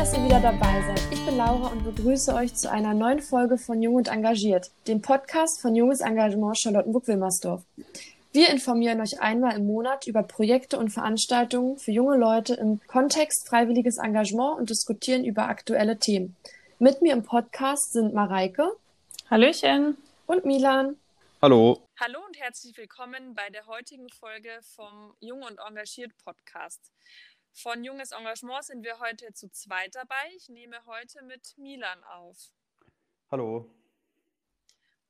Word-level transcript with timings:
dass 0.00 0.14
ihr 0.14 0.24
wieder 0.24 0.40
dabei 0.40 0.80
seid. 0.86 1.12
Ich 1.12 1.26
bin 1.26 1.36
Laura 1.36 1.68
und 1.68 1.84
begrüße 1.84 2.32
euch 2.32 2.54
zu 2.54 2.70
einer 2.70 2.94
neuen 2.94 3.20
Folge 3.20 3.58
von 3.58 3.82
Jung 3.82 3.96
und 3.96 4.08
Engagiert, 4.08 4.70
dem 4.88 5.02
Podcast 5.02 5.60
von 5.60 5.76
Junges 5.76 6.00
Engagement 6.00 6.58
Charlottenburg-Wilmersdorf. 6.58 7.62
Wir 8.32 8.48
informieren 8.48 9.02
euch 9.02 9.20
einmal 9.20 9.58
im 9.58 9.66
Monat 9.66 10.06
über 10.06 10.22
Projekte 10.22 10.78
und 10.78 10.88
Veranstaltungen 10.88 11.76
für 11.76 11.90
junge 11.90 12.16
Leute 12.16 12.54
im 12.54 12.80
Kontext 12.86 13.46
freiwilliges 13.46 13.98
Engagement 13.98 14.58
und 14.58 14.70
diskutieren 14.70 15.22
über 15.22 15.48
aktuelle 15.50 15.98
Themen. 15.98 16.34
Mit 16.78 17.02
mir 17.02 17.12
im 17.12 17.22
Podcast 17.22 17.92
sind 17.92 18.14
Mareike. 18.14 18.72
Hallöchen. 19.28 19.98
Und 20.24 20.46
Milan. 20.46 20.96
Hallo. 21.42 21.78
Hallo 22.00 22.20
und 22.26 22.38
herzlich 22.38 22.74
willkommen 22.78 23.34
bei 23.34 23.50
der 23.50 23.66
heutigen 23.66 24.08
Folge 24.08 24.60
vom 24.74 25.14
Jung 25.20 25.42
und 25.42 25.58
Engagiert 25.58 26.12
Podcast. 26.24 26.80
Von 27.52 27.84
Junges 27.84 28.12
Engagement 28.12 28.64
sind 28.64 28.84
wir 28.84 29.00
heute 29.00 29.34
zu 29.34 29.50
zweit 29.50 29.94
dabei. 29.94 30.30
Ich 30.36 30.48
nehme 30.48 30.84
heute 30.86 31.22
mit 31.24 31.58
Milan 31.58 32.02
auf. 32.04 32.38
Hallo. 33.30 33.70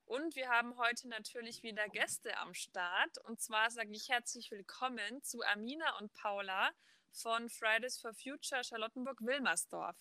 Und 0.07 0.35
wir 0.35 0.48
haben 0.48 0.77
heute 0.77 1.09
natürlich 1.09 1.62
wieder 1.62 1.89
Gäste 1.89 2.37
am 2.39 2.53
Start. 2.55 3.19
Und 3.29 3.41
zwar 3.41 3.71
sage 3.71 3.93
ich 3.93 4.09
herzlich 4.09 4.51
willkommen 4.51 5.23
zu 5.23 5.43
Amina 5.43 5.98
und 5.98 6.12
Paula 6.15 6.71
von 7.12 7.48
Fridays 7.48 8.01
for 8.01 8.12
Future 8.15 8.65
Charlottenburg-Wilmersdorf. 8.65 9.97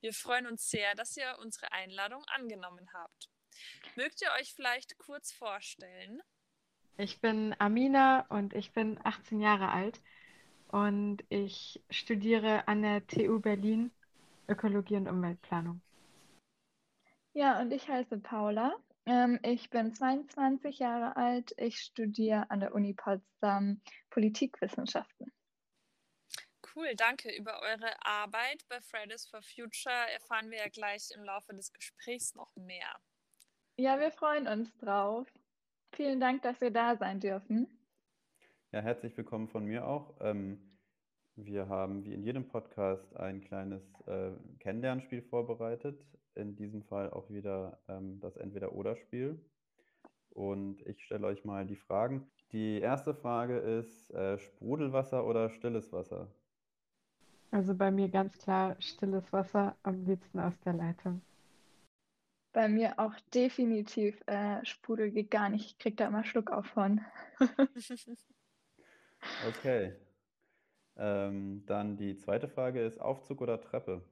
Wir 0.00 0.12
freuen 0.12 0.48
uns 0.48 0.68
sehr, 0.68 0.96
dass 0.96 1.16
ihr 1.16 1.38
unsere 1.40 1.70
Einladung 1.70 2.24
angenommen 2.34 2.88
habt. 2.92 3.30
Mögt 3.94 4.20
ihr 4.22 4.32
euch 4.40 4.52
vielleicht 4.54 4.98
kurz 4.98 5.30
vorstellen? 5.30 6.20
Ich 6.96 7.20
bin 7.20 7.54
Amina 7.60 8.26
und 8.28 8.54
ich 8.54 8.72
bin 8.72 8.98
18 9.04 9.40
Jahre 9.40 9.70
alt 9.70 10.00
und 10.72 11.18
ich 11.28 11.82
studiere 11.90 12.66
an 12.66 12.82
der 12.82 13.06
TU 13.06 13.38
Berlin 13.38 13.92
Ökologie 14.48 14.96
und 14.96 15.06
Umweltplanung. 15.06 15.80
Ja, 17.34 17.60
und 17.60 17.70
ich 17.72 17.88
heiße 17.88 18.18
Paula. 18.18 18.74
Ähm, 19.06 19.38
ich 19.42 19.70
bin 19.70 19.94
22 19.94 20.78
Jahre 20.78 21.16
alt. 21.16 21.54
Ich 21.56 21.78
studiere 21.78 22.50
an 22.50 22.60
der 22.60 22.74
Uni 22.74 22.94
Potsdam 22.94 23.80
Politikwissenschaften. 24.10 25.32
Cool, 26.74 26.94
danke. 26.96 27.34
Über 27.36 27.60
eure 27.60 27.94
Arbeit 28.04 28.64
bei 28.68 28.80
Fridays 28.80 29.26
for 29.26 29.42
Future 29.42 30.10
erfahren 30.14 30.50
wir 30.50 30.58
ja 30.58 30.68
gleich 30.68 31.10
im 31.14 31.22
Laufe 31.22 31.54
des 31.54 31.72
Gesprächs 31.72 32.34
noch 32.34 32.54
mehr. 32.56 32.96
Ja, 33.76 34.00
wir 34.00 34.10
freuen 34.10 34.46
uns 34.46 34.74
drauf. 34.78 35.26
Vielen 35.94 36.20
Dank, 36.20 36.42
dass 36.42 36.60
wir 36.60 36.70
da 36.70 36.96
sein 36.96 37.20
dürfen. 37.20 37.68
Ja, 38.74 38.80
herzlich 38.80 39.14
willkommen 39.18 39.48
von 39.48 39.66
mir 39.66 39.86
auch. 39.86 40.14
Ähm, 40.20 40.58
wir 41.36 41.68
haben 41.68 42.06
wie 42.06 42.14
in 42.14 42.22
jedem 42.22 42.48
Podcast 42.48 43.14
ein 43.18 43.42
kleines 43.42 43.82
äh, 44.06 44.30
Kennenlernspiel 44.60 45.20
vorbereitet. 45.20 46.02
In 46.36 46.56
diesem 46.56 46.82
Fall 46.82 47.10
auch 47.10 47.28
wieder 47.28 47.78
ähm, 47.86 48.18
das 48.20 48.34
Entweder-Oder-Spiel. 48.38 49.38
Und 50.30 50.80
ich 50.86 51.04
stelle 51.04 51.26
euch 51.26 51.44
mal 51.44 51.66
die 51.66 51.76
Fragen. 51.76 52.26
Die 52.52 52.80
erste 52.80 53.12
Frage 53.14 53.58
ist: 53.58 54.10
äh, 54.12 54.38
Sprudelwasser 54.38 55.26
oder 55.26 55.50
stilles 55.50 55.92
Wasser? 55.92 56.32
Also 57.50 57.74
bei 57.74 57.90
mir 57.90 58.08
ganz 58.08 58.38
klar 58.38 58.76
stilles 58.80 59.30
Wasser, 59.34 59.76
am 59.82 60.02
liebsten 60.06 60.40
aus 60.40 60.58
der 60.60 60.72
Leitung. 60.72 61.20
Bei 62.54 62.68
mir 62.68 62.98
auch 62.98 63.20
definitiv 63.34 64.18
äh, 64.26 64.64
Sprudel 64.64 65.10
geht 65.10 65.30
gar 65.30 65.50
nicht. 65.50 65.66
Ich 65.66 65.78
kriege 65.78 65.96
da 65.96 66.06
immer 66.06 66.24
Schluck 66.24 66.50
auf 66.50 66.64
von. 66.64 67.02
Okay. 69.48 69.92
Ähm, 70.96 71.64
dann 71.66 71.96
die 71.96 72.16
zweite 72.16 72.48
Frage 72.48 72.82
ist 72.82 73.00
Aufzug 73.00 73.40
oder 73.40 73.60
Treppe? 73.60 74.02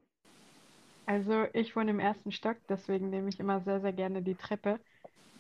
Also 1.07 1.47
ich 1.53 1.75
wohne 1.75 1.91
im 1.91 2.01
ersten 2.01 2.33
Stock, 2.33 2.57
deswegen 2.69 3.11
nehme 3.11 3.29
ich 3.29 3.41
immer 3.41 3.61
sehr, 3.61 3.81
sehr 3.81 3.93
gerne 3.93 4.23
die 4.23 4.35
Treppe. 4.35 4.79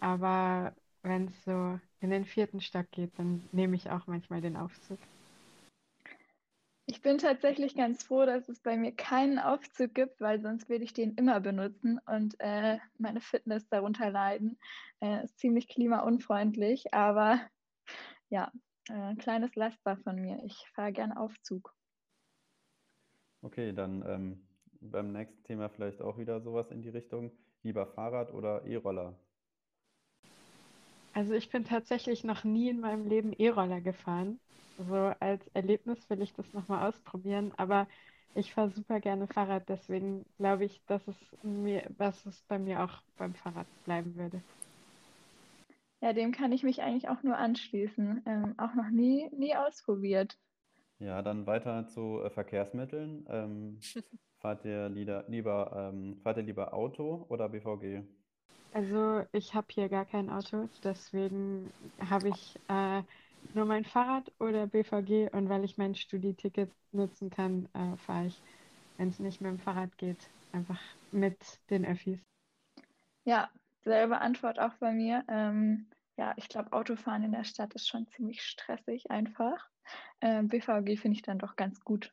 Aber 0.01 0.75
wenn 1.03 1.27
es 1.27 1.45
so 1.45 1.79
in 2.01 2.11
den 2.11 2.25
vierten 2.25 2.61
Stock 2.61 2.91
geht, 2.91 3.11
dann 3.19 3.49
nehme 3.53 3.77
ich 3.77 3.91
auch 3.91 4.07
manchmal 4.07 4.41
den 4.41 4.57
Aufzug. 4.57 4.99
Ich 6.87 7.03
bin 7.03 7.19
tatsächlich 7.19 7.77
ganz 7.77 8.03
froh, 8.03 8.27
dass 8.27 8.49
es 8.49 8.59
bei 8.59 8.77
mir 8.77 8.91
keinen 8.91 9.39
Aufzug 9.39 9.95
gibt, 9.95 10.21
weil 10.21 10.41
sonst 10.41 10.69
würde 10.69 10.83
ich 10.83 10.93
den 10.93 11.15
immer 11.15 11.39
benutzen 11.39 12.01
und 12.07 12.35
äh, 12.41 12.79
meine 12.99 13.21
Fitness 13.21 13.69
darunter 13.69 14.11
leiden. 14.11 14.59
Äh, 15.01 15.23
ist 15.23 15.39
ziemlich 15.39 15.69
klimaunfreundlich, 15.69 16.93
aber 16.93 17.41
ja, 18.29 18.51
äh, 18.91 19.15
kleines 19.17 19.55
Laster 19.55 19.97
von 19.99 20.17
mir. 20.17 20.43
Ich 20.45 20.57
fahre 20.75 20.93
gern 20.93 21.13
Aufzug. 21.13 21.75
Okay, 23.43 23.73
dann 23.73 24.05
ähm, 24.07 24.47
beim 24.81 25.13
nächsten 25.13 25.43
Thema 25.45 25.69
vielleicht 25.69 26.03
auch 26.03 26.19
wieder 26.19 26.41
sowas 26.41 26.71
in 26.71 26.83
die 26.83 26.89
Richtung. 26.91 27.33
Lieber 27.63 27.87
Fahrrad 27.87 28.33
oder 28.33 28.65
E-Roller? 28.65 29.15
Also 31.13 31.35
ich 31.35 31.51
bin 31.51 31.65
tatsächlich 31.65 32.25
noch 32.25 32.45
nie 32.45 32.71
in 32.71 32.81
meinem 32.81 33.07
Leben 33.07 33.33
E-Roller 33.33 33.81
gefahren. 33.81 34.41
So 34.79 34.95
als 35.21 35.47
Erlebnis 35.49 36.09
will 36.09 36.23
ich 36.23 36.33
das 36.35 36.53
nochmal 36.53 36.89
ausprobieren, 36.89 37.53
aber 37.57 37.87
ich 38.35 38.55
fahre 38.55 38.71
super 38.71 39.01
gerne 39.01 39.27
Fahrrad, 39.27 39.69
deswegen 39.69 40.25
glaube 40.39 40.65
ich, 40.65 40.83
dass 40.87 41.07
es 41.09 41.17
mir, 41.43 41.85
was 41.99 42.25
es 42.27 42.43
bei 42.43 42.59
mir 42.59 42.83
auch 42.85 43.03
beim 43.17 43.35
Fahrrad 43.35 43.67
bleiben 43.85 44.15
würde. 44.17 44.43
Ja, 46.01 46.13
dem 46.15 46.33
kann 46.33 46.53
ich 46.53 46.63
mich 46.63 46.83
eigentlich 46.83 47.09
auch 47.09 47.23
nur 47.23 47.37
anschließen. 47.37 48.23
Ähm, 48.27 48.55
auch 48.59 48.75
noch 48.75 48.89
nie, 48.91 49.29
nie 49.37 49.55
ausprobiert. 49.55 50.39
Ja, 50.99 51.23
dann 51.23 51.47
weiter 51.47 51.87
zu 51.89 52.21
äh, 52.23 52.31
Verkehrsmitteln. 52.31 53.27
Ähm, 53.29 53.79
fahrt 54.41 54.65
ihr 54.65 54.89
lieber, 54.89 55.25
lieber, 55.29 55.91
ähm, 55.93 56.19
fahrt 56.23 56.39
ihr 56.39 56.43
lieber 56.43 56.73
Auto 56.73 57.27
oder 57.29 57.49
BVG? 57.49 58.03
Also 58.73 59.27
ich 59.33 59.55
habe 59.55 59.67
hier 59.71 59.89
gar 59.89 60.05
kein 60.05 60.31
Auto, 60.31 60.69
deswegen 60.85 61.71
habe 62.09 62.29
ich 62.29 62.57
äh, 62.69 63.03
nur 63.55 63.65
mein 63.65 63.85
Fahrrad 63.85 64.31
oder 64.39 64.67
BVG 64.69 65.29
und 65.33 65.49
weil 65.49 65.65
ich 65.65 65.77
mein 65.77 65.95
Studieticket 65.95 66.71
nutzen 66.93 67.31
kann, 67.31 67.69
äh, 67.75 67.97
fahre 67.97 68.27
ich, 68.27 68.41
wenn 68.97 69.09
es 69.09 69.19
nicht 69.19 69.41
mit 69.41 69.51
dem 69.51 69.59
Fahrrad 69.59 69.97
geht, 69.99 70.31
einfach 70.53 70.81
mit 71.11 71.37
den 71.69 71.85
Öffis. 71.85 72.21
Ja, 73.25 73.51
selbe 73.83 74.21
Antwort 74.21 74.59
auch 74.59 74.75
bei 74.75 74.93
mir. 74.93 75.25
Ähm, 75.29 75.89
ja, 76.17 76.35
ich 76.37 76.49
glaube, 76.49 76.73
Autofahren 76.73 77.23
in 77.23 77.33
der 77.33 77.45
Stadt 77.45 77.75
ist 77.75 77.89
schon 77.89 78.07
ziemlich 78.09 78.43
stressig 78.43 79.11
einfach. 79.11 79.69
Ähm, 80.21 80.49
BVG 80.49 80.97
finde 80.97 81.17
ich 81.17 81.23
dann 81.23 81.39
doch 81.39 81.57
ganz 81.57 81.81
gut. 81.81 82.13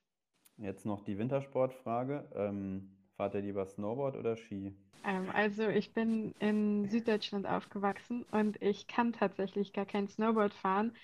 Jetzt 0.57 0.85
noch 0.85 1.03
die 1.03 1.17
Wintersportfrage. 1.17 2.29
Ähm, 2.35 2.89
fahrt 3.15 3.35
ihr 3.35 3.41
lieber 3.41 3.65
Snowboard 3.65 4.15
oder 4.15 4.35
Ski? 4.35 4.75
Ähm, 5.03 5.29
also 5.33 5.67
ich 5.67 5.93
bin 5.93 6.33
in 6.39 6.89
Süddeutschland 6.89 7.47
aufgewachsen 7.47 8.23
und 8.31 8.61
ich 8.61 8.87
kann 8.87 9.13
tatsächlich 9.13 9.73
gar 9.73 9.85
kein 9.85 10.07
Snowboard 10.07 10.53
fahren. 10.53 10.95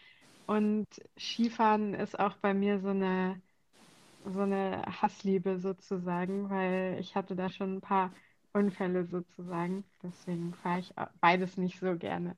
Und 0.45 0.87
Skifahren 1.17 1.93
ist 1.93 2.19
auch 2.19 2.35
bei 2.37 2.53
mir 2.53 2.79
so 2.79 2.89
eine, 2.89 3.41
so 4.25 4.41
eine 4.41 4.81
Hassliebe 5.01 5.59
sozusagen, 5.59 6.49
weil 6.49 6.97
ich 6.99 7.15
hatte 7.15 7.35
da 7.35 7.49
schon 7.49 7.77
ein 7.77 7.81
paar 7.81 8.13
Unfälle 8.53 9.05
sozusagen. 9.05 9.83
Deswegen 10.01 10.53
fahre 10.53 10.79
ich 10.79 10.93
beides 11.19 11.57
nicht 11.57 11.79
so 11.79 11.95
gerne. 11.97 12.35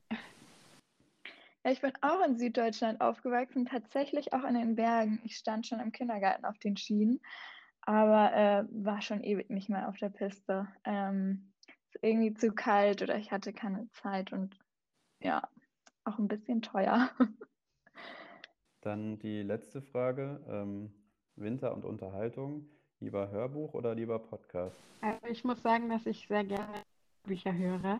Ja, 1.63 1.71
ich 1.71 1.81
bin 1.81 1.93
auch 2.01 2.25
in 2.25 2.37
Süddeutschland 2.37 3.01
aufgewachsen, 3.01 3.65
tatsächlich 3.65 4.33
auch 4.33 4.43
in 4.43 4.53
den 4.53 4.75
Bergen. 4.75 5.19
Ich 5.23 5.35
stand 5.37 5.65
schon 5.65 5.79
im 5.79 5.91
Kindergarten 5.91 6.45
auf 6.45 6.57
den 6.59 6.77
Schienen, 6.77 7.19
aber 7.81 8.33
äh, 8.33 8.63
war 8.69 9.01
schon 9.01 9.23
ewig 9.23 9.49
nicht 9.49 9.69
mehr 9.69 9.89
auf 9.89 9.97
der 9.97 10.09
Piste. 10.09 10.67
Ähm, 10.83 11.51
irgendwie 12.01 12.33
zu 12.33 12.51
kalt 12.51 13.01
oder 13.01 13.17
ich 13.17 13.31
hatte 13.31 13.51
keine 13.53 13.89
Zeit 13.91 14.31
und 14.31 14.57
ja, 15.19 15.49
auch 16.03 16.19
ein 16.19 16.27
bisschen 16.27 16.61
teuer. 16.61 17.09
Dann 18.81 19.17
die 19.17 19.41
letzte 19.41 19.81
Frage. 19.81 20.45
Ähm, 20.47 20.93
Winter 21.35 21.73
und 21.73 21.83
Unterhaltung. 21.83 22.69
Lieber 23.01 23.29
Hörbuch 23.29 23.73
oder 23.73 23.93
lieber 23.93 24.19
Podcast? 24.19 24.81
Also 25.01 25.27
ich 25.27 25.43
muss 25.43 25.61
sagen, 25.61 25.89
dass 25.89 26.05
ich 26.05 26.27
sehr 26.27 26.43
gerne 26.43 26.83
Bücher 27.23 27.53
höre. 27.53 27.99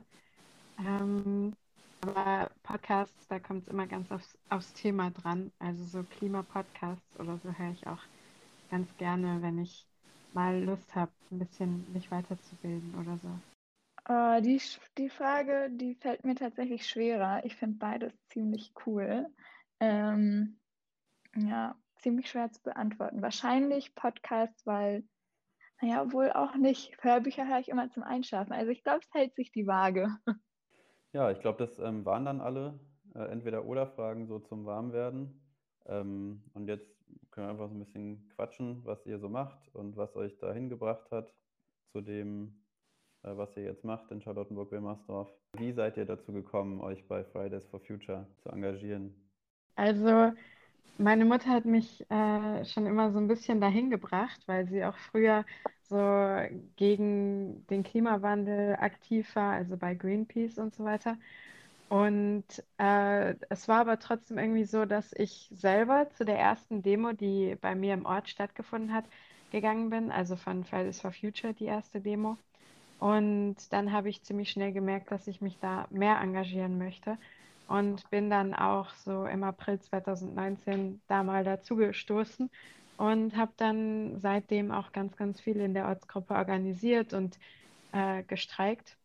Ähm, 0.79 1.53
aber 2.01 2.49
Podcasts, 2.63 3.27
da 3.27 3.39
kommt 3.39 3.63
es 3.63 3.67
immer 3.67 3.87
ganz 3.87 4.11
aufs, 4.11 4.37
aufs 4.49 4.73
Thema 4.73 5.11
dran. 5.11 5.51
Also 5.59 5.83
so 5.83 6.03
Klimapodcasts 6.03 7.19
oder 7.19 7.37
so 7.37 7.51
höre 7.57 7.71
ich 7.71 7.85
auch 7.87 8.01
ganz 8.71 8.87
gerne, 8.97 9.41
wenn 9.41 9.59
ich 9.59 9.85
mal 10.33 10.63
Lust 10.63 10.95
habe, 10.95 11.11
ein 11.31 11.39
bisschen 11.39 11.91
mich 11.93 12.09
weiterzubilden 12.11 12.93
oder 12.95 13.17
so. 13.17 13.29
Uh, 14.07 14.39
die, 14.39 14.61
die 14.97 15.09
Frage, 15.09 15.69
die 15.71 15.95
fällt 15.95 16.23
mir 16.25 16.35
tatsächlich 16.35 16.87
schwerer. 16.87 17.43
Ich 17.43 17.55
finde 17.55 17.77
beides 17.79 18.13
ziemlich 18.27 18.71
cool. 18.85 19.27
Ähm, 19.79 20.57
ja, 21.35 21.75
ziemlich 22.01 22.29
schwer 22.29 22.51
zu 22.51 22.61
beantworten. 22.63 23.21
Wahrscheinlich 23.21 23.95
Podcasts, 23.95 24.65
weil, 24.65 25.03
naja, 25.81 26.11
wohl 26.11 26.31
auch 26.31 26.55
nicht. 26.55 26.95
Hörbücher 27.03 27.47
höre 27.47 27.59
ich 27.59 27.69
immer 27.69 27.89
zum 27.91 28.03
Einschlafen. 28.03 28.53
Also 28.53 28.71
ich 28.71 28.83
glaube, 28.83 28.99
es 29.01 29.13
hält 29.13 29.35
sich 29.35 29.51
die 29.51 29.67
Waage. 29.67 30.09
Ja, 31.13 31.31
ich 31.31 31.39
glaube, 31.39 31.65
das 31.65 31.79
ähm, 31.79 32.03
waren 32.03 32.25
dann 32.25 32.41
alle 32.41 32.77
äh, 33.13 33.23
entweder 33.31 33.63
oder 33.63 33.87
Fragen 33.87 34.27
so 34.27 34.39
zum 34.39 34.65
Warmwerden. 34.65 35.41
Ähm, 35.85 36.43
und 36.53 36.67
jetzt 36.67 36.89
können 37.31 37.47
wir 37.47 37.51
einfach 37.51 37.69
so 37.69 37.75
ein 37.75 37.79
bisschen 37.79 38.27
quatschen, 38.35 38.83
was 38.85 39.05
ihr 39.05 39.19
so 39.19 39.29
macht 39.29 39.73
und 39.73 39.95
was 39.95 40.15
euch 40.17 40.37
dahin 40.39 40.67
gebracht 40.69 41.09
hat 41.11 41.33
zu 41.93 42.01
dem, 42.01 42.61
äh, 43.23 43.37
was 43.37 43.55
ihr 43.55 43.63
jetzt 43.63 43.85
macht 43.85 44.11
in 44.11 44.21
Charlottenburg-Wilmersdorf. 44.21 45.31
Wie 45.53 45.71
seid 45.71 45.95
ihr 45.95 46.05
dazu 46.05 46.33
gekommen, 46.33 46.81
euch 46.81 47.07
bei 47.07 47.23
Fridays 47.23 47.65
for 47.65 47.79
Future 47.79 48.27
zu 48.39 48.49
engagieren? 48.49 49.15
Also, 49.75 50.33
meine 50.97 51.25
Mutter 51.25 51.49
hat 51.49 51.65
mich 51.65 52.09
äh, 52.09 52.65
schon 52.65 52.85
immer 52.85 53.11
so 53.11 53.19
ein 53.19 53.27
bisschen 53.27 53.59
dahin 53.61 53.89
gebracht, 53.89 54.41
weil 54.47 54.67
sie 54.67 54.85
auch 54.85 54.97
früher 54.97 55.45
so 55.83 55.97
gegen 56.77 57.65
den 57.67 57.83
Klimawandel 57.83 58.75
aktiv 58.77 59.35
war, 59.35 59.53
also 59.53 59.77
bei 59.77 59.93
Greenpeace 59.95 60.57
und 60.59 60.73
so 60.73 60.85
weiter. 60.85 61.17
Und 61.89 62.45
äh, 62.79 63.35
es 63.49 63.67
war 63.67 63.81
aber 63.81 63.99
trotzdem 63.99 64.37
irgendwie 64.39 64.65
so, 64.65 64.85
dass 64.85 65.13
ich 65.13 65.49
selber 65.53 66.09
zu 66.11 66.25
der 66.25 66.39
ersten 66.39 66.81
Demo, 66.81 67.13
die 67.13 67.55
bei 67.61 67.75
mir 67.75 67.93
im 67.93 68.05
Ort 68.05 68.29
stattgefunden 68.29 68.93
hat, 68.93 69.05
gegangen 69.51 69.89
bin, 69.91 70.11
also 70.11 70.35
von 70.35 70.63
Fridays 70.65 71.01
for 71.01 71.11
Future, 71.11 71.53
die 71.53 71.65
erste 71.65 72.01
Demo. 72.01 72.37
Und 72.99 73.57
dann 73.71 73.91
habe 73.91 74.09
ich 74.09 74.23
ziemlich 74.23 74.51
schnell 74.51 74.73
gemerkt, 74.73 75.11
dass 75.11 75.27
ich 75.27 75.41
mich 75.41 75.59
da 75.59 75.87
mehr 75.91 76.19
engagieren 76.21 76.77
möchte 76.77 77.17
und 77.67 78.09
bin 78.09 78.29
dann 78.29 78.53
auch 78.53 78.89
so 78.95 79.25
im 79.25 79.43
April 79.43 79.79
2019 79.79 81.01
da 81.07 81.23
mal 81.23 81.43
dazu 81.43 81.75
gestoßen 81.75 82.49
und 82.97 83.35
habe 83.35 83.51
dann 83.57 84.19
seitdem 84.19 84.71
auch 84.71 84.91
ganz, 84.91 85.15
ganz 85.17 85.41
viel 85.41 85.57
in 85.57 85.73
der 85.73 85.87
Ortsgruppe 85.87 86.35
organisiert 86.35 87.13
und 87.13 87.39
äh, 87.91 88.23
gestreikt. 88.23 88.97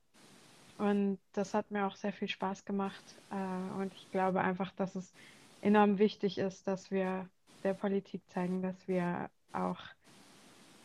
Und 0.78 1.18
das 1.32 1.54
hat 1.54 1.70
mir 1.70 1.86
auch 1.86 1.96
sehr 1.96 2.12
viel 2.12 2.28
Spaß 2.28 2.64
gemacht. 2.64 3.02
Äh, 3.30 3.80
und 3.80 3.92
ich 3.94 4.10
glaube 4.10 4.40
einfach, 4.40 4.72
dass 4.72 4.94
es 4.94 5.12
enorm 5.60 5.98
wichtig 5.98 6.38
ist, 6.38 6.66
dass 6.66 6.90
wir 6.90 7.28
der 7.64 7.74
Politik 7.74 8.22
zeigen, 8.28 8.62
dass 8.62 8.88
wir 8.88 9.28
auch 9.52 9.80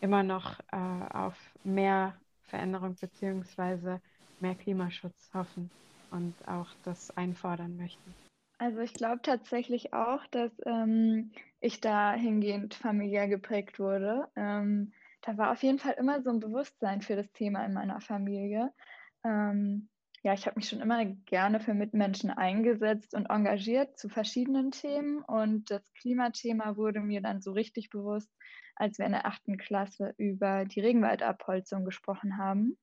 immer 0.01 0.23
noch 0.23 0.59
äh, 0.71 1.13
auf 1.13 1.35
mehr 1.63 2.15
Veränderung 2.43 2.95
bzw. 2.95 3.99
mehr 4.39 4.55
Klimaschutz 4.55 5.29
hoffen 5.33 5.69
und 6.11 6.33
auch 6.47 6.67
das 6.83 7.15
einfordern 7.17 7.77
möchten. 7.77 8.13
Also 8.57 8.79
ich 8.79 8.93
glaube 8.93 9.21
tatsächlich 9.21 9.93
auch, 9.93 10.25
dass 10.27 10.51
ähm, 10.65 11.31
ich 11.59 11.81
dahingehend 11.81 12.73
familiär 12.73 13.27
geprägt 13.27 13.79
wurde. 13.79 14.27
Ähm, 14.35 14.93
da 15.21 15.37
war 15.37 15.51
auf 15.51 15.63
jeden 15.63 15.79
Fall 15.79 15.95
immer 15.97 16.21
so 16.21 16.29
ein 16.29 16.39
Bewusstsein 16.39 17.01
für 17.01 17.15
das 17.15 17.31
Thema 17.33 17.65
in 17.65 17.73
meiner 17.73 17.99
Familie. 17.99 18.71
Ähm, 19.25 19.89
ja, 20.23 20.33
ich 20.33 20.47
habe 20.47 20.55
mich 20.57 20.69
schon 20.69 20.81
immer 20.81 21.05
gerne 21.05 21.59
für 21.59 21.73
Mitmenschen 21.73 22.31
eingesetzt 22.31 23.13
und 23.13 23.27
engagiert 23.29 23.97
zu 23.97 24.09
verschiedenen 24.09 24.71
Themen. 24.71 25.21
Und 25.23 25.69
das 25.69 25.93
Klimathema 25.93 26.77
wurde 26.77 26.99
mir 26.99 27.21
dann 27.21 27.41
so 27.41 27.51
richtig 27.51 27.89
bewusst, 27.89 28.31
als 28.75 28.97
wir 28.97 29.05
in 29.05 29.11
der 29.11 29.27
achten 29.27 29.57
Klasse 29.57 30.13
über 30.17 30.65
die 30.65 30.79
Regenwaldabholzung 30.79 31.85
gesprochen 31.85 32.37
haben. 32.37 32.77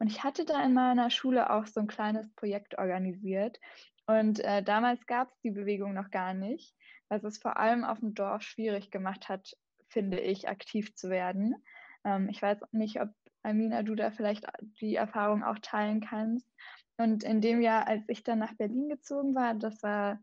Und 0.00 0.08
ich 0.08 0.24
hatte 0.24 0.44
da 0.44 0.64
in 0.64 0.72
meiner 0.72 1.10
Schule 1.10 1.50
auch 1.50 1.66
so 1.66 1.78
ein 1.78 1.86
kleines 1.86 2.28
Projekt 2.34 2.78
organisiert. 2.78 3.60
Und 4.06 4.40
äh, 4.40 4.62
damals 4.62 5.06
gab 5.06 5.30
es 5.30 5.40
die 5.42 5.50
Bewegung 5.50 5.92
noch 5.94 6.10
gar 6.10 6.34
nicht, 6.34 6.74
was 7.08 7.22
es 7.22 7.38
vor 7.38 7.58
allem 7.58 7.84
auf 7.84 8.00
dem 8.00 8.14
Dorf 8.14 8.42
schwierig 8.42 8.90
gemacht 8.90 9.28
hat, 9.28 9.56
finde 9.88 10.18
ich, 10.18 10.48
aktiv 10.48 10.94
zu 10.94 11.10
werden. 11.10 11.54
Ähm, 12.04 12.28
ich 12.30 12.40
weiß 12.40 12.58
nicht, 12.72 13.00
ob 13.00 13.10
Amina, 13.42 13.82
du 13.82 13.94
da 13.94 14.10
vielleicht 14.10 14.46
die 14.80 14.96
Erfahrung 14.96 15.44
auch 15.44 15.58
teilen 15.60 16.00
kannst. 16.00 16.50
Und 16.96 17.22
in 17.22 17.40
dem 17.40 17.60
Jahr, 17.60 17.86
als 17.86 18.02
ich 18.08 18.22
dann 18.22 18.38
nach 18.38 18.54
Berlin 18.54 18.88
gezogen 18.88 19.34
war, 19.34 19.54
das 19.54 19.82
war 19.82 20.18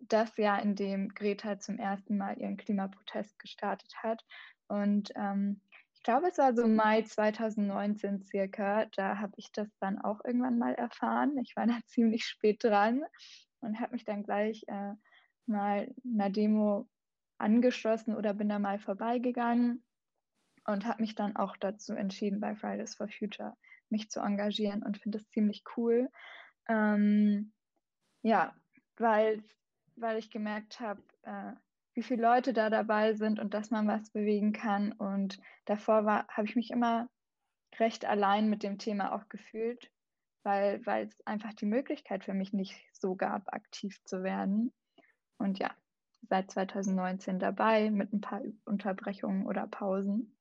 das 0.00 0.36
Jahr, 0.36 0.62
in 0.62 0.76
dem 0.76 1.08
Greta 1.08 1.58
zum 1.58 1.78
ersten 1.78 2.18
Mal 2.18 2.38
ihren 2.38 2.56
Klimaprotest 2.58 3.38
gestartet 3.38 3.94
hat. 4.02 4.22
Und 4.68 5.12
ähm, 5.16 5.60
glaube, 6.04 6.28
es 6.28 6.38
war 6.38 6.54
so 6.54 6.68
Mai 6.68 7.02
2019 7.02 8.22
circa. 8.22 8.86
Da 8.96 9.18
habe 9.18 9.32
ich 9.36 9.50
das 9.52 9.68
dann 9.80 9.98
auch 9.98 10.24
irgendwann 10.24 10.58
mal 10.58 10.74
erfahren. 10.74 11.36
Ich 11.38 11.56
war 11.56 11.66
da 11.66 11.80
ziemlich 11.86 12.24
spät 12.24 12.62
dran 12.62 13.02
und 13.60 13.80
habe 13.80 13.92
mich 13.92 14.04
dann 14.04 14.22
gleich 14.22 14.62
äh, 14.68 14.92
mal 15.46 15.92
einer 16.04 16.30
Demo 16.30 16.88
angeschlossen 17.38 18.14
oder 18.14 18.34
bin 18.34 18.48
da 18.48 18.58
mal 18.58 18.78
vorbeigegangen 18.78 19.84
und 20.66 20.86
habe 20.86 21.02
mich 21.02 21.14
dann 21.14 21.36
auch 21.36 21.56
dazu 21.56 21.94
entschieden, 21.94 22.40
bei 22.40 22.54
Fridays 22.54 22.94
for 22.94 23.08
Future 23.08 23.56
mich 23.90 24.10
zu 24.10 24.20
engagieren 24.20 24.82
und 24.82 24.98
finde 24.98 25.18
es 25.18 25.28
ziemlich 25.30 25.62
cool. 25.76 26.08
Ähm, 26.68 27.52
ja, 28.22 28.54
weil, 28.96 29.42
weil 29.96 30.18
ich 30.18 30.30
gemerkt 30.30 30.80
habe, 30.80 31.02
äh, 31.22 31.52
wie 31.94 32.02
viele 32.02 32.22
Leute 32.22 32.52
da 32.52 32.70
dabei 32.70 33.14
sind 33.14 33.38
und 33.38 33.54
dass 33.54 33.70
man 33.70 33.86
was 33.86 34.10
bewegen 34.10 34.52
kann. 34.52 34.92
Und 34.92 35.38
davor 35.64 36.26
habe 36.28 36.46
ich 36.46 36.56
mich 36.56 36.70
immer 36.70 37.08
recht 37.78 38.04
allein 38.04 38.50
mit 38.50 38.62
dem 38.62 38.78
Thema 38.78 39.14
auch 39.14 39.28
gefühlt, 39.28 39.90
weil, 40.42 40.84
weil 40.86 41.06
es 41.06 41.26
einfach 41.26 41.54
die 41.54 41.66
Möglichkeit 41.66 42.24
für 42.24 42.34
mich 42.34 42.52
nicht 42.52 42.74
so 42.92 43.14
gab, 43.14 43.52
aktiv 43.52 44.02
zu 44.04 44.22
werden. 44.22 44.72
Und 45.38 45.58
ja, 45.58 45.70
seit 46.28 46.50
2019 46.50 47.38
dabei 47.38 47.90
mit 47.90 48.12
ein 48.12 48.20
paar 48.20 48.42
Unterbrechungen 48.64 49.46
oder 49.46 49.66
Pausen 49.66 50.36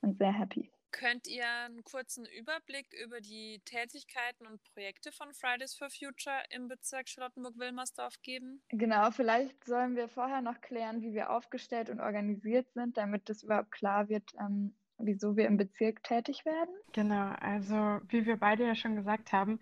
und 0.00 0.18
sehr 0.18 0.32
happy. 0.32 0.73
Könnt 0.94 1.26
ihr 1.26 1.44
einen 1.66 1.82
kurzen 1.82 2.24
Überblick 2.24 2.86
über 3.04 3.20
die 3.20 3.60
Tätigkeiten 3.64 4.46
und 4.46 4.62
Projekte 4.62 5.10
von 5.10 5.34
Fridays 5.34 5.74
for 5.74 5.88
Future 5.90 6.40
im 6.50 6.68
Bezirk 6.68 7.08
Charlottenburg-Wilmersdorf 7.08 8.22
geben? 8.22 8.62
Genau, 8.68 9.10
vielleicht 9.10 9.64
sollen 9.64 9.96
wir 9.96 10.08
vorher 10.08 10.40
noch 10.40 10.60
klären, 10.60 11.02
wie 11.02 11.12
wir 11.12 11.30
aufgestellt 11.30 11.90
und 11.90 11.98
organisiert 11.98 12.72
sind, 12.74 12.96
damit 12.96 13.28
es 13.28 13.42
überhaupt 13.42 13.72
klar 13.72 14.08
wird, 14.08 14.22
ähm, 14.38 14.76
wieso 14.98 15.36
wir 15.36 15.48
im 15.48 15.56
Bezirk 15.56 16.04
tätig 16.04 16.44
werden. 16.44 16.72
Genau, 16.92 17.34
also 17.40 17.74
wie 18.08 18.24
wir 18.24 18.36
beide 18.36 18.64
ja 18.64 18.76
schon 18.76 18.94
gesagt 18.94 19.32
haben, 19.32 19.58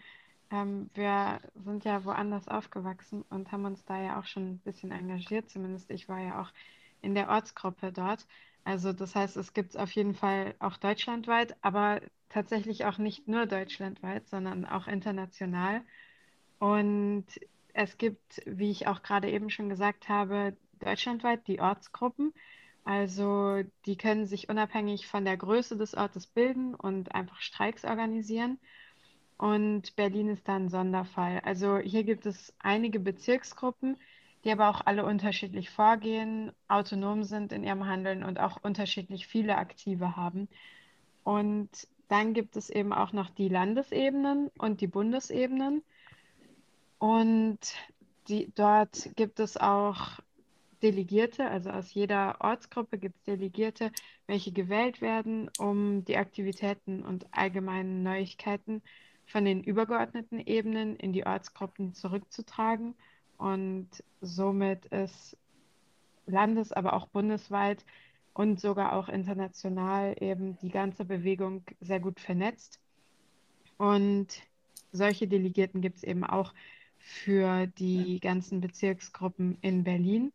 ähm, 0.51 0.91
wir 0.93 1.41
sind 1.55 1.87
ja 1.87 2.05
woanders 2.05 2.47
aufgewachsen 2.47 3.23
und 3.31 3.51
haben 3.53 3.65
uns 3.65 3.83
da 3.87 3.99
ja 4.03 4.21
auch 4.21 4.27
schon 4.27 4.51
ein 4.51 4.59
bisschen 4.59 4.93
engagiert. 4.93 5.49
Zumindest 5.49 5.91
ich 5.91 6.11
war 6.11 6.21
ja 6.21 6.43
auch 6.43 6.53
in 7.01 7.15
der 7.15 7.31
Ortsgruppe 7.31 7.91
dort. 7.91 8.27
Also 8.65 8.93
das 8.93 9.15
heißt, 9.15 9.37
es 9.37 9.55
gibt 9.55 9.71
es 9.71 9.77
auf 9.77 9.91
jeden 9.93 10.15
Fall 10.15 10.55
auch 10.59 10.77
deutschlandweit, 10.77 11.57
aber 11.63 12.01
tatsächlich 12.29 12.85
auch 12.85 12.99
nicht 12.99 13.29
nur 13.29 13.47
deutschlandweit, 13.47 14.29
sondern 14.29 14.65
auch 14.65 14.87
international. 14.87 15.83
Und 16.59 17.27
es 17.75 17.99
gibt, 17.99 18.43
wie 18.47 18.71
ich 18.71 18.87
auch 18.87 19.03
gerade 19.03 19.31
eben 19.31 19.51
schon 19.51 19.69
gesagt 19.69 20.09
habe, 20.09 20.57
deutschlandweit 20.81 21.47
die 21.49 21.61
Ortsgruppen. 21.61 22.33
Also 22.85 23.63
die 23.87 23.97
können 23.97 24.27
sich 24.27 24.49
unabhängig 24.49 25.07
von 25.07 25.25
der 25.25 25.37
Größe 25.37 25.77
des 25.77 25.95
Ortes 25.95 26.27
bilden 26.27 26.75
und 26.75 27.15
einfach 27.15 27.41
Streiks 27.41 27.85
organisieren. 27.85 28.59
Und 29.39 29.97
Berlin 29.97 30.29
ist 30.29 30.47
da 30.49 30.57
ein 30.57 30.69
Sonderfall. 30.69 31.41
Also 31.45 31.79
hier 31.79 32.05
gibt 32.05 32.27
es 32.27 32.55
einige 32.61 33.01
Bezirksgruppen, 33.01 33.97
die 34.45 34.51
aber 34.51 34.69
auch 34.69 34.81
alle 34.85 35.05
unterschiedlich 35.05 35.71
vorgehen, 35.71 36.53
autonom 36.69 37.25
sind 37.25 37.53
in 37.53 37.65
ihrem 37.65 37.87
Handeln 37.87 38.25
und 38.25 38.41
auch 38.41 38.59
unterschiedlich 38.63 39.27
viele 39.27 39.57
Aktive 39.57 40.17
haben. 40.17 40.49
Und 41.23 41.71
dann 42.09 42.35
gibt 42.35 42.57
es 42.57 42.69
eben 42.69 42.93
auch 42.93 43.13
noch 43.13 43.31
die 43.31 43.49
Landesebenen 43.49 44.51
und 44.59 44.81
die 44.81 44.89
Bundesebenen. 44.89 45.83
Und 46.99 47.59
die, 48.29 48.53
dort 48.55 49.11
gibt 49.17 49.41
es 49.41 49.57
auch 49.57 50.21
Delegierte, 50.83 51.47
also 51.49 51.71
aus 51.71 51.95
jeder 51.95 52.37
Ortsgruppe 52.41 52.99
gibt 52.99 53.17
es 53.17 53.23
Delegierte, 53.23 53.93
welche 54.27 54.51
gewählt 54.51 55.01
werden, 55.01 55.49
um 55.59 56.05
die 56.05 56.17
Aktivitäten 56.17 57.05
und 57.05 57.27
allgemeinen 57.31 58.03
Neuigkeiten 58.03 58.83
von 59.27 59.45
den 59.45 59.63
übergeordneten 59.63 60.41
Ebenen 60.41 60.97
in 60.97 61.13
die 61.13 61.25
Ortsgruppen 61.25 61.95
zurückzutragen 61.95 62.97
und 63.43 63.89
somit 64.21 64.87
ist 64.87 65.37
landes-, 66.27 66.73
aber 66.73 66.93
auch 66.93 67.09
bundesweit 67.09 67.85
und 68.35 68.61
sogar 68.61 68.93
auch 68.95 69.09
international 69.09 70.15
eben 70.21 70.57
die 70.63 70.71
ganze 70.71 71.05
Bewegung 71.05 71.65
sehr 71.81 71.99
gut 71.99 72.21
vernetzt. 72.21 72.81
Und 73.79 74.29
solche 74.93 75.27
Delegierten 75.27 75.81
gibt 75.81 75.97
es 75.99 76.05
eben 76.05 76.25
auch 76.25 76.55
für 76.99 77.67
die 77.67 78.21
ganzen 78.21 78.61
Bezirksgruppen 78.61 79.59
in 79.61 79.83
Berlin. 79.83 80.33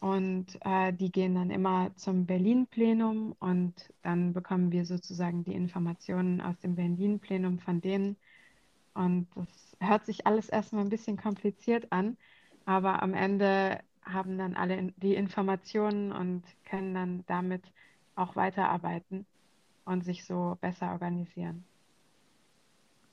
Und 0.00 0.58
äh, 0.60 0.92
die 0.92 1.10
gehen 1.10 1.34
dann 1.34 1.50
immer 1.50 1.90
zum 1.96 2.26
Berlin-Plenum 2.26 3.34
und 3.40 3.92
dann 4.02 4.32
bekommen 4.32 4.70
wir 4.70 4.84
sozusagen 4.84 5.42
die 5.42 5.54
Informationen 5.54 6.40
aus 6.40 6.56
dem 6.60 6.76
Berlin-Plenum 6.76 7.58
von 7.58 7.80
denen. 7.80 8.16
Und 8.96 9.28
das 9.34 9.76
hört 9.80 10.06
sich 10.06 10.26
alles 10.26 10.48
erstmal 10.48 10.84
ein 10.84 10.90
bisschen 10.90 11.16
kompliziert 11.16 11.92
an, 11.92 12.16
aber 12.64 13.02
am 13.02 13.14
Ende 13.14 13.80
haben 14.02 14.38
dann 14.38 14.56
alle 14.56 14.92
die 14.96 15.14
Informationen 15.14 16.12
und 16.12 16.42
können 16.64 16.94
dann 16.94 17.24
damit 17.26 17.62
auch 18.14 18.36
weiterarbeiten 18.36 19.26
und 19.84 20.04
sich 20.04 20.24
so 20.24 20.56
besser 20.60 20.92
organisieren. 20.92 21.64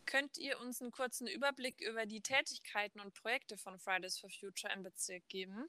Könnt 0.06 0.38
ihr 0.38 0.60
uns 0.60 0.82
einen 0.82 0.92
kurzen 0.92 1.28
Überblick 1.28 1.82
über 1.82 2.06
die 2.06 2.22
Tätigkeiten 2.22 3.00
und 3.00 3.13
Projekte 3.13 3.58
von 3.58 3.80
Fridays 3.80 4.20
for 4.20 4.30
Future 4.30 4.72
im 4.74 4.84
Bezirk 4.84 5.28
geben? 5.28 5.68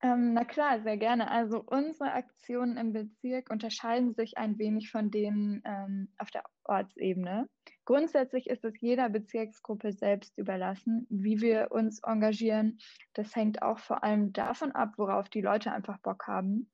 Ähm, 0.00 0.34
na 0.34 0.44
klar, 0.44 0.80
sehr 0.82 0.96
gerne. 0.96 1.30
Also 1.30 1.60
unsere 1.60 2.12
Aktionen 2.12 2.76
im 2.76 2.92
Bezirk 2.92 3.50
unterscheiden 3.50 4.14
sich 4.14 4.38
ein 4.38 4.58
wenig 4.58 4.90
von 4.90 5.10
denen 5.10 5.62
ähm, 5.64 6.08
auf 6.18 6.30
der 6.30 6.44
Ortsebene. 6.64 7.48
Grundsätzlich 7.88 8.50
ist 8.50 8.66
es 8.66 8.78
jeder 8.82 9.08
Bezirksgruppe 9.08 9.92
selbst 9.92 10.36
überlassen, 10.36 11.06
wie 11.08 11.40
wir 11.40 11.68
uns 11.70 12.02
engagieren. 12.02 12.76
Das 13.14 13.34
hängt 13.34 13.62
auch 13.62 13.78
vor 13.78 14.04
allem 14.04 14.34
davon 14.34 14.72
ab, 14.72 14.92
worauf 14.98 15.30
die 15.30 15.40
Leute 15.40 15.72
einfach 15.72 15.96
Bock 16.00 16.26
haben. 16.26 16.70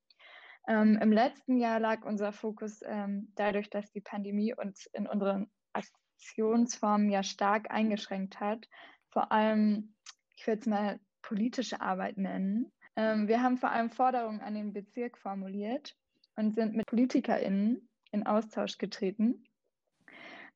Ähm, 0.67 0.99
Im 1.01 1.13
letzten 1.13 1.57
Jahr 1.57 1.79
lag 1.79 2.05
unser 2.05 2.33
Fokus 2.33 2.81
ähm, 2.85 3.31
dadurch, 3.37 3.71
dass 3.71 3.93
die 3.93 4.01
Pandemie 4.01 4.55
uns 4.57 4.87
in 4.93 5.07
unseren 5.07 5.49
Aktionsformen 5.73 7.09
ja 7.11 7.23
stark 7.23 7.71
eingeschränkt 7.71 8.41
hat, 8.41 8.69
vor 9.13 9.31
allem, 9.31 9.95
ich 10.35 10.45
würde 10.49 10.63
es 10.63 10.67
mal 10.67 10.99
politische 11.23 11.81
Arbeit 11.81 12.19
nennen. 12.19 12.73
Ähm, 12.97 13.29
wir 13.29 13.41
haben 13.41 13.57
vor 13.57 13.71
allem 13.71 13.91
Forderungen 13.91 14.41
an 14.41 14.55
den 14.55 14.73
Bezirk 14.73 15.17
formuliert 15.17 15.97
und 16.35 16.57
sind 16.57 16.75
mit 16.75 16.87
PolitikerInnen 16.87 17.89
in 18.11 18.27
Austausch 18.27 18.79
getreten. 18.79 19.45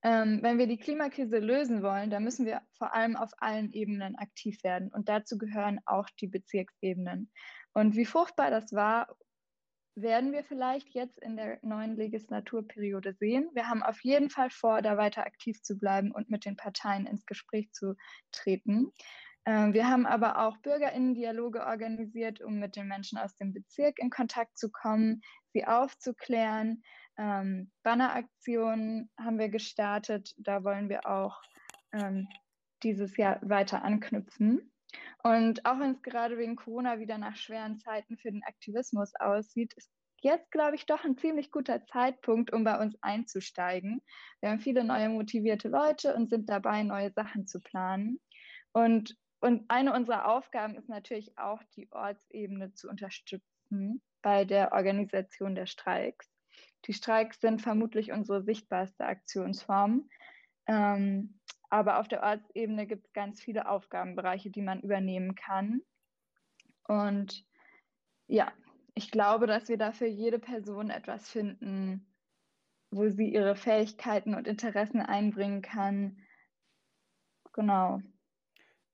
Ähm, 0.03 0.41
wenn 0.43 0.59
wir 0.59 0.69
die 0.69 0.79
Klimakrise 0.79 1.39
lösen 1.39 1.83
wollen, 1.83 2.11
dann 2.11 2.23
müssen 2.23 2.47
wir 2.47 2.63
vor 2.77 2.95
allem 2.95 3.17
auf 3.17 3.31
allen 3.39 3.73
Ebenen 3.73 4.15
aktiv 4.17 4.63
werden. 4.63 4.91
Und 4.93 5.09
dazu 5.09 5.39
gehören 5.39 5.81
auch 5.87 6.09
die 6.21 6.29
Bezirksebenen. 6.29 7.31
Und 7.73 7.97
wie 7.97 8.05
fruchtbar 8.05 8.51
das 8.51 8.73
war, 8.73 9.09
werden 9.97 10.33
wir 10.33 10.45
vielleicht 10.45 10.91
jetzt 10.91 11.19
in 11.19 11.37
der 11.37 11.59
neuen 11.63 11.97
Legislaturperiode 11.97 13.15
sehen. 13.15 13.51
Wir 13.55 13.69
haben 13.69 13.83
auf 13.83 14.01
jeden 14.05 14.31
Fall 14.31 14.51
vor, 14.51 14.81
da 14.81 14.97
weiter 14.97 15.27
aktiv 15.27 15.61
zu 15.63 15.77
bleiben 15.77 16.13
und 16.13 16.31
mit 16.31 16.45
den 16.45 16.57
Parteien 16.57 17.07
ins 17.07 17.27
Gespräch 17.27 17.73
zu 17.73 17.97
treten. 18.31 18.93
Ähm, 19.45 19.73
wir 19.73 19.89
haben 19.89 20.07
aber 20.07 20.47
auch 20.47 20.57
Bürgerinnen-Dialoge 20.59 21.67
organisiert, 21.67 22.41
um 22.41 22.59
mit 22.59 22.77
den 22.77 22.87
Menschen 22.87 23.19
aus 23.19 23.35
dem 23.37 23.53
Bezirk 23.53 23.99
in 23.99 24.11
Kontakt 24.11 24.57
zu 24.57 24.71
kommen, 24.71 25.23
sie 25.53 25.67
aufzuklären. 25.67 26.83
Ähm, 27.19 27.71
Banneraktionen 27.83 29.11
haben 29.19 29.39
wir 29.39 29.49
gestartet. 29.49 30.35
Da 30.39 30.65
wollen 30.65 30.89
wir 30.89 31.07
auch 31.07 31.41
ähm, 31.93 32.29
dieses 32.83 33.17
Jahr 33.17 33.39
weiter 33.43 33.83
anknüpfen. 33.83 34.73
Und 35.23 35.67
auch 35.67 35.79
wenn 35.79 35.93
es 35.93 36.03
gerade 36.03 36.39
wegen 36.39 36.57
Corona 36.57 36.99
wieder 36.99 37.19
nach 37.19 37.37
schweren 37.37 37.79
Zeiten 37.81 38.17
für 38.17 38.31
den 38.31 38.45
Aktivismus 38.45 39.13
aussieht, 39.19 39.75
ist 39.75 39.91
jetzt, 40.21 40.51
glaube 40.51 40.77
ich, 40.77 40.87
doch 40.87 41.05
ein 41.05 41.19
ziemlich 41.19 41.51
guter 41.51 41.85
Zeitpunkt, 41.87 42.53
um 42.53 42.65
bei 42.65 42.81
uns 42.81 42.97
einzusteigen. 43.03 44.01
Wir 44.41 44.51
haben 44.51 44.61
viele 44.61 44.85
neue 44.85 45.09
motivierte 45.09 45.69
Leute 45.69 46.15
und 46.15 46.31
sind 46.31 46.49
dabei, 46.49 46.83
neue 46.83 47.13
Sachen 47.13 47.47
zu 47.47 47.61
planen. 47.61 48.19
Und 48.73 49.17
und 49.41 49.71
eine 49.71 49.95
unserer 49.95 50.29
Aufgaben 50.29 50.75
ist 50.75 50.89
natürlich 50.89 51.39
auch, 51.39 51.63
die 51.77 51.91
Ortsebene 51.93 52.73
zu 52.75 52.89
unterstützen 52.89 54.03
bei 54.21 54.45
der 54.45 54.73
Organisation 54.73 55.55
der 55.55 55.67
Streiks. 55.67 56.29
Die 56.87 56.93
Streiks 56.93 57.41
sind 57.41 57.61
vermutlich 57.61 58.13
unsere 58.13 58.43
sichtbarste 58.43 59.05
Aktionsform. 59.05 60.09
Ähm, 60.67 61.39
aber 61.71 61.99
auf 61.99 62.09
der 62.09 62.23
Ortsebene 62.23 62.87
gibt 62.87 63.07
es 63.07 63.13
ganz 63.13 63.41
viele 63.41 63.69
Aufgabenbereiche, 63.69 64.51
die 64.51 64.63
man 64.63 64.81
übernehmen 64.81 65.35
kann. 65.35 65.83
Und 66.87 67.45
ja, 68.27 68.53
ich 68.95 69.11
glaube, 69.11 69.47
dass 69.47 69.69
wir 69.69 69.77
dafür 69.77 70.07
jede 70.07 70.39
Person 70.39 70.91
etwas 70.91 71.29
finden, 71.29 72.07
wo 72.91 73.09
sie 73.09 73.29
ihre 73.33 73.55
Fähigkeiten 73.55 74.35
und 74.35 74.47
Interessen 74.47 75.01
einbringen 75.01 75.61
kann. 75.61 76.19
Genau. 77.53 78.01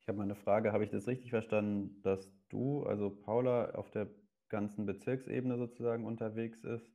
Ich 0.01 0.09
habe 0.09 0.19
mal 0.19 0.25
eine 0.25 0.35
Frage, 0.35 0.73
habe 0.73 0.85
ich 0.85 0.91
das 0.91 1.07
richtig 1.07 1.31
verstanden, 1.31 2.03
dass 2.03 2.31
du, 2.49 2.85
also 2.85 3.11
Paula, 3.11 3.71
auf 3.71 3.91
der 3.91 4.11
ganzen 4.49 4.85
Bezirksebene 4.85 5.57
sozusagen 5.57 6.05
unterwegs 6.05 6.63
ist 6.65 6.93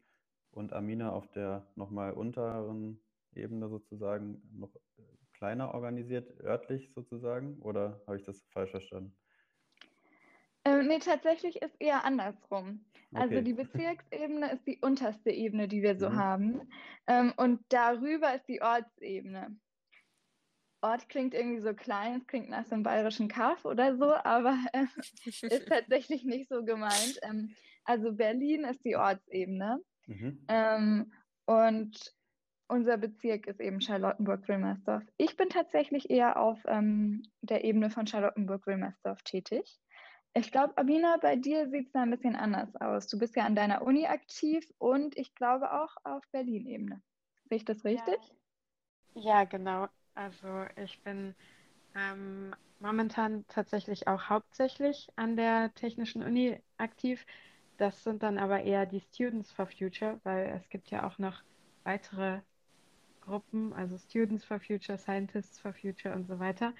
und 0.52 0.74
Amina 0.74 1.12
auf 1.12 1.28
der 1.32 1.68
nochmal 1.76 2.14
unteren 2.14 3.02
Ebene 3.34 3.70
sozusagen 3.70 4.42
noch 4.54 4.72
kleiner 5.34 5.74
organisiert, 5.74 6.40
örtlich 6.42 6.92
sozusagen? 6.94 7.60
Oder 7.62 8.02
habe 8.06 8.18
ich 8.18 8.24
das 8.24 8.44
falsch 8.52 8.72
verstanden? 8.72 9.16
Ähm, 10.66 10.88
nee, 10.88 11.00
tatsächlich 11.00 11.62
ist 11.62 11.76
eher 11.80 12.04
andersrum. 12.04 12.86
Also 13.14 13.36
okay. 13.36 13.44
die 13.44 13.54
Bezirksebene 13.54 14.52
ist 14.52 14.68
die 14.68 14.80
unterste 14.82 15.32
Ebene, 15.32 15.68
die 15.68 15.82
wir 15.82 15.98
so 15.98 16.10
mhm. 16.10 16.16
haben. 16.16 16.62
Ähm, 17.08 17.34
und 17.38 17.62
darüber 17.70 18.36
ist 18.36 18.48
die 18.48 18.62
Ortsebene. 18.62 19.58
Ort 20.82 21.10
klingt 21.10 21.34
irgendwie 21.34 21.62
so 21.62 21.74
klein, 21.74 22.18
es 22.18 22.28
klingt 22.28 22.50
nach 22.50 22.66
so 22.66 22.76
einem 22.76 22.84
bayerischen 22.84 23.28
Kaff 23.28 23.66
oder 23.66 23.98
so, 23.98 24.14
aber 24.14 24.58
äh, 24.74 24.86
ist 25.26 25.68
tatsächlich 25.68 26.24
nicht 26.24 26.50
so 26.50 26.64
gemeint. 26.64 27.20
Ähm, 27.22 27.56
also 27.84 28.14
Berlin 28.14 28.66
ist 28.66 28.84
die 28.86 28.96
Ortsebene 28.96 29.82
mhm. 30.10 30.46
ähm, 30.48 31.12
und 31.46 32.14
unser 32.68 32.98
Bezirk 32.98 33.48
ist 33.48 33.60
eben 33.60 33.82
Charlottenburg-Wilmersdorf. 33.82 35.04
Ich 35.18 35.36
bin 35.36 35.50
tatsächlich 35.50 36.10
eher 36.10 36.40
auf 36.40 36.60
ähm, 36.68 37.24
der 37.42 37.64
Ebene 37.64 37.90
von 37.90 38.06
Charlottenburg-Wilmersdorf 38.06 39.24
tätig. 39.24 39.80
Ich 40.36 40.52
glaube, 40.52 40.78
Abina, 40.78 41.18
bei 41.18 41.36
dir 41.36 41.70
sieht 41.70 41.88
es 41.88 41.92
da 41.92 42.04
ein 42.04 42.12
bisschen 42.12 42.36
anders 42.36 42.76
aus. 42.76 43.08
Du 43.08 43.18
bist 43.18 43.36
ja 43.36 43.46
an 43.46 43.56
deiner 43.56 43.82
Uni 43.82 44.06
aktiv 44.06 44.72
und 44.78 45.18
ich 45.18 45.34
glaube 45.34 45.74
auch 45.74 45.96
auf 46.04 46.24
Berlin-Ebene. 46.32 47.02
Sehe 47.50 47.58
ich 47.58 47.66
das 47.66 47.84
richtig? 47.84 48.20
Ja, 49.16 49.40
ja 49.40 49.44
genau. 49.46 49.88
Also 50.14 50.66
ich 50.76 51.02
bin 51.02 51.34
ähm, 51.96 52.54
momentan 52.80 53.46
tatsächlich 53.48 54.08
auch 54.08 54.30
hauptsächlich 54.30 55.08
an 55.16 55.36
der 55.36 55.74
Technischen 55.74 56.22
Uni 56.22 56.62
aktiv. 56.78 57.26
Das 57.80 58.04
sind 58.04 58.24
dann 58.24 58.38
aber 58.38 58.62
eher 58.64 58.86
die 58.86 59.00
Students 59.00 59.54
for 59.54 59.66
Future, 59.66 60.20
weil 60.26 60.48
es 60.48 60.68
gibt 60.68 60.92
ja 60.92 61.08
auch 61.08 61.18
noch 61.18 61.42
weitere 61.86 62.42
Gruppen, 63.22 63.72
also 63.72 63.98
Students 63.98 64.44
for 64.44 64.60
Future, 64.60 64.98
Scientists 64.98 65.58
for 65.62 65.74
Future 65.74 66.14
und 66.14 66.28
so 66.28 66.40
weiter. 66.40 66.74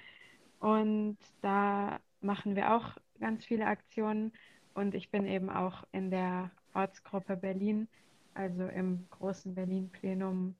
Und 0.58 1.16
da 1.40 2.00
machen 2.20 2.54
wir 2.54 2.74
auch 2.74 2.98
ganz 3.18 3.46
viele 3.46 3.64
Aktionen 3.64 4.32
und 4.74 4.94
ich 4.94 5.08
bin 5.08 5.24
eben 5.24 5.48
auch 5.48 5.84
in 5.90 6.10
der 6.10 6.50
Ortsgruppe 6.74 7.34
Berlin, 7.34 7.88
also 8.34 8.66
im 8.66 9.06
großen 9.08 9.54
Berlin-Plenum 9.54 10.54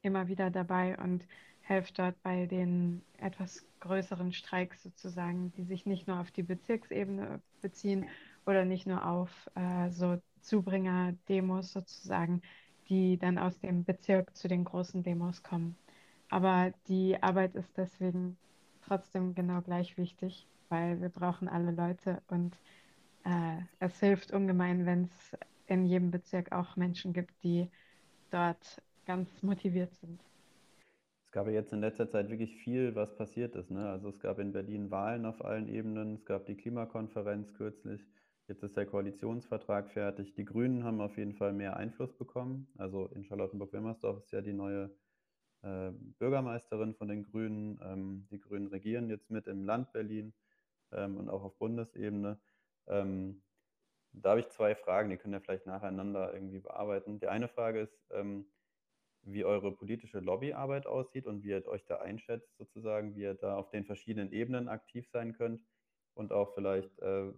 immer 0.00 0.26
wieder 0.26 0.50
dabei 0.50 0.96
und 0.96 1.26
helfe 1.60 1.92
dort 1.92 2.22
bei 2.22 2.46
den 2.46 3.02
etwas 3.18 3.66
größeren 3.80 4.32
Streiks 4.32 4.82
sozusagen, 4.84 5.52
die 5.52 5.64
sich 5.64 5.84
nicht 5.84 6.06
nur 6.06 6.18
auf 6.18 6.30
die 6.30 6.44
Bezirksebene 6.44 7.42
beziehen 7.60 8.06
oder 8.46 8.64
nicht 8.64 8.86
nur 8.86 9.06
auf 9.06 9.30
äh, 9.54 9.90
so 9.90 10.20
Zubringer-Demos 10.40 11.72
sozusagen, 11.72 12.42
die 12.88 13.18
dann 13.18 13.38
aus 13.38 13.58
dem 13.58 13.84
Bezirk 13.84 14.36
zu 14.36 14.48
den 14.48 14.64
großen 14.64 15.02
Demos 15.02 15.42
kommen. 15.42 15.76
Aber 16.30 16.72
die 16.88 17.20
Arbeit 17.22 17.54
ist 17.54 17.76
deswegen 17.76 18.36
trotzdem 18.86 19.34
genau 19.34 19.60
gleich 19.60 19.96
wichtig, 19.98 20.46
weil 20.68 21.00
wir 21.00 21.08
brauchen 21.08 21.48
alle 21.48 21.72
Leute 21.72 22.22
und 22.28 22.56
äh, 23.24 23.58
es 23.80 23.98
hilft 24.00 24.32
ungemein, 24.32 24.86
wenn 24.86 25.04
es 25.04 25.36
in 25.66 25.84
jedem 25.84 26.10
Bezirk 26.10 26.52
auch 26.52 26.76
Menschen 26.76 27.12
gibt, 27.12 27.32
die 27.42 27.68
dort 28.30 28.82
ganz 29.04 29.42
motiviert 29.42 29.94
sind 29.96 30.20
gab 31.36 31.48
ja 31.48 31.52
jetzt 31.52 31.74
in 31.74 31.82
letzter 31.82 32.08
Zeit 32.08 32.30
wirklich 32.30 32.56
viel, 32.56 32.94
was 32.94 33.14
passiert 33.14 33.56
ist. 33.56 33.70
Ne? 33.70 33.86
Also 33.86 34.08
es 34.08 34.18
gab 34.20 34.38
in 34.38 34.52
Berlin 34.52 34.90
Wahlen 34.90 35.26
auf 35.26 35.44
allen 35.44 35.68
Ebenen, 35.68 36.14
es 36.14 36.24
gab 36.24 36.46
die 36.46 36.56
Klimakonferenz 36.56 37.52
kürzlich, 37.52 38.00
jetzt 38.48 38.62
ist 38.62 38.76
der 38.76 38.86
Koalitionsvertrag 38.86 39.90
fertig. 39.90 40.34
Die 40.34 40.44
Grünen 40.44 40.84
haben 40.84 41.00
auf 41.00 41.16
jeden 41.16 41.34
Fall 41.34 41.52
mehr 41.52 41.76
Einfluss 41.76 42.16
bekommen. 42.16 42.68
Also 42.76 43.06
in 43.08 43.24
Charlottenburg-Wilmersdorf 43.24 44.18
ist 44.18 44.32
ja 44.32 44.40
die 44.40 44.52
neue 44.52 44.96
äh, 45.62 45.90
Bürgermeisterin 46.18 46.94
von 46.94 47.08
den 47.08 47.24
Grünen. 47.24 47.80
Ähm, 47.82 48.26
die 48.30 48.40
Grünen 48.40 48.68
regieren 48.68 49.08
jetzt 49.10 49.30
mit 49.30 49.46
im 49.46 49.64
Land 49.64 49.92
Berlin 49.92 50.34
ähm, 50.92 51.16
und 51.16 51.28
auch 51.28 51.42
auf 51.42 51.58
Bundesebene. 51.58 52.40
Ähm, 52.86 53.42
da 54.12 54.30
habe 54.30 54.40
ich 54.40 54.48
zwei 54.48 54.74
Fragen, 54.74 55.10
die 55.10 55.16
können 55.16 55.34
wir 55.34 55.40
vielleicht 55.40 55.66
nacheinander 55.66 56.32
irgendwie 56.32 56.60
bearbeiten. 56.60 57.18
Die 57.18 57.28
eine 57.28 57.48
Frage 57.48 57.80
ist, 57.80 58.06
ähm, 58.10 58.46
wie 59.22 59.44
eure 59.44 59.72
politische 59.72 60.20
Lobbyarbeit 60.20 60.86
aussieht 60.86 61.26
und 61.26 61.42
wie 61.42 61.50
ihr 61.50 61.66
euch 61.66 61.84
da 61.84 61.96
einschätzt, 61.96 62.56
sozusagen, 62.56 63.16
wie 63.16 63.22
ihr 63.22 63.34
da 63.34 63.56
auf 63.56 63.70
den 63.70 63.84
verschiedenen 63.84 64.32
Ebenen 64.32 64.68
aktiv 64.68 65.08
sein 65.10 65.32
könnt 65.32 65.60
und 66.14 66.32
auch 66.32 66.54
vielleicht, 66.54 66.98
äh, 67.00 67.32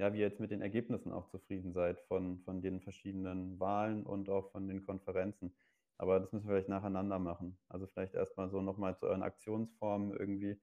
ja, 0.00 0.14
wie 0.14 0.20
ihr 0.20 0.26
jetzt 0.26 0.40
mit 0.40 0.50
den 0.50 0.62
Ergebnissen 0.62 1.12
auch 1.12 1.26
zufrieden 1.28 1.74
seid 1.74 2.00
von, 2.00 2.40
von 2.40 2.62
den 2.62 2.80
verschiedenen 2.80 3.60
Wahlen 3.60 4.06
und 4.06 4.30
auch 4.30 4.50
von 4.50 4.66
den 4.66 4.82
Konferenzen. 4.82 5.54
Aber 5.98 6.18
das 6.18 6.32
müssen 6.32 6.48
wir 6.48 6.54
vielleicht 6.54 6.70
nacheinander 6.70 7.18
machen. 7.18 7.58
Also 7.68 7.86
vielleicht 7.86 8.14
erstmal 8.14 8.48
so 8.48 8.62
nochmal 8.62 8.96
zu 8.96 9.06
euren 9.06 9.22
Aktionsformen 9.22 10.16
irgendwie. 10.16 10.58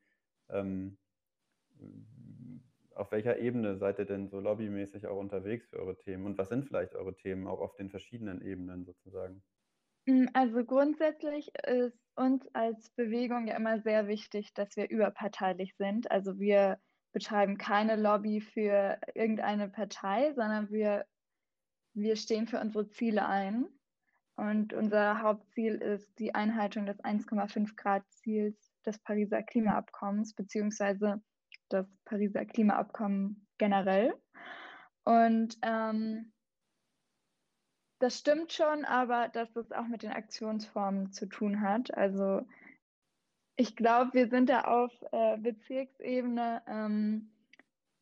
Ähm, 0.50 0.98
auf 2.96 3.12
welcher 3.12 3.38
Ebene 3.38 3.78
seid 3.78 4.00
ihr 4.00 4.06
denn 4.06 4.28
so 4.28 4.40
lobbymäßig 4.40 5.06
auch 5.06 5.20
unterwegs 5.20 5.68
für 5.68 5.78
eure 5.78 6.00
Themen? 6.00 6.26
Und 6.26 6.40
was 6.40 6.50
sind 6.50 6.66
vielleicht 6.66 6.96
eure 6.96 7.16
Themen 7.16 7.46
auch 7.46 7.60
auf 7.60 7.76
den 7.76 7.92
verschiedenen 7.92 8.42
Ebenen 8.42 8.86
sozusagen? 8.86 9.44
Hm, 10.08 10.30
also 10.34 10.66
grundsätzlich 10.66 11.52
ist 11.68 12.00
uns 12.16 12.48
als 12.54 12.90
Bewegung 12.96 13.46
ja 13.46 13.56
immer 13.56 13.82
sehr 13.82 14.08
wichtig, 14.08 14.56
dass 14.56 14.76
wir 14.76 14.90
überparteilich 14.90 15.76
sind. 15.78 16.10
Also 16.10 16.40
wir 16.40 16.80
betreiben 17.18 17.58
keine 17.58 17.96
Lobby 17.96 18.42
für 18.42 19.00
irgendeine 19.16 19.70
Partei, 19.70 20.34
sondern 20.36 20.70
wir, 20.70 21.04
wir 21.96 22.16
stehen 22.16 22.46
für 22.46 22.60
unsere 22.60 22.90
Ziele 22.90 23.28
ein. 23.28 23.66
Und 24.36 24.72
unser 24.74 25.24
Hauptziel 25.24 25.78
ist 25.78 26.20
die 26.20 26.36
Einhaltung 26.36 26.86
des 26.86 27.00
1,5 27.00 27.76
Grad 27.76 28.04
Ziels 28.12 28.72
des 28.86 29.00
Pariser 29.00 29.42
Klimaabkommens, 29.42 30.36
beziehungsweise 30.36 31.20
das 31.70 31.88
Pariser 32.06 32.46
Klimaabkommen 32.46 33.48
generell. 33.58 34.14
Und 35.04 35.58
ähm, 35.64 36.32
das 37.98 38.20
stimmt 38.20 38.54
schon, 38.54 38.86
aber 38.86 39.30
dass 39.30 39.56
es 39.56 39.72
auch 39.72 39.88
mit 39.88 40.04
den 40.04 40.12
Aktionsformen 40.12 41.12
zu 41.12 41.26
tun 41.26 41.62
hat. 41.62 41.92
Also 41.96 42.46
ich 43.58 43.76
glaube, 43.76 44.14
wir 44.14 44.30
sind 44.30 44.50
da 44.50 44.62
auf 44.62 44.92
äh, 45.12 45.38
Bezirksebene. 45.38 46.62
Ähm, 46.68 47.32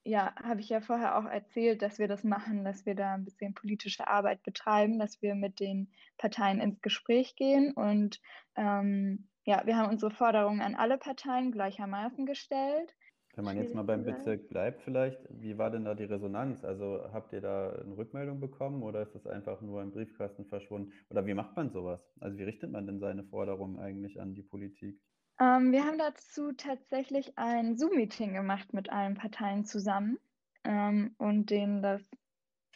ja, 0.03 0.35
habe 0.35 0.59
ich 0.59 0.69
ja 0.69 0.81
vorher 0.81 1.17
auch 1.17 1.25
erzählt, 1.25 1.81
dass 1.81 1.97
wir 1.97 2.07
das 2.07 2.23
machen, 2.23 2.63
dass 2.63 2.85
wir 2.85 2.93
da 2.93 3.15
ein 3.15 3.25
bisschen 3.25 3.55
politische 3.55 4.07
Arbeit 4.07 4.43
betreiben, 4.43 4.99
dass 4.99 5.21
wir 5.21 5.33
mit 5.33 5.59
den 5.59 5.89
Parteien 6.17 6.59
ins 6.59 6.81
Gespräch 6.81 7.35
gehen. 7.35 7.71
Und 7.71 8.21
ähm, 8.55 9.27
ja, 9.45 9.65
wir 9.65 9.77
haben 9.77 9.89
unsere 9.89 10.11
Forderungen 10.11 10.61
an 10.61 10.75
alle 10.75 10.97
Parteien 10.97 11.51
gleichermaßen 11.51 12.25
gestellt. 12.25 12.93
Wenn 13.35 13.45
man 13.45 13.57
jetzt 13.57 13.75
mal 13.75 13.83
beim 13.83 14.03
Bezirk 14.03 14.47
bleibt, 14.49 14.81
vielleicht, 14.83 15.19
wie 15.29 15.57
war 15.57 15.71
denn 15.71 15.85
da 15.85 15.93
die 15.95 16.05
Resonanz? 16.05 16.63
Also 16.63 17.01
habt 17.11 17.33
ihr 17.33 17.41
da 17.41 17.71
eine 17.71 17.97
Rückmeldung 17.97 18.39
bekommen 18.39 18.83
oder 18.83 19.01
ist 19.01 19.15
das 19.15 19.25
einfach 19.25 19.61
nur 19.61 19.81
im 19.81 19.91
Briefkasten 19.91 20.45
verschwunden? 20.45 20.93
Oder 21.09 21.25
wie 21.25 21.33
macht 21.33 21.55
man 21.55 21.69
sowas? 21.71 22.01
Also 22.19 22.37
wie 22.37 22.43
richtet 22.43 22.71
man 22.71 22.85
denn 22.85 22.99
seine 22.99 23.23
Forderungen 23.23 23.79
eigentlich 23.79 24.21
an 24.21 24.35
die 24.35 24.43
Politik? 24.43 25.01
Ähm, 25.39 25.71
wir 25.71 25.85
haben 25.85 25.97
dazu 25.97 26.53
tatsächlich 26.53 27.37
ein 27.37 27.77
Zoom-Meeting 27.77 28.33
gemacht 28.33 28.73
mit 28.73 28.89
allen 28.89 29.15
Parteien 29.15 29.65
zusammen 29.65 30.17
ähm, 30.63 31.13
und 31.17 31.49
denen 31.49 31.81
das 31.81 32.01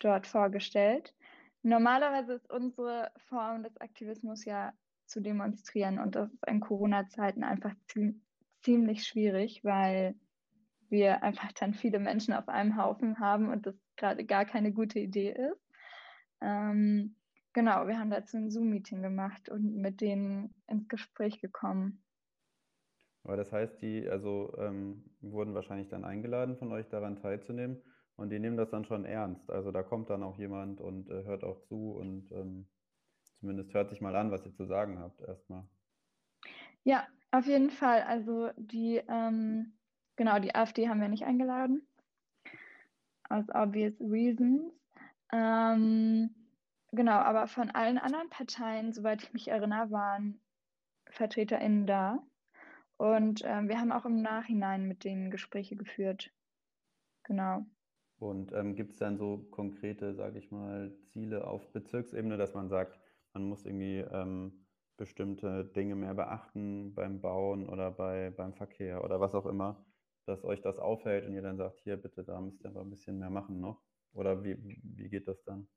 dort 0.02 0.28
vorgestellt. 0.28 1.14
Normalerweise 1.62 2.34
ist 2.34 2.50
unsere 2.50 3.12
Form 3.28 3.64
des 3.64 3.80
Aktivismus 3.80 4.46
ja 4.46 4.74
zu 5.06 5.22
demonstrieren 5.22 6.00
und 6.00 6.16
das 6.16 6.32
ist 6.32 6.48
in 6.48 6.60
Corona-Zeiten 6.60 7.44
einfach 7.44 7.74
ziemlich 8.62 9.06
schwierig, 9.06 9.64
weil 9.64 10.16
wir 10.90 11.24
einfach 11.24 11.52
dann 11.54 11.74
viele 11.74 12.00
Menschen 12.00 12.34
auf 12.34 12.50
einem 12.50 12.78
Haufen 12.78 13.20
haben 13.20 13.50
und 13.50 13.66
das 13.66 13.76
gerade 13.96 14.26
gar 14.26 14.46
keine 14.46 14.72
gute 14.74 15.00
Idee 15.00 15.32
ist. 15.32 15.62
Ähm, 16.42 17.16
genau, 17.54 17.88
wir 17.88 18.00
haben 18.00 18.10
dazu 18.10 18.38
ein 18.38 18.52
Zoom-Meeting 18.52 19.02
gemacht 19.02 19.50
und 19.50 19.76
mit 19.76 20.02
denen 20.02 20.54
ins 20.68 20.88
Gespräch 20.88 21.40
gekommen. 21.42 22.02
Aber 23.24 23.38
das 23.38 23.52
heißt, 23.52 23.82
die 23.82 24.08
also 24.10 24.56
ähm, 24.58 25.04
wurden 25.22 25.54
wahrscheinlich 25.54 25.90
dann 25.90 26.06
eingeladen 26.06 26.58
von 26.58 26.72
euch 26.72 26.88
daran 26.88 27.18
teilzunehmen 27.18 27.82
und 28.16 28.30
die 28.30 28.40
nehmen 28.40 28.58
das 28.58 28.70
dann 28.70 28.86
schon 28.86 29.06
ernst. 29.06 29.50
Also 29.52 29.72
da 29.72 29.84
kommt 29.84 30.10
dann 30.10 30.24
auch 30.24 30.38
jemand 30.38 30.82
und 30.82 31.10
äh, 31.10 31.24
hört 31.24 31.44
auch 31.44 31.62
zu 31.64 31.92
und 31.92 32.32
ähm, 32.32 32.68
zumindest 33.40 33.74
hört 33.74 33.90
sich 33.90 34.02
mal 34.02 34.16
an, 34.16 34.32
was 34.32 34.46
ihr 34.46 34.54
zu 34.54 34.66
sagen 34.66 35.00
habt 35.00 35.22
erstmal. 35.22 35.64
Ja, 36.84 37.08
auf 37.32 37.46
jeden 37.46 37.70
Fall. 37.70 38.04
Also 38.04 38.50
die 38.58 39.02
ähm, 39.08 39.74
Genau, 40.20 40.38
die 40.38 40.54
AfD 40.54 40.90
haben 40.90 41.00
wir 41.00 41.08
nicht 41.08 41.24
eingeladen. 41.24 41.88
Aus 43.30 43.46
obvious 43.54 43.94
reasons. 44.02 44.74
Ähm, 45.32 46.36
genau, 46.92 47.14
aber 47.14 47.48
von 47.48 47.70
allen 47.72 47.98
anderen 47.98 48.30
Parteien, 48.30 48.92
soweit 48.92 49.24
ich 49.24 49.32
mich 49.32 49.48
erinnere, 49.48 49.92
waren 49.92 50.42
VertreterInnen 51.10 51.88
da. 51.88 52.22
Und 53.00 53.42
ähm, 53.46 53.70
wir 53.70 53.80
haben 53.80 53.92
auch 53.92 54.06
im 54.06 54.22
Nachhinein 54.22 54.88
mit 54.88 55.04
denen 55.04 55.32
Gespräche 55.32 55.76
geführt. 55.76 56.32
Genau. 57.24 57.66
Und 58.20 58.52
ähm, 58.52 58.76
gibt 58.76 58.92
es 58.92 59.00
dann 59.00 59.18
so 59.18 59.48
konkrete, 59.52 60.14
sage 60.14 60.38
ich 60.38 60.52
mal, 60.52 60.96
Ziele 61.08 61.48
auf 61.48 61.72
Bezirksebene, 61.72 62.38
dass 62.38 62.54
man 62.54 62.70
sagt, 62.70 63.00
man 63.34 63.44
muss 63.44 63.66
irgendwie 63.66 64.00
ähm, 64.00 64.66
bestimmte 64.98 65.64
Dinge 65.64 65.96
mehr 65.96 66.14
beachten 66.14 66.94
beim 66.94 67.22
Bauen 67.22 67.70
oder 67.70 67.90
bei, 67.90 68.32
beim 68.32 68.54
Verkehr 68.54 69.04
oder 69.04 69.22
was 69.22 69.34
auch 69.34 69.46
immer? 69.46 69.86
dass 70.30 70.46
euch 70.46 70.62
das 70.62 70.78
auffällt 70.78 71.26
und 71.26 71.34
ihr 71.34 71.42
dann 71.42 71.58
sagt, 71.58 71.80
hier 71.80 71.98
bitte, 71.98 72.24
da 72.24 72.40
müsst 72.40 72.64
ihr 72.64 72.70
aber 72.70 72.82
ein 72.82 72.90
bisschen 72.90 73.18
mehr 73.18 73.32
machen 73.32 73.60
noch? 73.60 73.82
Oder 74.14 74.44
wie, 74.44 74.58
wie 74.84 75.10
geht 75.10 75.28
das 75.28 75.44
dann? 75.44 75.68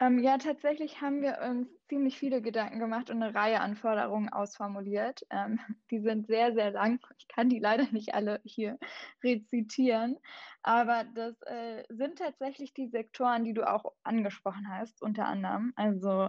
Ähm, 0.00 0.18
ja, 0.18 0.38
tatsächlich 0.38 1.00
haben 1.00 1.22
wir 1.22 1.38
uns 1.48 1.68
ziemlich 1.88 2.18
viele 2.18 2.42
Gedanken 2.42 2.78
gemacht 2.78 3.10
und 3.10 3.22
eine 3.22 3.34
Reihe 3.34 3.60
an 3.60 3.76
Forderungen 3.76 4.30
ausformuliert. 4.30 5.26
Ähm, 5.30 5.58
die 5.90 6.00
sind 6.00 6.26
sehr, 6.26 6.54
sehr 6.54 6.72
lang. 6.72 7.00
Ich 7.18 7.28
kann 7.28 7.48
die 7.48 7.58
leider 7.60 7.86
nicht 7.92 8.14
alle 8.14 8.40
hier 8.44 8.78
rezitieren. 9.22 10.18
Aber 10.62 11.04
das 11.14 11.40
äh, 11.42 11.84
sind 11.88 12.18
tatsächlich 12.18 12.72
die 12.72 12.88
Sektoren, 12.88 13.44
die 13.44 13.52
du 13.52 13.68
auch 13.68 13.92
angesprochen 14.02 14.68
hast, 14.68 15.02
unter 15.02 15.26
anderem. 15.26 15.72
Also 15.76 16.28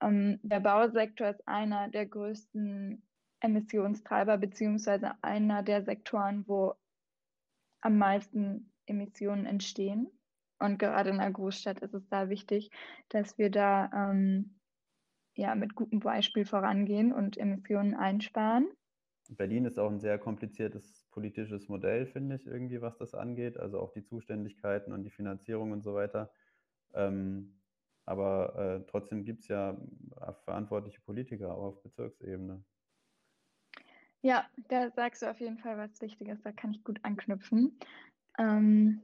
ähm, 0.00 0.38
der 0.42 0.60
Bausektor 0.60 1.28
ist 1.28 1.46
einer 1.46 1.88
der 1.88 2.06
größten 2.06 3.02
Emissionstreiber 3.40 4.36
beziehungsweise 4.36 5.12
einer 5.22 5.62
der 5.62 5.84
Sektoren, 5.84 6.44
wo 6.46 6.74
am 7.80 7.98
meisten 7.98 8.72
Emissionen 8.86 9.46
entstehen. 9.46 10.10
Und 10.58 10.78
gerade 10.78 11.10
in 11.10 11.20
einer 11.20 11.32
Großstadt 11.32 11.80
ist 11.80 11.94
es 11.94 12.08
da 12.08 12.28
wichtig, 12.28 12.70
dass 13.08 13.38
wir 13.38 13.50
da 13.50 13.90
ähm, 13.94 14.58
ja, 15.34 15.54
mit 15.54 15.74
gutem 15.74 16.00
Beispiel 16.00 16.44
vorangehen 16.44 17.12
und 17.12 17.38
Emissionen 17.38 17.94
einsparen. 17.94 18.68
Berlin 19.30 19.66
ist 19.66 19.78
auch 19.78 19.90
ein 19.90 20.00
sehr 20.00 20.18
kompliziertes 20.18 21.06
politisches 21.10 21.68
Modell, 21.68 22.06
finde 22.06 22.36
ich, 22.36 22.46
irgendwie, 22.46 22.80
was 22.80 22.96
das 22.98 23.14
angeht. 23.14 23.58
Also 23.58 23.78
auch 23.78 23.92
die 23.92 24.04
Zuständigkeiten 24.04 24.92
und 24.92 25.04
die 25.04 25.10
Finanzierung 25.10 25.72
und 25.72 25.82
so 25.82 25.94
weiter. 25.94 26.32
Ähm, 26.94 27.60
aber 28.06 28.56
äh, 28.56 28.90
trotzdem 28.90 29.24
gibt 29.24 29.42
es 29.42 29.48
ja 29.48 29.76
verantwortliche 30.44 31.00
Politiker 31.02 31.54
auch 31.54 31.74
auf 31.74 31.82
Bezirksebene. 31.82 32.64
Ja, 34.22 34.46
da 34.68 34.90
sagst 34.90 35.22
du 35.22 35.30
auf 35.30 35.38
jeden 35.40 35.58
Fall 35.58 35.76
was 35.76 36.00
Wichtiges, 36.00 36.40
da 36.42 36.50
kann 36.50 36.72
ich 36.72 36.82
gut 36.82 36.98
anknüpfen. 37.04 37.78
Ähm, 38.38 39.02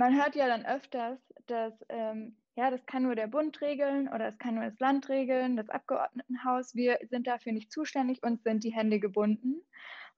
man 0.00 0.16
hört 0.16 0.34
ja 0.34 0.48
dann 0.48 0.64
öfters, 0.64 1.20
dass 1.46 1.74
ähm, 1.90 2.34
ja, 2.56 2.70
das 2.70 2.86
kann 2.86 3.02
nur 3.02 3.14
der 3.14 3.26
Bund 3.26 3.60
regeln 3.60 4.08
oder 4.08 4.28
es 4.28 4.38
kann 4.38 4.54
nur 4.54 4.64
das 4.64 4.78
Land 4.78 5.10
regeln, 5.10 5.58
das 5.58 5.68
Abgeordnetenhaus. 5.68 6.74
Wir 6.74 6.98
sind 7.10 7.26
dafür 7.26 7.52
nicht 7.52 7.70
zuständig 7.70 8.22
und 8.22 8.42
sind 8.42 8.64
die 8.64 8.72
Hände 8.72 8.98
gebunden. 8.98 9.60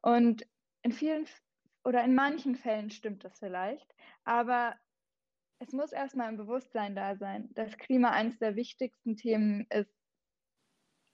Und 0.00 0.46
in 0.82 0.92
vielen 0.92 1.26
oder 1.84 2.04
in 2.04 2.14
manchen 2.14 2.54
Fällen 2.54 2.90
stimmt 2.90 3.24
das 3.24 3.40
vielleicht, 3.40 3.92
aber 4.22 4.76
es 5.58 5.72
muss 5.72 5.90
erstmal 5.90 6.28
ein 6.28 6.36
Bewusstsein 6.36 6.94
da 6.94 7.16
sein, 7.16 7.52
dass 7.54 7.76
Klima 7.76 8.10
eines 8.10 8.38
der 8.38 8.54
wichtigsten 8.54 9.16
Themen 9.16 9.66
ist 9.68 9.92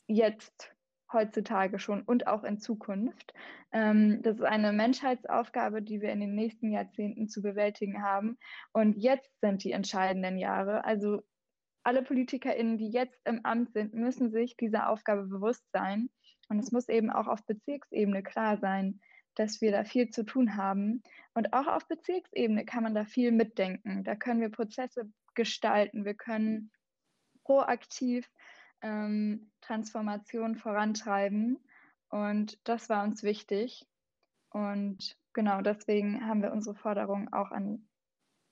jetzt 0.08 0.76
heutzutage 1.12 1.78
schon 1.78 2.02
und 2.02 2.26
auch 2.26 2.44
in 2.44 2.58
Zukunft. 2.58 3.32
Ähm, 3.72 4.22
das 4.22 4.36
ist 4.36 4.44
eine 4.44 4.72
Menschheitsaufgabe, 4.72 5.82
die 5.82 6.00
wir 6.00 6.10
in 6.10 6.20
den 6.20 6.34
nächsten 6.34 6.70
Jahrzehnten 6.70 7.28
zu 7.28 7.42
bewältigen 7.42 8.02
haben. 8.02 8.38
Und 8.72 8.96
jetzt 8.96 9.30
sind 9.40 9.64
die 9.64 9.72
entscheidenden 9.72 10.38
Jahre. 10.38 10.84
Also 10.84 11.22
alle 11.82 12.02
PolitikerInnen, 12.02 12.78
die 12.78 12.90
jetzt 12.90 13.20
im 13.24 13.40
Amt 13.44 13.72
sind, 13.72 13.94
müssen 13.94 14.30
sich 14.30 14.56
dieser 14.56 14.90
Aufgabe 14.90 15.24
bewusst 15.24 15.64
sein. 15.72 16.10
Und 16.48 16.58
es 16.58 16.72
muss 16.72 16.88
eben 16.88 17.10
auch 17.10 17.26
auf 17.26 17.44
Bezirksebene 17.46 18.22
klar 18.22 18.58
sein, 18.58 19.00
dass 19.34 19.60
wir 19.60 19.70
da 19.70 19.84
viel 19.84 20.10
zu 20.10 20.24
tun 20.24 20.56
haben. 20.56 21.02
Und 21.34 21.52
auch 21.52 21.66
auf 21.66 21.86
Bezirksebene 21.86 22.64
kann 22.64 22.82
man 22.82 22.94
da 22.94 23.04
viel 23.04 23.32
mitdenken. 23.32 24.02
Da 24.04 24.16
können 24.16 24.40
wir 24.40 24.50
Prozesse 24.50 25.10
gestalten. 25.34 26.04
Wir 26.04 26.14
können 26.14 26.70
proaktiv 27.44 28.28
ähm, 28.82 29.50
Transformation 29.60 30.56
vorantreiben. 30.56 31.58
Und 32.10 32.58
das 32.66 32.88
war 32.88 33.04
uns 33.04 33.22
wichtig. 33.22 33.86
Und 34.50 35.16
genau 35.32 35.60
deswegen 35.60 36.26
haben 36.26 36.42
wir 36.42 36.52
unsere 36.52 36.74
Forderung 36.74 37.32
auch 37.32 37.50
an 37.50 37.86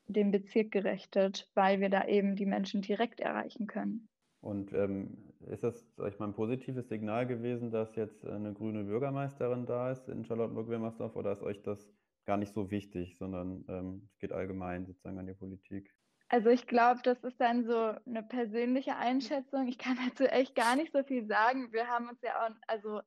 den 0.07 0.31
Bezirk 0.31 0.71
gerichtet, 0.71 1.51
weil 1.55 1.81
wir 1.81 1.89
da 1.89 2.07
eben 2.07 2.37
die 2.37 2.47
Menschen 2.47 2.83
direkt 2.83 3.21
erreichen 3.21 3.67
können. 3.67 4.09
Und 4.41 4.73
ähm, 4.73 5.33
ist 5.49 5.65
das, 5.65 5.85
sag 5.97 6.13
ich 6.13 6.19
mal, 6.19 6.27
ein 6.27 6.35
positives 6.35 6.89
Signal 6.89 7.27
gewesen, 7.27 7.71
dass 7.71 7.97
jetzt 7.97 8.25
eine 8.25 8.53
grüne 8.53 8.85
Bürgermeisterin 8.85 9.67
da 9.67 9.91
ist 9.91 10.09
in 10.09 10.25
Charlottenburg-Wilmersdorf 10.25 11.17
oder 11.17 11.33
ist 11.33 11.43
euch 11.43 11.63
das 11.63 11.91
gar 12.27 12.37
nicht 12.37 12.53
so 12.53 12.71
wichtig, 12.71 13.17
sondern 13.17 13.65
ähm, 13.69 14.09
es 14.13 14.19
geht 14.19 14.33
allgemein 14.33 14.87
sozusagen 14.87 15.19
an 15.19 15.27
die 15.27 15.35
Politik? 15.35 15.96
Also 16.29 16.51
ich 16.51 16.67
glaube, 16.67 17.01
das 17.05 17.23
ist 17.23 17.41
dann 17.41 17.65
so 17.65 17.95
eine 18.05 18.23
persönliche 18.23 18.97
Einschätzung. 18.97 19.69
Ich 19.69 19.79
kann 19.79 19.97
dazu 20.09 20.25
echt 20.25 20.55
gar 20.55 20.77
nicht 20.77 20.93
so 20.93 21.03
viel 21.05 21.27
sagen. 21.27 21.73
Wir 21.73 21.87
haben 21.87 22.09
uns 22.09 22.21
ja 22.23 22.47
auch, 22.47 22.51
also 22.67 23.01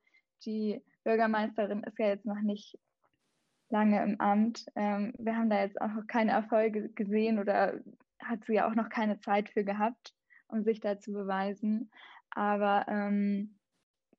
die 0.45 0.82
Bürgermeisterin 1.03 1.84
ist 1.84 1.99
ja 1.99 2.08
jetzt 2.08 2.25
noch 2.25 2.41
nicht 2.41 2.79
lange 3.69 4.01
im 4.03 4.19
Amt. 4.19 4.65
Ähm, 4.75 5.13
wir 5.17 5.36
haben 5.36 5.49
da 5.49 5.62
jetzt 5.62 5.79
auch 5.82 5.89
noch 5.89 6.08
keine 6.08 6.32
Erfolge 6.32 6.89
gesehen 6.89 7.39
oder 7.39 7.79
hat 8.21 8.45
sie 8.45 8.55
ja 8.55 8.69
auch 8.69 8.75
noch 8.75 8.89
keine 8.89 9.19
Zeit 9.19 9.49
für 9.49 9.63
gehabt, 9.63 10.13
um 10.47 10.63
sich 10.63 10.79
da 10.79 10.99
zu 10.99 11.12
beweisen. 11.12 11.91
Aber 12.32 12.86
ähm, 12.88 13.59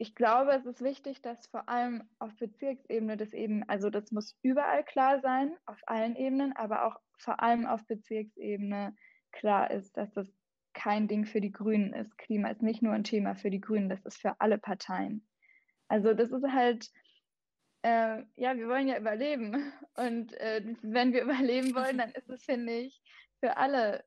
ich 0.01 0.15
glaube, 0.15 0.53
es 0.53 0.65
ist 0.65 0.81
wichtig, 0.81 1.21
dass 1.21 1.47
vor 1.49 1.69
allem 1.69 2.09
auf 2.19 2.35
Bezirksebene 2.37 3.19
das 3.19 3.35
eben, 3.35 3.69
also 3.69 3.91
das 3.91 4.11
muss 4.13 4.35
überall 4.41 4.83
klar 4.83 5.21
sein, 5.21 5.55
auf 5.67 5.79
allen 5.87 6.17
Ebenen, 6.17 6.57
aber 6.57 6.87
auch 6.87 6.97
vor 7.19 7.43
allem 7.43 7.67
auf 7.67 7.87
Bezirksebene 7.87 8.97
klar 9.31 9.71
ist, 9.71 9.95
dass 9.99 10.11
das 10.13 10.27
kein 10.73 11.07
Ding 11.07 11.27
für 11.27 11.43
die 11.43 11.53
Grünen 11.53 11.93
ist. 11.93 12.17
Klima 12.17 12.49
ist 12.49 12.63
nicht 12.63 12.81
nur 12.81 12.95
ein 12.95 13.05
Thema 13.05 13.35
für 13.35 13.51
die 13.51 13.61
Grünen, 13.61 13.91
das 13.91 14.03
ist 14.07 14.17
für 14.17 14.41
alle 14.41 14.57
Parteien. 14.57 15.29
Also 15.89 16.15
das 16.15 16.31
ist 16.31 16.51
halt, 16.51 16.89
äh, 17.83 18.23
ja, 18.37 18.57
wir 18.57 18.69
wollen 18.69 18.89
ja 18.89 18.99
überleben. 18.99 19.71
Und 19.97 20.33
äh, 20.41 20.77
wenn 20.81 21.13
wir 21.13 21.25
überleben 21.25 21.75
wollen, 21.75 21.99
dann 21.99 22.13
ist 22.13 22.31
es, 22.31 22.43
finde 22.43 22.73
ich, 22.73 23.03
für 23.41 23.59
alle 23.59 24.03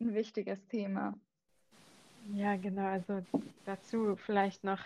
ein 0.00 0.14
wichtiges 0.14 0.64
Thema. 0.68 1.18
Ja, 2.32 2.56
genau. 2.56 2.86
Also 2.86 3.24
dazu 3.64 4.16
vielleicht 4.16 4.64
noch, 4.64 4.80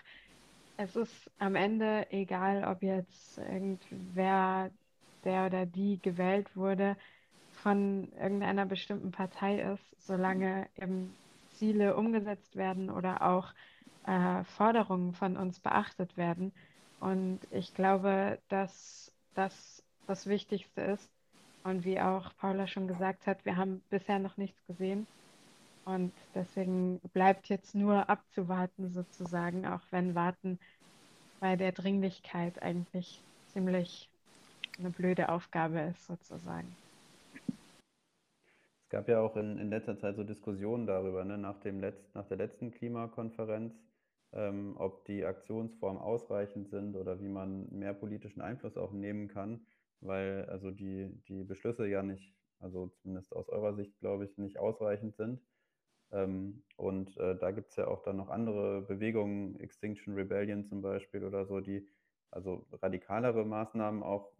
es 0.77 0.95
ist 0.95 1.31
am 1.39 1.55
Ende 1.55 2.11
egal, 2.11 2.65
ob 2.65 2.83
jetzt 2.83 3.37
irgendwer, 3.37 4.71
der 5.23 5.45
oder 5.47 5.65
die 5.65 6.01
gewählt 6.01 6.55
wurde, 6.55 6.97
von 7.51 8.11
irgendeiner 8.13 8.65
bestimmten 8.65 9.11
Partei 9.11 9.61
ist, 9.61 9.95
solange 9.99 10.69
eben 10.75 11.17
Ziele 11.49 11.95
umgesetzt 11.97 12.55
werden 12.55 12.89
oder 12.89 13.21
auch 13.23 13.53
äh, 14.05 14.43
Forderungen 14.45 15.13
von 15.13 15.37
uns 15.37 15.59
beachtet 15.59 16.17
werden. 16.17 16.53
Und 16.99 17.41
ich 17.51 17.73
glaube, 17.73 18.41
dass 18.49 19.13
das 19.33 19.83
das 20.07 20.27
Wichtigste 20.27 20.81
ist. 20.81 21.11
Und 21.63 21.83
wie 21.85 21.99
auch 22.01 22.35
Paula 22.37 22.67
schon 22.67 22.87
gesagt 22.87 23.27
hat, 23.27 23.45
wir 23.45 23.57
haben 23.57 23.83
bisher 23.89 24.19
noch 24.19 24.37
nichts 24.37 24.65
gesehen. 24.65 25.07
Und 25.89 26.13
deswegen 26.35 26.99
bleibt 27.13 27.49
jetzt 27.49 27.73
nur 27.73 28.09
abzuwarten 28.09 28.89
sozusagen, 28.89 29.65
auch 29.65 29.81
wenn 29.89 30.13
Warten 30.13 30.59
bei 31.39 31.55
der 31.55 31.71
Dringlichkeit 31.71 32.61
eigentlich 32.61 33.23
ziemlich 33.47 34.07
eine 34.77 34.91
blöde 34.91 35.29
Aufgabe 35.29 35.79
ist 35.79 36.05
sozusagen. 36.05 36.75
Es 38.83 38.89
gab 38.89 39.07
ja 39.07 39.19
auch 39.19 39.35
in, 39.35 39.57
in 39.57 39.69
letzter 39.71 39.97
Zeit 39.97 40.15
so 40.15 40.23
Diskussionen 40.23 40.85
darüber, 40.85 41.25
ne, 41.25 41.39
nach, 41.39 41.59
dem 41.59 41.79
Letz-, 41.79 42.13
nach 42.13 42.27
der 42.27 42.37
letzten 42.37 42.69
Klimakonferenz, 42.69 43.73
ähm, 44.33 44.75
ob 44.77 45.05
die 45.05 45.25
Aktionsformen 45.25 45.99
ausreichend 45.99 46.69
sind 46.69 46.95
oder 46.97 47.19
wie 47.19 47.29
man 47.29 47.67
mehr 47.71 47.95
politischen 47.95 48.41
Einfluss 48.41 48.77
auch 48.77 48.91
nehmen 48.91 49.27
kann, 49.27 49.65
weil 50.01 50.45
also 50.49 50.69
die, 50.69 51.19
die 51.27 51.43
Beschlüsse 51.43 51.87
ja 51.87 52.03
nicht, 52.03 52.35
also 52.59 52.91
zumindest 53.01 53.35
aus 53.35 53.49
eurer 53.49 53.73
Sicht, 53.73 53.99
glaube 53.99 54.25
ich, 54.25 54.37
nicht 54.37 54.59
ausreichend 54.59 55.15
sind. 55.15 55.41
Ähm, 56.11 56.63
und 56.75 57.17
äh, 57.17 57.37
da 57.37 57.51
gibt 57.51 57.69
es 57.69 57.75
ja 57.75 57.87
auch 57.87 58.01
dann 58.03 58.17
noch 58.17 58.29
andere 58.29 58.81
Bewegungen, 58.81 59.59
Extinction 59.59 60.15
Rebellion 60.15 60.65
zum 60.65 60.81
Beispiel 60.81 61.23
oder 61.23 61.45
so, 61.45 61.59
die 61.59 61.87
also 62.31 62.65
radikalere 62.71 63.45
Maßnahmen 63.45 64.03
auch 64.03 64.31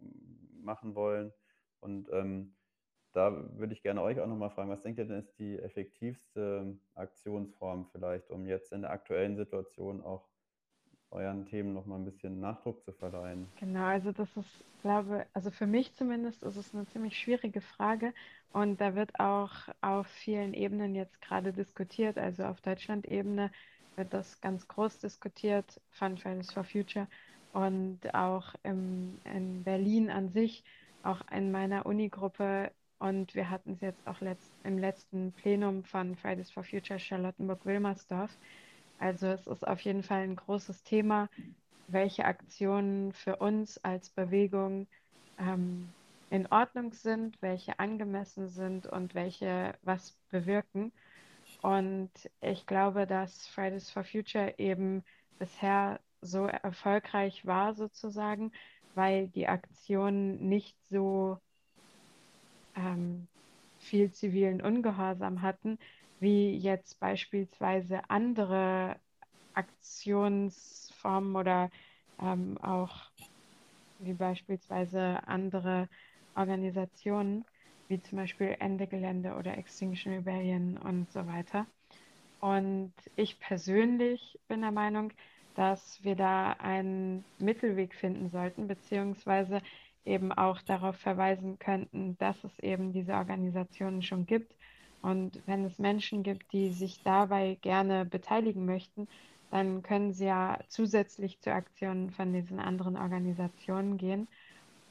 machen 0.62 0.94
wollen. 0.94 1.32
Und 1.80 2.08
ähm, 2.12 2.54
da 3.12 3.32
würde 3.58 3.72
ich 3.72 3.82
gerne 3.82 4.02
euch 4.02 4.20
auch 4.20 4.26
nochmal 4.26 4.50
fragen, 4.50 4.70
was 4.70 4.82
denkt 4.82 4.98
ihr 4.98 5.04
denn 5.04 5.18
ist 5.18 5.38
die 5.38 5.58
effektivste 5.58 6.78
Aktionsform 6.94 7.86
vielleicht, 7.90 8.30
um 8.30 8.46
jetzt 8.46 8.72
in 8.72 8.82
der 8.82 8.90
aktuellen 8.90 9.36
Situation 9.36 10.02
auch 10.02 10.29
euren 11.10 11.46
Themen 11.46 11.74
nochmal 11.74 11.98
ein 11.98 12.04
bisschen 12.04 12.40
Nachdruck 12.40 12.84
zu 12.84 12.92
verleihen? 12.92 13.46
Genau, 13.58 13.84
also 13.84 14.12
das 14.12 14.28
ist, 14.36 14.64
glaube 14.82 15.26
also 15.32 15.50
für 15.50 15.66
mich 15.66 15.94
zumindest 15.94 16.42
ist 16.42 16.56
es 16.56 16.74
eine 16.74 16.86
ziemlich 16.86 17.18
schwierige 17.18 17.60
Frage 17.60 18.14
und 18.52 18.80
da 18.80 18.94
wird 18.94 19.18
auch 19.18 19.52
auf 19.80 20.06
vielen 20.06 20.54
Ebenen 20.54 20.94
jetzt 20.94 21.20
gerade 21.20 21.52
diskutiert, 21.52 22.18
also 22.18 22.44
auf 22.44 22.60
Deutschland-Ebene 22.60 23.50
wird 23.96 24.12
das 24.12 24.40
ganz 24.40 24.66
groß 24.68 25.00
diskutiert, 25.00 25.80
von 25.90 26.16
Fridays 26.16 26.52
for 26.52 26.64
Future 26.64 27.08
und 27.52 28.14
auch 28.14 28.54
im, 28.62 29.18
in 29.24 29.64
Berlin 29.64 30.10
an 30.10 30.30
sich, 30.30 30.64
auch 31.02 31.20
in 31.32 31.50
meiner 31.50 31.86
Unigruppe 31.86 32.70
und 33.00 33.34
wir 33.34 33.48
hatten 33.48 33.72
es 33.72 33.80
jetzt 33.80 34.06
auch 34.06 34.20
letzt, 34.20 34.52
im 34.62 34.78
letzten 34.78 35.32
Plenum 35.32 35.84
von 35.84 36.16
Fridays 36.16 36.50
for 36.50 36.62
Future 36.62 36.98
Charlottenburg-Wilmersdorf. 36.98 38.30
Also 39.00 39.28
es 39.28 39.46
ist 39.46 39.66
auf 39.66 39.80
jeden 39.80 40.02
Fall 40.02 40.22
ein 40.24 40.36
großes 40.36 40.82
Thema, 40.84 41.30
welche 41.86 42.26
Aktionen 42.26 43.12
für 43.12 43.36
uns 43.36 43.78
als 43.78 44.10
Bewegung 44.10 44.86
ähm, 45.38 45.94
in 46.28 46.46
Ordnung 46.48 46.92
sind, 46.92 47.40
welche 47.40 47.78
angemessen 47.78 48.48
sind 48.48 48.86
und 48.86 49.14
welche 49.14 49.74
was 49.82 50.12
bewirken. 50.28 50.92
Und 51.62 52.10
ich 52.42 52.66
glaube, 52.66 53.06
dass 53.06 53.46
Fridays 53.48 53.90
for 53.90 54.04
Future 54.04 54.54
eben 54.58 55.02
bisher 55.38 55.98
so 56.20 56.44
erfolgreich 56.44 57.46
war 57.46 57.74
sozusagen, 57.74 58.52
weil 58.94 59.28
die 59.28 59.48
Aktionen 59.48 60.46
nicht 60.46 60.76
so 60.90 61.38
ähm, 62.76 63.28
viel 63.78 64.12
zivilen 64.12 64.60
Ungehorsam 64.60 65.40
hatten, 65.40 65.78
wie 66.20 66.56
jetzt 66.56 67.00
beispielsweise 67.00 68.08
andere 68.08 68.96
Aktionsformen 69.54 71.36
oder 71.36 71.70
ähm, 72.20 72.58
auch 72.58 73.10
wie 73.98 74.14
beispielsweise 74.14 75.26
andere 75.26 75.88
Organisationen, 76.34 77.44
wie 77.88 78.00
zum 78.00 78.18
Beispiel 78.18 78.56
Ende 78.60 78.86
Gelände 78.86 79.34
oder 79.34 79.58
Extinction 79.58 80.12
Rebellion 80.14 80.78
und 80.78 81.10
so 81.12 81.26
weiter. 81.26 81.66
Und 82.40 82.94
ich 83.16 83.38
persönlich 83.38 84.38
bin 84.48 84.62
der 84.62 84.70
Meinung, 84.72 85.12
dass 85.54 86.02
wir 86.02 86.16
da 86.16 86.52
einen 86.52 87.24
Mittelweg 87.38 87.94
finden 87.94 88.30
sollten, 88.30 88.66
beziehungsweise 88.66 89.60
eben 90.04 90.32
auch 90.32 90.62
darauf 90.62 90.96
verweisen 90.96 91.58
könnten, 91.58 92.16
dass 92.18 92.42
es 92.44 92.58
eben 92.60 92.92
diese 92.92 93.12
Organisationen 93.14 94.02
schon 94.02 94.24
gibt. 94.26 94.54
Und 95.02 95.40
wenn 95.46 95.64
es 95.64 95.78
Menschen 95.78 96.22
gibt, 96.22 96.52
die 96.52 96.72
sich 96.72 97.02
dabei 97.02 97.56
gerne 97.62 98.04
beteiligen 98.04 98.66
möchten, 98.66 99.08
dann 99.50 99.82
können 99.82 100.12
sie 100.12 100.26
ja 100.26 100.58
zusätzlich 100.68 101.40
zu 101.40 101.52
Aktionen 101.52 102.10
von 102.10 102.32
diesen 102.32 102.60
anderen 102.60 102.96
Organisationen 102.96 103.96
gehen. 103.96 104.28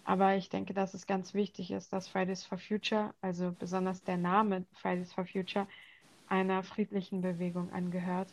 Aber 0.03 0.35
ich 0.35 0.49
denke, 0.49 0.73
dass 0.73 0.93
es 0.93 1.05
ganz 1.05 1.33
wichtig 1.33 1.71
ist, 1.71 1.93
dass 1.93 2.07
Fridays 2.07 2.43
for 2.43 2.57
Future, 2.57 3.13
also 3.21 3.53
besonders 3.57 4.03
der 4.03 4.17
Name 4.17 4.65
Fridays 4.73 5.13
for 5.13 5.25
Future, 5.25 5.67
einer 6.27 6.63
friedlichen 6.63 7.21
Bewegung 7.21 7.71
angehört 7.71 8.29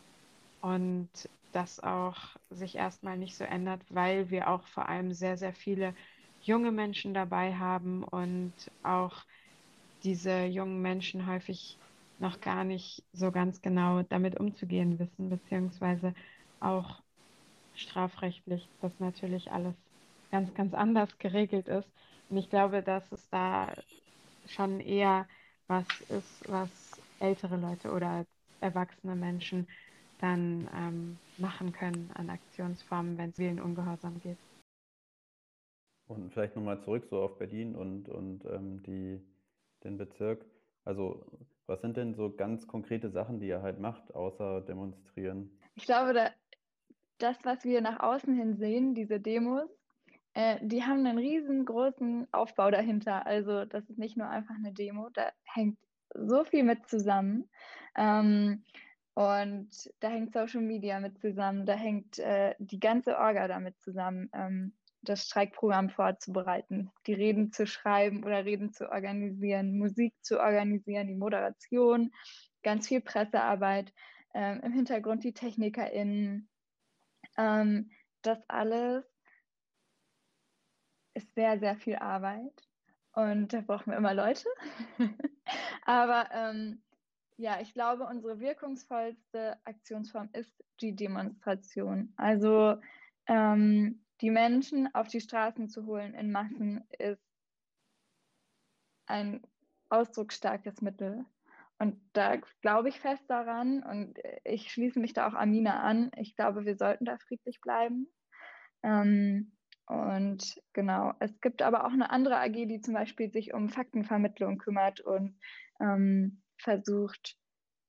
und 0.61 1.09
das 1.51 1.79
auch 1.79 2.17
sich 2.49 2.75
erstmal 2.75 3.17
nicht 3.17 3.35
so 3.35 3.43
ändert, 3.43 3.81
weil 3.89 4.29
wir 4.29 4.49
auch 4.49 4.65
vor 4.67 4.89
allem 4.89 5.13
sehr, 5.13 5.37
sehr 5.37 5.53
viele 5.53 5.93
junge 6.41 6.71
Menschen 6.71 7.13
dabei 7.13 7.55
haben 7.55 8.03
und 8.03 8.53
auch 8.83 9.23
diese 10.07 10.45
jungen 10.45 10.81
Menschen 10.81 11.27
häufig 11.27 11.81
noch 12.19 12.41
gar 12.41 12.63
nicht 12.63 13.05
so 13.13 13.31
ganz 13.31 13.61
genau 13.61 14.03
damit 14.03 14.39
umzugehen 14.39 14.99
wissen, 14.99 15.29
beziehungsweise 15.29 16.13
auch 16.61 17.03
strafrechtlich 17.75 18.71
das 18.81 18.99
natürlich 18.99 19.51
alles 19.51 19.75
ganz, 20.31 20.53
ganz 20.55 20.73
anders 20.73 21.17
geregelt 21.19 21.67
ist. 21.67 21.89
Und 22.29 22.37
ich 22.37 22.49
glaube, 22.49 22.83
dass 22.83 23.11
es 23.11 23.29
da 23.29 23.75
schon 24.47 24.79
eher 24.79 25.27
was 25.67 25.85
ist, 26.09 26.47
was 26.47 26.71
ältere 27.19 27.57
Leute 27.57 27.91
oder 27.91 28.25
erwachsene 28.61 29.15
Menschen 29.15 29.67
dann 30.19 30.69
ähm, 30.73 31.19
machen 31.37 31.73
können 31.73 32.11
an 32.15 32.29
Aktionsformen, 32.29 33.17
wenn 33.17 33.31
es 33.31 33.39
wie 33.39 33.49
Ungehorsam 33.61 34.19
geht. 34.21 34.39
Und 36.07 36.31
vielleicht 36.33 36.55
nochmal 36.55 36.81
zurück 36.81 37.05
so 37.09 37.21
auf 37.21 37.37
Berlin 37.37 37.75
und, 37.75 38.09
und 38.09 38.45
ähm, 38.45 38.81
die, 38.83 39.21
den 39.87 39.97
Bezirk. 39.97 40.45
Also 40.85 41.25
was 41.65 41.81
sind 41.81 41.97
denn 41.97 42.13
so 42.15 42.33
ganz 42.33 42.67
konkrete 42.67 43.09
Sachen, 43.09 43.39
die 43.39 43.47
ihr 43.47 43.61
halt 43.61 43.79
macht, 43.79 44.13
außer 44.15 44.61
demonstrieren? 44.61 45.51
Ich 45.75 45.85
glaube, 45.85 46.13
da, 46.13 46.29
das, 47.17 47.37
was 47.43 47.63
wir 47.65 47.81
nach 47.81 47.99
außen 47.99 48.33
hin 48.33 48.55
sehen, 48.55 48.95
diese 48.95 49.19
Demos, 49.19 49.69
äh, 50.33 50.59
die 50.61 50.83
haben 50.83 51.05
einen 51.05 51.17
riesengroßen 51.17 52.27
Aufbau 52.31 52.71
dahinter. 52.71 53.25
Also 53.25 53.65
das 53.65 53.89
ist 53.89 53.97
nicht 53.97 54.17
nur 54.17 54.29
einfach 54.29 54.55
eine 54.55 54.71
Demo, 54.71 55.09
da 55.13 55.31
hängt 55.43 55.77
so 56.13 56.43
viel 56.45 56.63
mit 56.63 56.87
zusammen. 56.87 57.49
Ähm, 57.97 58.63
und 59.13 59.69
da 59.99 60.09
hängt 60.09 60.31
Social 60.31 60.61
Media 60.61 60.99
mit 60.99 61.19
zusammen, 61.19 61.65
da 61.65 61.73
hängt 61.73 62.19
äh, 62.19 62.53
die 62.59 62.79
ganze 62.79 63.17
Orga 63.17 63.47
damit 63.47 63.79
zusammen. 63.81 64.29
Ähm, 64.31 64.73
das 65.09 65.25
Streikprogramm 65.25 65.89
vorzubereiten, 65.89 66.91
die 67.05 67.13
Reden 67.13 67.51
zu 67.51 67.65
schreiben 67.65 68.23
oder 68.23 68.45
Reden 68.45 68.73
zu 68.73 68.89
organisieren, 68.89 69.77
Musik 69.77 70.13
zu 70.21 70.39
organisieren, 70.39 71.07
die 71.07 71.15
Moderation, 71.15 72.11
ganz 72.63 72.87
viel 72.87 73.01
Pressearbeit, 73.01 73.93
ähm, 74.33 74.61
im 74.63 74.71
Hintergrund 74.73 75.23
die 75.23 75.33
TechnikerInnen. 75.33 76.49
Ähm, 77.37 77.91
das 78.21 78.39
alles 78.47 79.05
ist 81.13 81.33
sehr, 81.33 81.59
sehr 81.59 81.75
viel 81.75 81.95
Arbeit 81.95 82.67
und 83.13 83.53
da 83.53 83.61
brauchen 83.61 83.91
wir 83.91 83.97
immer 83.97 84.13
Leute. 84.13 84.47
Aber 85.85 86.29
ähm, 86.31 86.83
ja, 87.37 87.59
ich 87.61 87.73
glaube, 87.73 88.05
unsere 88.05 88.39
wirkungsvollste 88.39 89.57
Aktionsform 89.63 90.29
ist 90.33 90.63
die 90.81 90.95
Demonstration. 90.95 92.13
Also 92.17 92.75
ähm, 93.27 94.03
die 94.21 94.31
Menschen 94.31 94.93
auf 94.93 95.07
die 95.07 95.21
Straßen 95.21 95.69
zu 95.69 95.85
holen 95.85 96.13
in 96.13 96.31
Massen 96.31 96.83
ist 96.97 97.21
ein 99.05 99.41
ausdrucksstarkes 99.89 100.81
Mittel. 100.81 101.25
Und 101.79 102.01
da 102.13 102.37
glaube 102.61 102.89
ich 102.89 102.99
fest 102.99 103.23
daran 103.27 103.83
und 103.83 104.17
ich 104.43 104.71
schließe 104.71 104.99
mich 104.99 105.13
da 105.13 105.27
auch 105.27 105.35
Amina 105.35 105.81
an. 105.81 106.11
Ich 106.17 106.35
glaube, 106.35 106.65
wir 106.65 106.75
sollten 106.75 107.05
da 107.05 107.17
friedlich 107.19 107.61
bleiben. 107.61 108.07
Ähm, 108.83 109.55
und 109.85 110.59
genau, 110.73 111.13
es 111.19 111.39
gibt 111.39 111.61
aber 111.61 111.85
auch 111.85 111.91
eine 111.91 112.09
andere 112.09 112.39
AG, 112.39 112.67
die 112.67 112.81
zum 112.81 112.93
Beispiel 112.93 113.31
sich 113.31 113.53
um 113.53 113.69
Faktenvermittlung 113.69 114.57
kümmert 114.57 114.99
und 115.01 115.39
ähm, 115.79 116.41
versucht, 116.57 117.37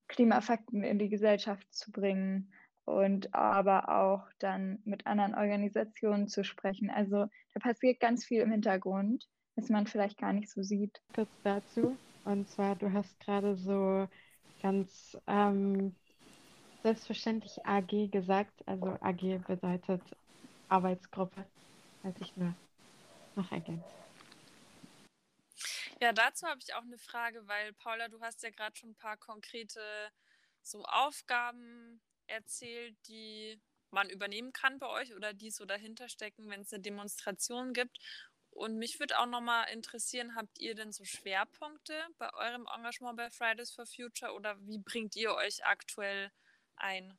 Klimafakten 0.09 0.85
in 0.85 0.99
die 0.99 1.09
Gesellschaft 1.09 1.67
zu 1.73 1.91
bringen 1.91 2.53
und 2.89 3.35
aber 3.35 3.89
auch 3.91 4.27
dann 4.39 4.81
mit 4.85 5.07
anderen 5.07 5.35
Organisationen 5.35 6.27
zu 6.27 6.43
sprechen. 6.43 6.91
Also 6.91 7.27
da 7.53 7.61
passiert 7.61 8.01
ganz 8.01 8.25
viel 8.25 8.41
im 8.41 8.51
Hintergrund, 8.51 9.29
was 9.57 9.69
man 9.69 9.87
vielleicht 9.87 10.19
gar 10.19 10.33
nicht 10.33 10.51
so 10.51 10.63
sieht. 10.63 11.03
Kurz 11.15 11.31
dazu, 11.45 11.97
und 12.25 12.49
zwar, 12.49 12.77
du 12.77 12.91
hast 12.93 13.21
gerade 13.21 13.57
so 13.57 14.09
ganz 14.63 15.19
ähm, 15.27 15.95
selbstverständlich 16.83 17.65
AG 17.67 18.11
gesagt. 18.11 18.67
Also 18.67 18.97
AG 19.01 19.39
bedeutet 19.47 20.03
Arbeitsgruppe. 20.69 21.45
Weiß 22.03 22.15
ich 22.21 22.37
nur 22.37 22.55
noch 23.37 23.53
ergänzt. 23.53 23.95
Ja, 26.01 26.13
dazu 26.13 26.47
habe 26.47 26.61
ich 26.63 26.75
auch 26.75 26.83
eine 26.83 26.99
Frage, 26.99 27.47
weil 27.49 27.73
Paula, 27.75 28.09
du 28.09 28.21
hast 28.21 28.43
ja 28.43 28.51
gerade 28.51 28.77
schon 28.77 28.91
ein 28.91 28.97
paar 28.97 29.17
konkrete 29.17 29.81
so 30.63 30.85
Aufgaben 30.85 32.01
erzählt, 32.29 32.97
die 33.09 33.61
man 33.91 34.11
übernehmen 34.11 34.53
kann 34.53 34.79
bei 34.79 34.89
euch 34.89 35.15
oder 35.15 35.33
die 35.33 35.51
so 35.51 35.65
dahinter 35.65 36.09
stecken, 36.09 36.49
wenn 36.51 36.63
es 36.63 36.73
eine 36.73 36.83
Demonstration 36.83 37.73
gibt. 37.73 37.99
Und 38.51 38.77
mich 38.77 38.99
würde 38.99 39.19
auch 39.19 39.27
nochmal 39.27 39.69
interessieren, 39.73 40.35
habt 40.35 40.59
ihr 40.59 40.75
denn 40.75 40.93
so 40.93 41.05
Schwerpunkte 41.05 41.95
bei 42.19 42.33
eurem 42.35 42.67
Engagement 42.75 43.17
bei 43.17 43.31
Fridays 43.31 43.71
for 43.71 43.87
Future 43.87 44.33
oder 44.35 44.59
wie 44.67 44.79
bringt 44.79 45.17
ihr 45.17 45.35
euch 45.35 45.65
aktuell 45.65 46.31
ein? 46.77 47.17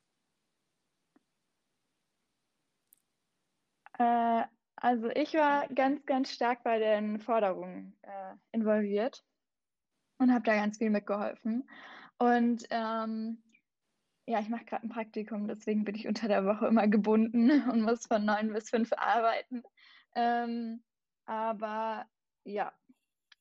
Äh, 3.98 4.43
also 4.76 5.10
ich 5.12 5.34
war 5.34 5.67
ganz, 5.69 6.06
ganz 6.06 6.32
stark 6.32 6.63
bei 6.63 6.80
den 6.80 7.19
Forderungen 7.19 7.98
äh, 8.02 8.36
involviert 8.52 9.24
und 10.17 10.34
habe 10.34 10.43
da 10.43 10.56
ganz 10.56 10.78
viel 10.78 10.89
mitgeholfen. 10.89 11.69
Und 12.17 12.65
ähm, 12.69 13.41
ja, 14.30 14.39
ich 14.39 14.50
mache 14.50 14.65
gerade 14.65 14.84
ein 14.84 14.89
Praktikum, 14.89 15.48
deswegen 15.48 15.84
bin 15.84 15.96
ich 15.96 16.08
unter 16.08 16.28
der 16.28 16.46
Woche 16.46 16.68
immer 16.68 16.88
gebunden 16.88 17.50
und 17.72 17.82
muss 17.82 18.06
von 18.06 18.24
neun 18.24 18.54
bis 18.54 18.70
fünf 18.70 18.94
arbeiten. 18.96 19.63
Ähm, 20.15 20.84
aber 21.26 22.06
ja, 22.44 22.72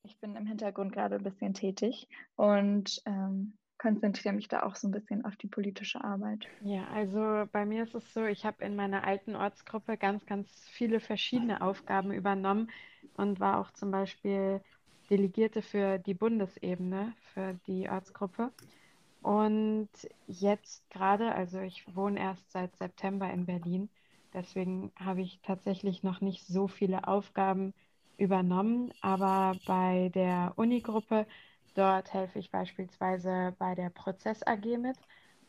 ich 0.03 0.19
bin 0.19 0.35
im 0.35 0.47
Hintergrund 0.47 0.93
gerade 0.93 1.17
ein 1.17 1.23
bisschen 1.23 1.53
tätig 1.53 2.09
und 2.37 3.03
ähm, 3.05 3.53
konzentriere 3.77 4.35
mich 4.35 4.49
da 4.49 4.63
auch 4.63 4.77
so 4.77 4.89
ein 4.89 4.93
bisschen 4.93 5.27
auf 5.27 5.37
die 5.37 5.47
politische 5.47 6.03
Arbeit. 6.03 6.49
Ja, 6.65 6.87
also 6.89 7.45
bei 7.53 7.67
mir 7.67 7.83
ist 7.83 7.95
es 7.95 8.15
so, 8.15 8.25
ich 8.25 8.47
habe 8.47 8.65
in 8.65 8.75
meiner 8.75 9.05
alten 9.05 9.37
Ortsgruppe 9.37 9.99
ganz, 9.99 10.25
ganz 10.25 10.49
viele 10.71 11.01
verschiedene 11.01 11.61
Aufgaben 11.61 12.13
übernommen 12.13 12.71
und 13.15 13.41
war 13.41 13.61
auch 13.61 13.71
zum 13.73 13.91
Beispiel 13.91 14.63
Delegierte 15.11 15.61
für 15.61 15.99
die 15.99 16.15
Bundesebene, 16.15 17.13
für 17.35 17.61
die 17.67 17.91
Ortsgruppe. 17.91 18.53
Und 19.29 19.91
jetzt 20.27 20.89
gerade, 20.91 21.35
also 21.35 21.61
ich 21.61 21.85
wohne 21.95 22.19
erst 22.19 22.51
seit 22.51 22.77
September 22.77 23.31
in 23.31 23.45
Berlin, 23.45 23.91
deswegen 24.33 24.91
habe 24.99 25.21
ich 25.21 25.41
tatsächlich 25.43 26.03
noch 26.03 26.23
nicht 26.23 26.47
so 26.47 26.67
viele 26.67 27.07
Aufgaben 27.07 27.75
übernommen, 28.17 28.93
aber 29.03 29.59
bei 29.67 30.11
der 30.15 30.55
Unigruppe 30.57 31.27
Dort 31.75 32.13
helfe 32.15 32.39
ich 32.41 32.51
beispielsweise 32.51 33.55
bei 33.59 33.75
der 33.75 33.91
Prozess 33.91 34.43
AG 34.47 34.79
mit. 34.79 34.97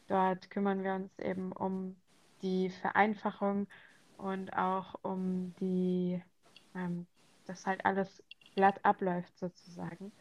Dort 0.07 0.49
kümmern 0.51 0.83
wir 0.83 0.93
uns 0.95 1.17
eben 1.19 1.51
um 1.53 1.95
die 2.41 2.69
Vereinfachung 2.69 3.67
und 4.17 4.53
auch 4.55 4.95
um 5.03 5.55
die, 5.59 6.21
ähm, 6.75 7.07
dass 7.45 7.65
halt 7.65 7.85
alles 7.85 8.23
glatt 8.55 8.85
abläuft 8.85 9.37
sozusagen. 9.39 10.11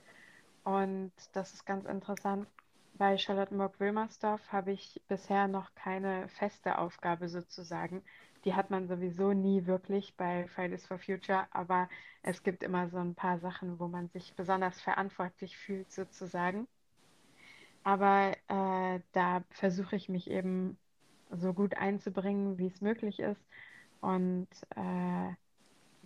Und 0.64 1.12
das 1.32 1.54
ist 1.54 1.66
ganz 1.66 1.86
interessant. 1.86 2.48
Bei 2.98 3.16
Charlottenburg-Wilmersdorf 3.16 4.52
habe 4.52 4.72
ich 4.72 5.00
bisher 5.08 5.46
noch 5.48 5.74
keine 5.74 6.28
feste 6.28 6.78
Aufgabe 6.78 7.28
sozusagen. 7.28 8.02
Die 8.44 8.54
hat 8.54 8.70
man 8.70 8.88
sowieso 8.88 9.32
nie 9.32 9.66
wirklich 9.66 10.16
bei 10.16 10.48
Fridays 10.48 10.84
for 10.86 10.98
Future, 10.98 11.46
aber 11.52 11.88
es 12.22 12.42
gibt 12.42 12.62
immer 12.64 12.88
so 12.88 12.98
ein 12.98 13.14
paar 13.14 13.38
Sachen, 13.38 13.78
wo 13.78 13.86
man 13.88 14.08
sich 14.08 14.34
besonders 14.34 14.80
verantwortlich 14.80 15.56
fühlt, 15.56 15.92
sozusagen. 15.92 16.66
Aber 17.84 18.32
äh, 18.48 19.00
da 19.12 19.44
versuche 19.50 19.96
ich 19.96 20.08
mich 20.08 20.30
eben 20.30 20.76
so 21.30 21.52
gut 21.54 21.74
einzubringen, 21.76 22.58
wie 22.58 22.66
es 22.66 22.80
möglich 22.80 23.20
ist. 23.20 23.40
Und 24.00 24.48
äh, 24.76 25.34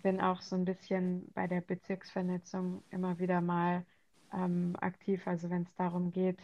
bin 0.03 0.21
auch 0.21 0.41
so 0.41 0.55
ein 0.55 0.65
bisschen 0.65 1.31
bei 1.33 1.47
der 1.47 1.61
Bezirksvernetzung 1.61 2.83
immer 2.91 3.19
wieder 3.19 3.41
mal 3.41 3.85
ähm, 4.33 4.75
aktiv, 4.79 5.27
also 5.27 5.49
wenn 5.49 5.63
es 5.63 5.75
darum 5.75 6.11
geht, 6.11 6.39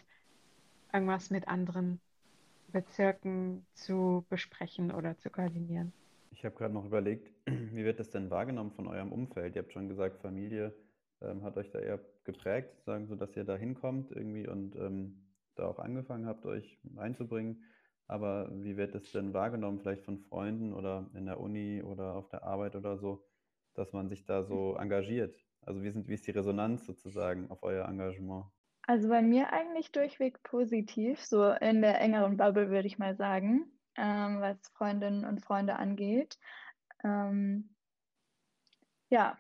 irgendwas 0.94 1.30
mit 1.30 1.48
anderen 1.48 2.00
Bezirken 2.72 3.66
zu 3.74 4.26
besprechen 4.30 4.92
oder 4.92 5.18
zu 5.18 5.30
koordinieren. 5.30 5.94
Ich 6.32 6.46
habe 6.46 6.56
gerade 6.56 6.74
noch 6.74 6.86
überlegt, 6.86 7.32
wie 7.46 7.84
wird 7.84 8.00
das 8.00 8.10
denn 8.10 8.30
wahrgenommen 8.30 8.72
von 8.72 8.88
eurem 8.88 9.12
Umfeld? 9.12 9.56
Ihr 9.56 9.64
habt 9.64 9.74
schon 9.74 9.90
gesagt, 9.90 10.22
Familie 10.22 10.74
ähm, 11.22 11.44
hat 11.44 11.58
euch 11.58 11.72
da 11.72 11.80
eher 11.80 12.00
geprägt, 12.24 12.82
sagen 12.86 13.08
so, 13.08 13.16
dass 13.16 13.36
ihr 13.36 13.44
da 13.44 13.56
hinkommt 13.56 14.12
irgendwie 14.12 14.48
und 14.48 14.76
ähm, 14.76 15.26
da 15.56 15.68
auch 15.68 15.80
angefangen 15.80 16.26
habt, 16.26 16.46
euch 16.46 16.80
einzubringen. 16.96 17.64
Aber 18.08 18.50
wie 18.52 18.78
wird 18.78 18.96
das 18.96 19.12
denn 19.12 19.34
wahrgenommen, 19.34 19.80
vielleicht 19.80 20.04
von 20.04 20.18
Freunden 20.18 20.74
oder 20.74 21.10
in 21.14 21.26
der 21.26 21.40
Uni 21.40 21.84
oder 21.84 22.16
auf 22.16 22.30
der 22.30 22.44
Arbeit 22.44 22.76
oder 22.76 22.98
so, 22.98 23.24
dass 23.76 23.94
man 23.94 24.10
sich 24.10 24.26
da 24.26 24.44
so 24.44 24.76
engagiert? 24.76 25.36
Also 25.62 25.84
wie, 25.84 25.92
sind, 25.92 26.08
wie 26.08 26.16
ist 26.16 26.26
die 26.26 26.32
Resonanz 26.32 26.86
sozusagen 26.86 27.52
auf 27.52 27.62
euer 27.64 27.88
Engagement? 27.88 28.46
Also 28.90 29.08
bei 29.08 29.22
mir 29.22 29.54
eigentlich 29.54 29.92
durchweg 29.92 30.42
positiv, 30.42 31.24
so 31.24 31.52
in 31.52 31.84
der 31.84 32.02
engeren 32.02 32.38
Bubble 32.38 32.72
würde 32.72 32.88
ich 32.88 32.98
mal 32.98 33.16
sagen, 33.16 33.72
ähm, 33.96 34.42
was 34.42 34.58
Freundinnen 34.70 35.26
und 35.26 35.46
Freunde 35.46 35.76
angeht. 35.76 36.40
Ähm, 37.04 37.70
ja, 39.12 39.38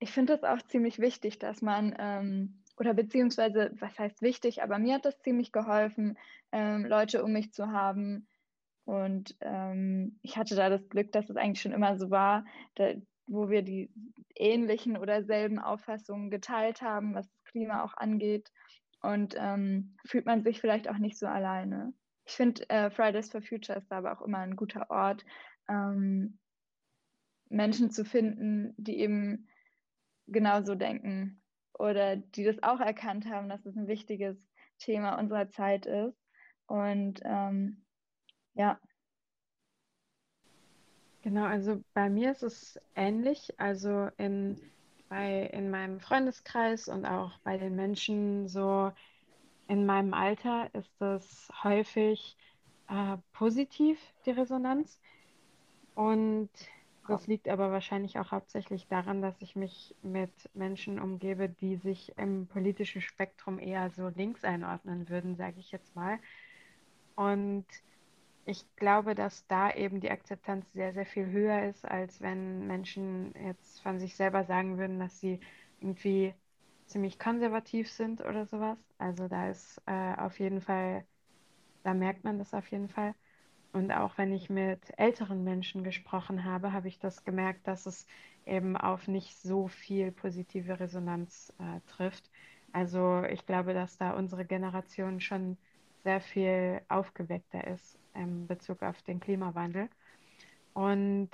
ich 0.00 0.10
finde 0.10 0.36
das 0.36 0.42
auch 0.42 0.60
ziemlich 0.66 0.98
wichtig, 0.98 1.38
dass 1.38 1.62
man, 1.62 1.94
ähm, 1.96 2.64
oder 2.76 2.92
beziehungsweise, 2.92 3.70
was 3.78 3.96
heißt 4.00 4.20
wichtig, 4.20 4.64
aber 4.64 4.80
mir 4.80 4.94
hat 4.96 5.04
das 5.04 5.20
ziemlich 5.20 5.52
geholfen, 5.52 6.18
ähm, 6.50 6.84
Leute 6.84 7.22
um 7.22 7.32
mich 7.32 7.52
zu 7.52 7.70
haben. 7.70 8.26
Und 8.84 9.36
ähm, 9.42 10.18
ich 10.22 10.36
hatte 10.36 10.56
da 10.56 10.68
das 10.68 10.88
Glück, 10.88 11.12
dass 11.12 11.30
es 11.30 11.36
eigentlich 11.36 11.62
schon 11.62 11.70
immer 11.70 11.96
so 11.98 12.10
war, 12.10 12.44
da, 12.74 12.94
wo 13.28 13.48
wir 13.48 13.62
die 13.62 13.92
ähnlichen 14.34 14.96
oder 14.96 15.22
selben 15.22 15.60
Auffassungen 15.60 16.30
geteilt 16.30 16.82
haben, 16.82 17.14
was 17.14 17.30
das 17.30 17.44
Klima 17.44 17.84
auch 17.84 17.94
angeht 17.96 18.50
und 19.02 19.34
ähm, 19.38 19.96
fühlt 20.04 20.26
man 20.26 20.42
sich 20.42 20.60
vielleicht 20.60 20.88
auch 20.88 20.98
nicht 20.98 21.18
so 21.18 21.26
alleine. 21.26 21.92
Ich 22.24 22.34
finde, 22.34 22.68
äh, 22.70 22.90
Fridays 22.90 23.30
for 23.30 23.42
Future 23.42 23.78
ist 23.78 23.90
aber 23.92 24.12
auch 24.12 24.22
immer 24.22 24.38
ein 24.38 24.56
guter 24.56 24.90
Ort, 24.90 25.24
ähm, 25.68 26.38
Menschen 27.48 27.90
zu 27.90 28.04
finden, 28.04 28.74
die 28.76 28.98
eben 28.98 29.48
genauso 30.26 30.74
denken 30.74 31.42
oder 31.74 32.16
die 32.16 32.44
das 32.44 32.62
auch 32.62 32.80
erkannt 32.80 33.26
haben, 33.26 33.48
dass 33.48 33.66
es 33.66 33.76
ein 33.76 33.88
wichtiges 33.88 34.48
Thema 34.78 35.18
unserer 35.18 35.50
Zeit 35.50 35.86
ist. 35.86 36.18
Und 36.66 37.20
ähm, 37.24 37.84
ja. 38.54 38.80
Genau, 41.22 41.44
also 41.44 41.82
bei 41.94 42.08
mir 42.08 42.32
ist 42.32 42.42
es 42.42 42.80
ähnlich. 42.94 43.58
Also 43.58 44.08
in 44.16 44.60
bei, 45.12 45.42
in 45.52 45.70
meinem 45.70 46.00
Freundeskreis 46.00 46.88
und 46.88 47.04
auch 47.04 47.36
bei 47.44 47.58
den 47.58 47.76
Menschen 47.76 48.48
so 48.48 48.90
in 49.68 49.84
meinem 49.84 50.14
Alter 50.14 50.74
ist 50.74 51.02
es 51.02 51.50
häufig 51.62 52.34
äh, 52.88 53.18
positiv, 53.34 53.98
die 54.24 54.30
Resonanz. 54.30 54.98
Und 55.94 56.48
das 57.06 57.26
liegt 57.26 57.46
aber 57.48 57.70
wahrscheinlich 57.70 58.18
auch 58.18 58.30
hauptsächlich 58.30 58.88
daran, 58.88 59.20
dass 59.20 59.34
ich 59.42 59.54
mich 59.54 59.94
mit 60.02 60.32
Menschen 60.54 60.98
umgebe, 60.98 61.50
die 61.50 61.76
sich 61.76 62.16
im 62.16 62.46
politischen 62.46 63.02
Spektrum 63.02 63.58
eher 63.58 63.90
so 63.90 64.08
links 64.08 64.44
einordnen 64.44 65.10
würden, 65.10 65.36
sage 65.36 65.60
ich 65.60 65.72
jetzt 65.72 65.94
mal. 65.94 66.20
Und 67.16 67.66
ich 68.44 68.64
glaube, 68.76 69.14
dass 69.14 69.46
da 69.46 69.70
eben 69.72 70.00
die 70.00 70.10
Akzeptanz 70.10 70.72
sehr, 70.72 70.92
sehr 70.92 71.06
viel 71.06 71.26
höher 71.26 71.64
ist, 71.68 71.84
als 71.84 72.20
wenn 72.20 72.66
Menschen 72.66 73.34
jetzt 73.46 73.80
von 73.82 73.98
sich 74.00 74.16
selber 74.16 74.44
sagen 74.44 74.78
würden, 74.78 74.98
dass 74.98 75.20
sie 75.20 75.40
irgendwie 75.80 76.34
ziemlich 76.86 77.18
konservativ 77.18 77.90
sind 77.90 78.20
oder 78.20 78.46
sowas. 78.46 78.78
Also 78.98 79.28
da 79.28 79.48
ist 79.50 79.80
äh, 79.86 80.14
auf 80.16 80.38
jeden 80.40 80.60
Fall, 80.60 81.06
da 81.84 81.94
merkt 81.94 82.24
man 82.24 82.38
das 82.38 82.54
auf 82.54 82.68
jeden 82.70 82.88
Fall. 82.88 83.14
Und 83.72 83.92
auch 83.92 84.18
wenn 84.18 84.32
ich 84.32 84.50
mit 84.50 84.92
älteren 84.98 85.44
Menschen 85.44 85.84
gesprochen 85.84 86.44
habe, 86.44 86.72
habe 86.72 86.88
ich 86.88 86.98
das 86.98 87.24
gemerkt, 87.24 87.66
dass 87.68 87.86
es 87.86 88.06
eben 88.46 88.76
auf 88.76 89.08
nicht 89.08 89.36
so 89.38 89.68
viel 89.68 90.12
positive 90.12 90.80
Resonanz 90.80 91.52
äh, 91.58 91.80
trifft. 91.86 92.30
Also 92.72 93.24
ich 93.24 93.46
glaube, 93.46 93.74
dass 93.74 93.98
da 93.98 94.12
unsere 94.12 94.44
Generation 94.46 95.20
schon 95.20 95.58
sehr 96.02 96.20
viel 96.20 96.80
aufgeweckter 96.88 97.66
ist 97.66 97.98
in 98.14 98.46
Bezug 98.46 98.82
auf 98.82 99.00
den 99.02 99.20
Klimawandel. 99.20 99.88
Und 100.74 101.30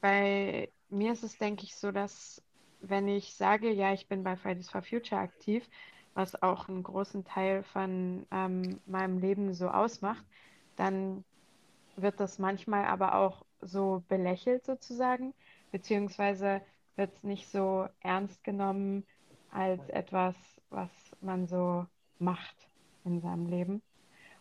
bei 0.00 0.70
mir 0.88 1.12
ist 1.12 1.22
es, 1.22 1.38
denke 1.38 1.64
ich, 1.64 1.76
so, 1.76 1.92
dass 1.92 2.42
wenn 2.80 3.08
ich 3.08 3.34
sage, 3.34 3.70
ja, 3.70 3.92
ich 3.92 4.08
bin 4.08 4.24
bei 4.24 4.36
Fridays 4.36 4.70
for 4.70 4.82
Future 4.82 5.20
aktiv, 5.20 5.68
was 6.14 6.42
auch 6.42 6.68
einen 6.68 6.82
großen 6.82 7.24
Teil 7.24 7.62
von 7.62 8.26
ähm, 8.30 8.80
meinem 8.86 9.18
Leben 9.18 9.54
so 9.54 9.68
ausmacht, 9.68 10.24
dann 10.76 11.24
wird 11.96 12.20
das 12.20 12.38
manchmal 12.38 12.86
aber 12.86 13.14
auch 13.14 13.44
so 13.60 14.02
belächelt 14.08 14.64
sozusagen, 14.64 15.34
beziehungsweise 15.70 16.62
wird 16.96 17.14
es 17.14 17.22
nicht 17.22 17.48
so 17.48 17.86
ernst 18.00 18.42
genommen 18.44 19.04
als 19.50 19.88
etwas, 19.90 20.34
was 20.70 20.90
man 21.20 21.46
so 21.46 21.86
macht 22.18 22.56
in 23.04 23.20
seinem 23.20 23.46
Leben. 23.46 23.82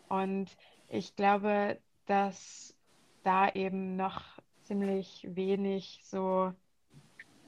Und 0.09 0.57
ich 0.89 1.15
glaube, 1.15 1.77
dass 2.05 2.75
da 3.23 3.49
eben 3.49 3.95
noch 3.95 4.23
ziemlich 4.63 5.27
wenig 5.29 6.01
so 6.03 6.53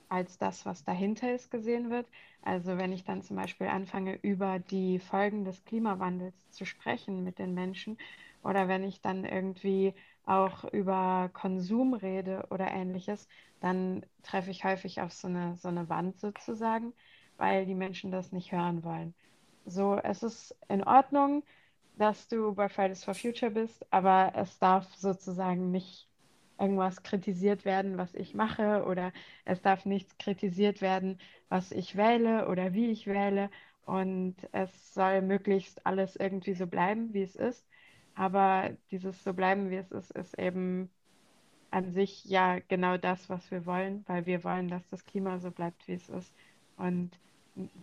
als 0.09 0.37
das, 0.37 0.65
was 0.65 0.83
dahinter 0.83 1.33
ist, 1.33 1.51
gesehen 1.51 1.89
wird. 1.89 2.05
Also 2.41 2.77
wenn 2.77 2.91
ich 2.91 3.03
dann 3.03 3.21
zum 3.21 3.37
Beispiel 3.37 3.67
anfange, 3.67 4.19
über 4.21 4.59
die 4.59 4.99
Folgen 4.99 5.45
des 5.45 5.63
Klimawandels 5.63 6.35
zu 6.51 6.65
sprechen 6.65 7.23
mit 7.23 7.39
den 7.39 7.53
Menschen 7.53 7.97
oder 8.43 8.67
wenn 8.67 8.83
ich 8.83 9.01
dann 9.01 9.25
irgendwie 9.25 9.93
auch 10.25 10.65
über 10.65 11.29
Konsum 11.33 11.93
rede 11.93 12.45
oder 12.51 12.69
ähnliches, 12.71 13.27
dann 13.61 14.05
treffe 14.23 14.51
ich 14.51 14.63
häufig 14.65 15.01
auf 15.01 15.13
so 15.13 15.27
eine, 15.27 15.55
so 15.55 15.67
eine 15.69 15.87
Wand 15.89 16.19
sozusagen, 16.19 16.93
weil 17.37 17.65
die 17.65 17.75
Menschen 17.75 18.11
das 18.11 18.31
nicht 18.31 18.51
hören 18.51 18.83
wollen. 18.83 19.13
So, 19.65 19.95
es 20.03 20.23
ist 20.23 20.55
in 20.67 20.83
Ordnung, 20.83 21.43
dass 21.95 22.27
du 22.27 22.53
bei 22.55 22.69
Fridays 22.69 23.03
for 23.03 23.13
Future 23.15 23.51
bist, 23.51 23.85
aber 23.91 24.33
es 24.35 24.57
darf 24.59 24.93
sozusagen 24.95 25.71
nicht 25.71 26.09
irgendwas 26.59 27.03
kritisiert 27.03 27.65
werden, 27.65 27.97
was 27.97 28.13
ich 28.15 28.33
mache, 28.35 28.85
oder 28.85 29.11
es 29.45 29.61
darf 29.61 29.85
nichts 29.85 30.17
kritisiert 30.17 30.81
werden, 30.81 31.19
was 31.49 31.71
ich 31.71 31.95
wähle 31.95 32.47
oder 32.49 32.73
wie 32.73 32.91
ich 32.91 33.07
wähle. 33.07 33.49
Und 33.85 34.35
es 34.51 34.93
soll 34.93 35.21
möglichst 35.21 35.85
alles 35.85 36.15
irgendwie 36.15 36.53
so 36.53 36.67
bleiben, 36.67 37.13
wie 37.13 37.23
es 37.23 37.35
ist. 37.35 37.67
Aber 38.15 38.71
dieses 38.91 39.23
so 39.23 39.33
bleiben, 39.33 39.69
wie 39.69 39.77
es 39.77 39.91
ist, 39.91 40.11
ist 40.11 40.37
eben 40.39 40.89
an 41.71 41.91
sich 41.91 42.25
ja 42.25 42.59
genau 42.59 42.97
das, 42.97 43.29
was 43.29 43.49
wir 43.51 43.65
wollen, 43.65 44.03
weil 44.07 44.25
wir 44.25 44.43
wollen, 44.43 44.67
dass 44.67 44.87
das 44.89 45.05
Klima 45.05 45.39
so 45.39 45.51
bleibt, 45.51 45.87
wie 45.87 45.93
es 45.93 46.09
ist 46.09 46.33
und 46.77 47.11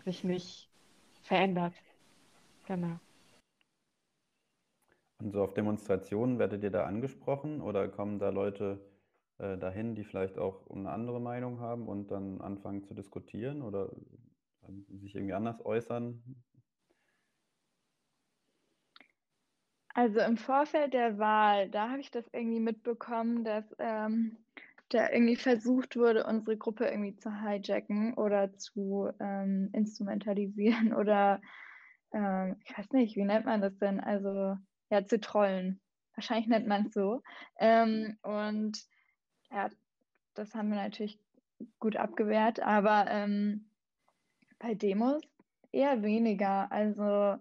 sich 0.04 0.24
nicht 0.24 0.70
verändert. 1.22 1.74
Genau. 2.66 3.00
Und 5.18 5.32
so 5.32 5.42
auf 5.42 5.54
Demonstrationen 5.54 6.38
werdet 6.38 6.62
ihr 6.62 6.70
da 6.70 6.84
angesprochen 6.84 7.60
oder 7.60 7.88
kommen 7.88 8.18
da 8.18 8.30
Leute 8.30 8.80
äh, 9.38 9.58
dahin, 9.58 9.94
die 9.94 10.04
vielleicht 10.04 10.38
auch 10.38 10.70
eine 10.70 10.90
andere 10.90 11.20
Meinung 11.20 11.60
haben 11.60 11.88
und 11.88 12.10
dann 12.10 12.40
anfangen 12.40 12.84
zu 12.84 12.94
diskutieren 12.94 13.62
oder 13.62 13.90
äh, 14.62 14.96
sich 14.98 15.14
irgendwie 15.14 15.34
anders 15.34 15.64
äußern? 15.64 16.22
Also 19.94 20.20
im 20.20 20.36
Vorfeld 20.36 20.94
der 20.94 21.18
Wahl, 21.18 21.68
da 21.70 21.90
habe 21.90 22.00
ich 22.00 22.12
das 22.12 22.24
irgendwie 22.32 22.60
mitbekommen, 22.60 23.42
dass 23.42 23.64
ähm, 23.80 24.36
da 24.90 25.10
irgendwie 25.10 25.36
versucht 25.36 25.96
wurde, 25.96 26.24
unsere 26.24 26.56
Gruppe 26.56 26.86
irgendwie 26.86 27.16
zu 27.16 27.30
hijacken 27.42 28.14
oder 28.14 28.56
zu 28.56 29.10
ähm, 29.18 29.70
instrumentalisieren 29.72 30.92
oder 30.94 31.40
ähm, 32.12 32.56
ich 32.64 32.78
weiß 32.78 32.90
nicht, 32.92 33.16
wie 33.16 33.24
nennt 33.24 33.46
man 33.46 33.60
das 33.60 33.76
denn? 33.78 33.98
Also 34.00 34.56
ja, 34.90 35.04
zu 35.04 35.20
trollen. 35.20 35.80
Wahrscheinlich 36.14 36.48
nennt 36.48 36.66
man 36.66 36.86
es 36.86 36.94
so. 36.94 37.22
Ähm, 37.58 38.18
und 38.22 38.82
ja, 39.50 39.68
das 40.34 40.54
haben 40.54 40.70
wir 40.70 40.76
natürlich 40.76 41.18
gut 41.78 41.96
abgewehrt, 41.96 42.60
aber 42.60 43.06
ähm, 43.08 43.70
bei 44.58 44.74
Demos 44.74 45.22
eher 45.72 46.02
weniger. 46.02 46.70
Also 46.72 47.38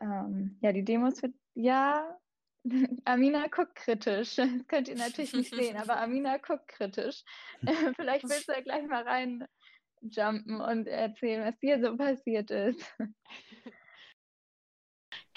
ähm, 0.00 0.58
ja, 0.60 0.72
die 0.72 0.84
Demos 0.84 1.22
wird, 1.22 1.34
ja, 1.54 2.18
Amina 3.04 3.46
guckt 3.48 3.74
kritisch. 3.76 4.36
Das 4.36 4.48
könnt 4.68 4.88
ihr 4.88 4.96
natürlich 4.96 5.32
nicht 5.32 5.54
sehen, 5.54 5.76
aber 5.76 5.96
Amina 6.00 6.36
guckt 6.38 6.68
kritisch. 6.68 7.22
Vielleicht 7.96 8.28
willst 8.28 8.48
du 8.48 8.52
ja 8.52 8.60
gleich 8.60 8.86
mal 8.86 9.02
reinjumpen 9.02 10.60
und 10.60 10.86
erzählen, 10.86 11.44
was 11.44 11.58
dir 11.58 11.80
so 11.80 11.96
passiert 11.96 12.50
ist. 12.50 12.84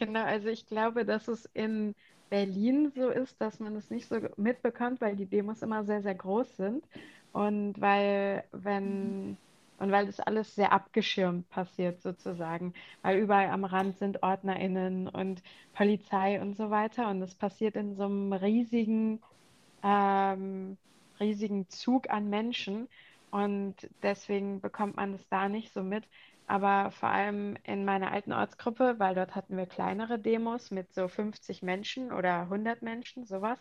Genau, 0.06 0.24
also 0.24 0.50
ich 0.50 0.66
glaube, 0.66 1.06
dass 1.06 1.28
es 1.28 1.46
in 1.54 1.96
Berlin 2.30 2.92
so 2.96 3.10
ist, 3.10 3.40
dass 3.40 3.60
man 3.60 3.76
es 3.76 3.90
nicht 3.90 4.08
so 4.08 4.18
mitbekommt, 4.38 5.02
weil 5.02 5.16
die 5.16 5.28
Demos 5.28 5.62
immer 5.62 5.86
sehr, 5.86 6.02
sehr 6.02 6.16
groß 6.16 6.56
sind. 6.58 6.86
Und 7.32 7.80
weil, 7.80 8.44
wenn, 8.52 9.38
und 9.78 9.92
weil 9.92 10.06
das 10.08 10.20
alles 10.20 10.56
sehr 10.56 10.72
abgeschirmt 10.74 11.50
passiert 11.50 12.02
sozusagen, 12.02 12.74
weil 13.02 13.20
überall 13.20 13.50
am 13.50 13.64
Rand 13.66 13.98
sind 13.98 14.24
OrdnerInnen 14.24 15.08
und 15.08 15.42
Polizei 15.74 16.42
und 16.42 16.56
so 16.56 16.70
weiter. 16.70 17.10
Und 17.10 17.22
es 17.22 17.36
passiert 17.36 17.76
in 17.76 17.96
so 17.96 18.04
einem 18.06 18.34
riesigen, 18.34 19.22
ähm, 19.84 20.78
riesigen 21.20 21.70
Zug 21.70 22.10
an 22.10 22.30
Menschen. 22.30 22.90
Und 23.32 23.90
deswegen 24.04 24.62
bekommt 24.62 24.96
man 24.96 25.14
es 25.14 25.28
da 25.30 25.50
nicht 25.50 25.74
so 25.74 25.84
mit 25.84 26.08
aber 26.54 26.92
vor 26.92 27.10
allem 27.10 27.58
in 27.64 27.84
meiner 27.84 28.12
alten 28.12 28.32
Ortsgruppe, 28.32 29.00
weil 29.00 29.16
dort 29.16 29.34
hatten 29.36 29.58
wir 29.58 29.66
kleinere 29.66 30.20
Demos 30.20 30.70
mit 30.72 30.94
so 30.94 31.08
50 31.08 31.64
Menschen 31.64 32.12
oder 32.12 32.48
100 32.50 32.84
Menschen, 32.84 33.26
sowas. 33.26 33.60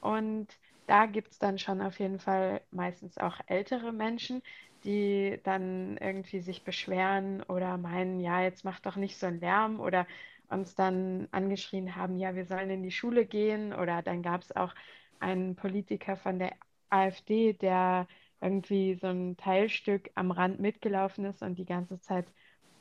Und 0.00 0.48
da 0.86 1.06
gibt 1.06 1.30
es 1.32 1.38
dann 1.38 1.58
schon 1.58 1.80
auf 1.80 1.98
jeden 2.00 2.18
Fall 2.18 2.62
meistens 2.72 3.18
auch 3.18 3.38
ältere 3.46 3.92
Menschen, 3.92 4.42
die 4.84 5.40
dann 5.44 5.96
irgendwie 5.98 6.40
sich 6.40 6.64
beschweren 6.64 7.42
oder 7.44 7.78
meinen, 7.78 8.18
ja, 8.20 8.42
jetzt 8.42 8.64
macht 8.64 8.86
doch 8.86 8.96
nicht 8.96 9.16
so 9.18 9.26
einen 9.26 9.40
Lärm 9.40 9.78
oder 9.80 10.06
uns 10.48 10.74
dann 10.74 11.28
angeschrien 11.30 11.94
haben, 11.96 12.16
ja, 12.18 12.34
wir 12.34 12.46
sollen 12.46 12.70
in 12.70 12.82
die 12.82 12.90
Schule 12.90 13.26
gehen. 13.26 13.72
Oder 13.74 14.02
dann 14.02 14.22
gab 14.22 14.42
es 14.42 14.56
auch 14.56 14.74
einen 15.20 15.54
Politiker 15.56 16.16
von 16.16 16.38
der 16.40 16.54
AfD, 16.90 17.52
der 17.52 18.08
irgendwie 18.40 18.94
so 18.96 19.08
ein 19.08 19.36
Teilstück 19.36 20.10
am 20.14 20.30
Rand 20.30 20.60
mitgelaufen 20.60 21.24
ist 21.24 21.42
und 21.42 21.58
die 21.58 21.64
ganze 21.66 22.00
Zeit 22.00 22.26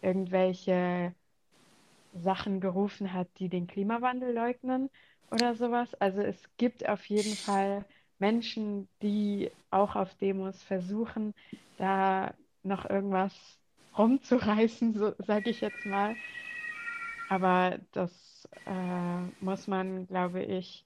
irgendwelche 0.01 1.13
Sachen 2.13 2.59
gerufen 2.59 3.13
hat, 3.13 3.27
die 3.39 3.49
den 3.49 3.67
Klimawandel 3.67 4.33
leugnen 4.33 4.89
oder 5.31 5.55
sowas. 5.55 5.93
Also 5.95 6.21
es 6.21 6.37
gibt 6.57 6.87
auf 6.87 7.05
jeden 7.05 7.35
Fall 7.35 7.85
Menschen, 8.19 8.87
die 9.01 9.51
auch 9.69 9.95
auf 9.95 10.15
Demos 10.15 10.61
versuchen, 10.63 11.33
da 11.77 12.33
noch 12.63 12.89
irgendwas 12.89 13.33
rumzureißen, 13.97 14.93
so 14.93 15.13
sage 15.19 15.49
ich 15.49 15.61
jetzt 15.61 15.85
mal. 15.85 16.15
Aber 17.29 17.79
das 17.91 18.47
äh, 18.65 19.43
muss 19.43 19.67
man, 19.67 20.07
glaube 20.07 20.43
ich, 20.43 20.85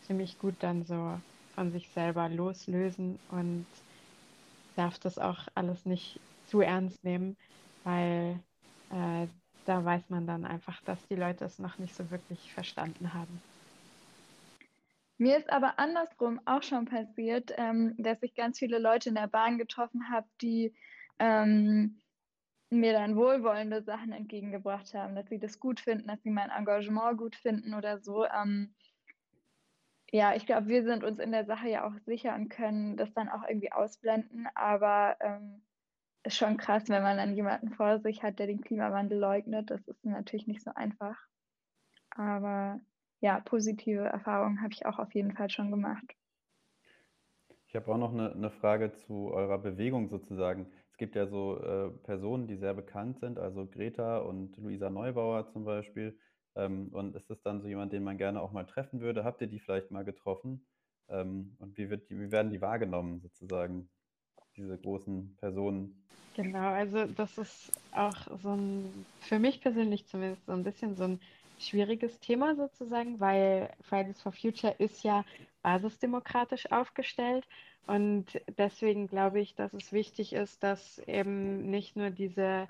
ziemlich 0.00 0.38
gut 0.38 0.54
dann 0.60 0.84
so 0.84 1.18
von 1.54 1.72
sich 1.72 1.88
selber 1.90 2.28
loslösen 2.28 3.18
und 3.30 3.66
darf 4.76 4.98
das 4.98 5.18
auch 5.18 5.48
alles 5.54 5.86
nicht 5.86 6.20
zu 6.46 6.60
ernst 6.60 7.02
nehmen, 7.04 7.36
weil 7.84 8.38
äh, 8.90 9.26
da 9.64 9.84
weiß 9.84 10.10
man 10.10 10.26
dann 10.26 10.44
einfach, 10.44 10.80
dass 10.82 11.06
die 11.08 11.14
Leute 11.14 11.44
es 11.44 11.58
noch 11.58 11.78
nicht 11.78 11.94
so 11.94 12.10
wirklich 12.10 12.52
verstanden 12.52 13.14
haben. 13.14 13.40
Mir 15.18 15.36
ist 15.36 15.50
aber 15.50 15.78
andersrum 15.78 16.40
auch 16.46 16.62
schon 16.62 16.86
passiert, 16.86 17.52
ähm, 17.56 17.94
dass 17.98 18.22
ich 18.22 18.34
ganz 18.34 18.58
viele 18.58 18.78
Leute 18.78 19.10
in 19.10 19.14
der 19.14 19.28
Bahn 19.28 19.56
getroffen 19.56 20.10
habe, 20.10 20.26
die 20.40 20.74
ähm, 21.20 22.00
mir 22.70 22.92
dann 22.92 23.16
wohlwollende 23.16 23.82
Sachen 23.82 24.12
entgegengebracht 24.12 24.94
haben, 24.94 25.14
dass 25.14 25.28
sie 25.28 25.38
das 25.38 25.60
gut 25.60 25.78
finden, 25.78 26.08
dass 26.08 26.22
sie 26.22 26.30
mein 26.30 26.50
Engagement 26.50 27.18
gut 27.18 27.36
finden 27.36 27.74
oder 27.74 28.00
so. 28.00 28.24
Ähm, 28.24 28.74
ja, 30.12 30.34
ich 30.34 30.44
glaube, 30.44 30.68
wir 30.68 30.84
sind 30.84 31.04
uns 31.04 31.18
in 31.18 31.32
der 31.32 31.46
Sache 31.46 31.68
ja 31.68 31.86
auch 31.86 31.98
sicher 32.04 32.34
und 32.34 32.50
können 32.50 32.98
das 32.98 33.12
dann 33.14 33.30
auch 33.30 33.42
irgendwie 33.48 33.72
ausblenden. 33.72 34.46
Aber 34.54 35.16
ähm, 35.20 35.62
ist 36.22 36.36
schon 36.36 36.58
krass, 36.58 36.88
wenn 36.88 37.02
man 37.02 37.16
dann 37.16 37.34
jemanden 37.34 37.70
vor 37.70 37.98
sich 37.98 38.22
hat, 38.22 38.38
der 38.38 38.46
den 38.46 38.60
Klimawandel 38.60 39.18
leugnet. 39.18 39.70
Das 39.70 39.80
ist 39.88 40.04
natürlich 40.04 40.46
nicht 40.46 40.62
so 40.62 40.70
einfach. 40.74 41.16
Aber 42.10 42.78
ja, 43.20 43.40
positive 43.40 44.04
Erfahrungen 44.04 44.60
habe 44.60 44.74
ich 44.74 44.84
auch 44.84 44.98
auf 44.98 45.14
jeden 45.14 45.32
Fall 45.32 45.48
schon 45.48 45.70
gemacht. 45.70 46.04
Ich 47.66 47.74
habe 47.74 47.90
auch 47.90 47.96
noch 47.96 48.12
eine, 48.12 48.32
eine 48.32 48.50
Frage 48.50 48.92
zu 48.92 49.32
eurer 49.32 49.56
Bewegung 49.56 50.10
sozusagen. 50.10 50.70
Es 50.90 50.98
gibt 50.98 51.16
ja 51.16 51.26
so 51.26 51.58
äh, 51.58 51.88
Personen, 52.04 52.46
die 52.46 52.56
sehr 52.56 52.74
bekannt 52.74 53.18
sind, 53.18 53.38
also 53.38 53.66
Greta 53.66 54.18
und 54.18 54.58
Luisa 54.58 54.90
Neubauer 54.90 55.48
zum 55.48 55.64
Beispiel. 55.64 56.18
Ähm, 56.54 56.88
und 56.92 57.16
ist 57.16 57.30
das 57.30 57.40
dann 57.42 57.60
so 57.60 57.68
jemand, 57.68 57.92
den 57.92 58.04
man 58.04 58.18
gerne 58.18 58.40
auch 58.40 58.52
mal 58.52 58.64
treffen 58.64 59.00
würde? 59.00 59.24
Habt 59.24 59.40
ihr 59.40 59.46
die 59.46 59.60
vielleicht 59.60 59.90
mal 59.90 60.04
getroffen? 60.04 60.66
Ähm, 61.08 61.56
und 61.58 61.76
wie, 61.76 61.90
wird 61.90 62.08
die, 62.10 62.18
wie 62.18 62.30
werden 62.30 62.52
die 62.52 62.60
wahrgenommen 62.60 63.20
sozusagen, 63.20 63.88
diese 64.56 64.78
großen 64.78 65.36
Personen? 65.38 66.02
Genau, 66.34 66.70
also 66.72 67.04
das 67.06 67.36
ist 67.38 67.72
auch 67.92 68.16
so 68.42 68.50
ein, 68.50 69.06
für 69.20 69.38
mich 69.38 69.60
persönlich 69.60 70.06
zumindest 70.06 70.46
so 70.46 70.52
ein 70.52 70.64
bisschen 70.64 70.96
so 70.96 71.04
ein 71.04 71.20
schwieriges 71.58 72.18
Thema 72.20 72.56
sozusagen, 72.56 73.20
weil 73.20 73.70
Fridays 73.82 74.20
for 74.20 74.32
Future 74.32 74.74
ist 74.78 75.04
ja 75.04 75.24
basisdemokratisch 75.62 76.70
aufgestellt 76.72 77.46
und 77.86 78.40
deswegen 78.58 79.08
glaube 79.08 79.40
ich, 79.40 79.54
dass 79.54 79.72
es 79.74 79.92
wichtig 79.92 80.32
ist, 80.32 80.62
dass 80.62 80.98
eben 81.00 81.70
nicht 81.70 81.96
nur 81.96 82.10
diese 82.10 82.66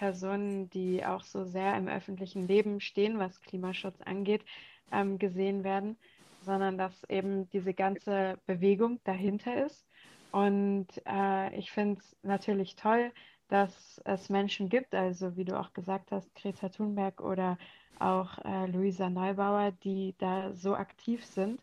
Personen, 0.00 0.70
die 0.70 1.04
auch 1.04 1.22
so 1.24 1.44
sehr 1.44 1.76
im 1.76 1.86
öffentlichen 1.86 2.48
Leben 2.48 2.80
stehen, 2.80 3.18
was 3.18 3.42
Klimaschutz 3.42 4.00
angeht, 4.00 4.42
ähm, 4.90 5.18
gesehen 5.18 5.62
werden, 5.62 5.98
sondern 6.40 6.78
dass 6.78 7.04
eben 7.10 7.50
diese 7.50 7.74
ganze 7.74 8.38
Bewegung 8.46 8.98
dahinter 9.04 9.62
ist. 9.66 9.86
Und 10.32 10.86
äh, 11.06 11.54
ich 11.54 11.70
finde 11.70 12.00
es 12.00 12.16
natürlich 12.22 12.76
toll, 12.76 13.12
dass 13.48 14.00
es 14.06 14.30
Menschen 14.30 14.70
gibt, 14.70 14.94
also 14.94 15.36
wie 15.36 15.44
du 15.44 15.60
auch 15.60 15.74
gesagt 15.74 16.12
hast, 16.12 16.34
Greta 16.34 16.70
Thunberg 16.70 17.20
oder 17.20 17.58
auch 17.98 18.38
äh, 18.46 18.66
Luisa 18.68 19.10
Neubauer, 19.10 19.72
die 19.84 20.14
da 20.16 20.54
so 20.54 20.76
aktiv 20.76 21.26
sind. 21.26 21.60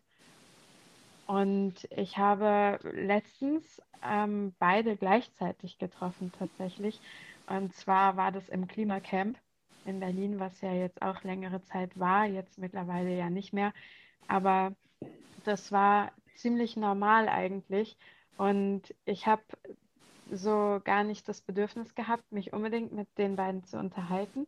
Und 1.26 1.74
ich 1.90 2.16
habe 2.18 2.78
letztens 2.94 3.82
ähm, 4.08 4.54
beide 4.60 4.96
gleichzeitig 4.96 5.78
getroffen 5.78 6.30
tatsächlich. 6.38 7.00
Und 7.48 7.74
zwar 7.74 8.16
war 8.16 8.30
das 8.30 8.48
im 8.48 8.66
Klimacamp 8.68 9.38
in 9.86 10.00
Berlin, 10.00 10.38
was 10.38 10.60
ja 10.60 10.72
jetzt 10.72 11.00
auch 11.00 11.22
längere 11.22 11.62
Zeit 11.62 11.98
war, 11.98 12.26
jetzt 12.26 12.58
mittlerweile 12.58 13.16
ja 13.16 13.30
nicht 13.30 13.52
mehr. 13.52 13.72
Aber 14.26 14.74
das 15.44 15.72
war 15.72 16.12
ziemlich 16.34 16.76
normal 16.76 17.28
eigentlich. 17.28 17.96
Und 18.36 18.94
ich 19.06 19.26
habe 19.26 19.42
so 20.30 20.80
gar 20.84 21.04
nicht 21.04 21.26
das 21.28 21.40
Bedürfnis 21.40 21.94
gehabt, 21.94 22.30
mich 22.30 22.52
unbedingt 22.52 22.92
mit 22.92 23.08
den 23.16 23.36
beiden 23.36 23.64
zu 23.64 23.78
unterhalten. 23.78 24.46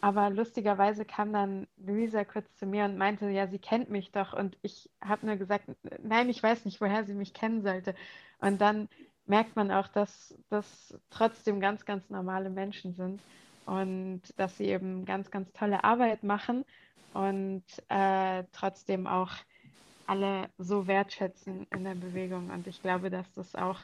Aber 0.00 0.30
lustigerweise 0.30 1.04
kam 1.04 1.32
dann 1.32 1.68
Luisa 1.76 2.24
kurz 2.24 2.52
zu 2.56 2.66
mir 2.66 2.84
und 2.86 2.98
meinte, 2.98 3.28
ja, 3.30 3.46
sie 3.46 3.60
kennt 3.60 3.88
mich 3.88 4.10
doch. 4.10 4.32
Und 4.32 4.58
ich 4.62 4.90
habe 5.00 5.26
nur 5.26 5.36
gesagt, 5.36 5.66
nein, 6.02 6.28
ich 6.28 6.42
weiß 6.42 6.64
nicht, 6.64 6.80
woher 6.80 7.04
sie 7.04 7.14
mich 7.14 7.34
kennen 7.34 7.62
sollte. 7.62 7.94
Und 8.40 8.60
dann 8.60 8.88
merkt 9.26 9.56
man 9.56 9.70
auch, 9.70 9.88
dass 9.88 10.34
das 10.48 10.98
trotzdem 11.10 11.60
ganz, 11.60 11.84
ganz 11.84 12.08
normale 12.10 12.50
Menschen 12.50 12.94
sind 12.94 13.20
und 13.66 14.22
dass 14.36 14.56
sie 14.56 14.66
eben 14.66 15.04
ganz, 15.04 15.30
ganz 15.30 15.52
tolle 15.52 15.84
Arbeit 15.84 16.22
machen 16.22 16.64
und 17.14 17.64
äh, 17.88 18.44
trotzdem 18.52 19.06
auch 19.06 19.32
alle 20.06 20.48
so 20.58 20.86
wertschätzen 20.86 21.66
in 21.70 21.84
der 21.84 21.94
Bewegung. 21.94 22.50
Und 22.50 22.66
ich 22.66 22.82
glaube, 22.82 23.10
dass 23.10 23.32
das 23.34 23.54
auch 23.54 23.78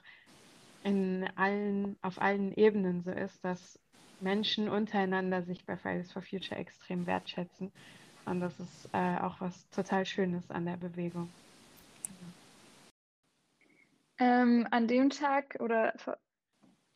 in 0.82 1.28
allen, 1.36 1.96
auf 2.02 2.20
allen 2.20 2.52
Ebenen 2.54 3.02
so 3.02 3.10
ist, 3.10 3.44
dass 3.44 3.78
Menschen 4.20 4.68
untereinander 4.68 5.42
sich 5.42 5.64
bei 5.64 5.76
Fridays 5.76 6.12
for 6.12 6.22
Future 6.22 6.58
extrem 6.58 7.06
wertschätzen. 7.06 7.70
Und 8.24 8.40
das 8.40 8.58
ist 8.58 8.88
äh, 8.92 9.18
auch 9.20 9.40
was 9.40 9.68
total 9.70 10.04
Schönes 10.04 10.50
an 10.50 10.66
der 10.66 10.76
Bewegung. 10.76 11.30
Ähm, 14.18 14.66
an 14.70 14.88
dem 14.88 15.10
Tag 15.10 15.56
oder 15.60 15.94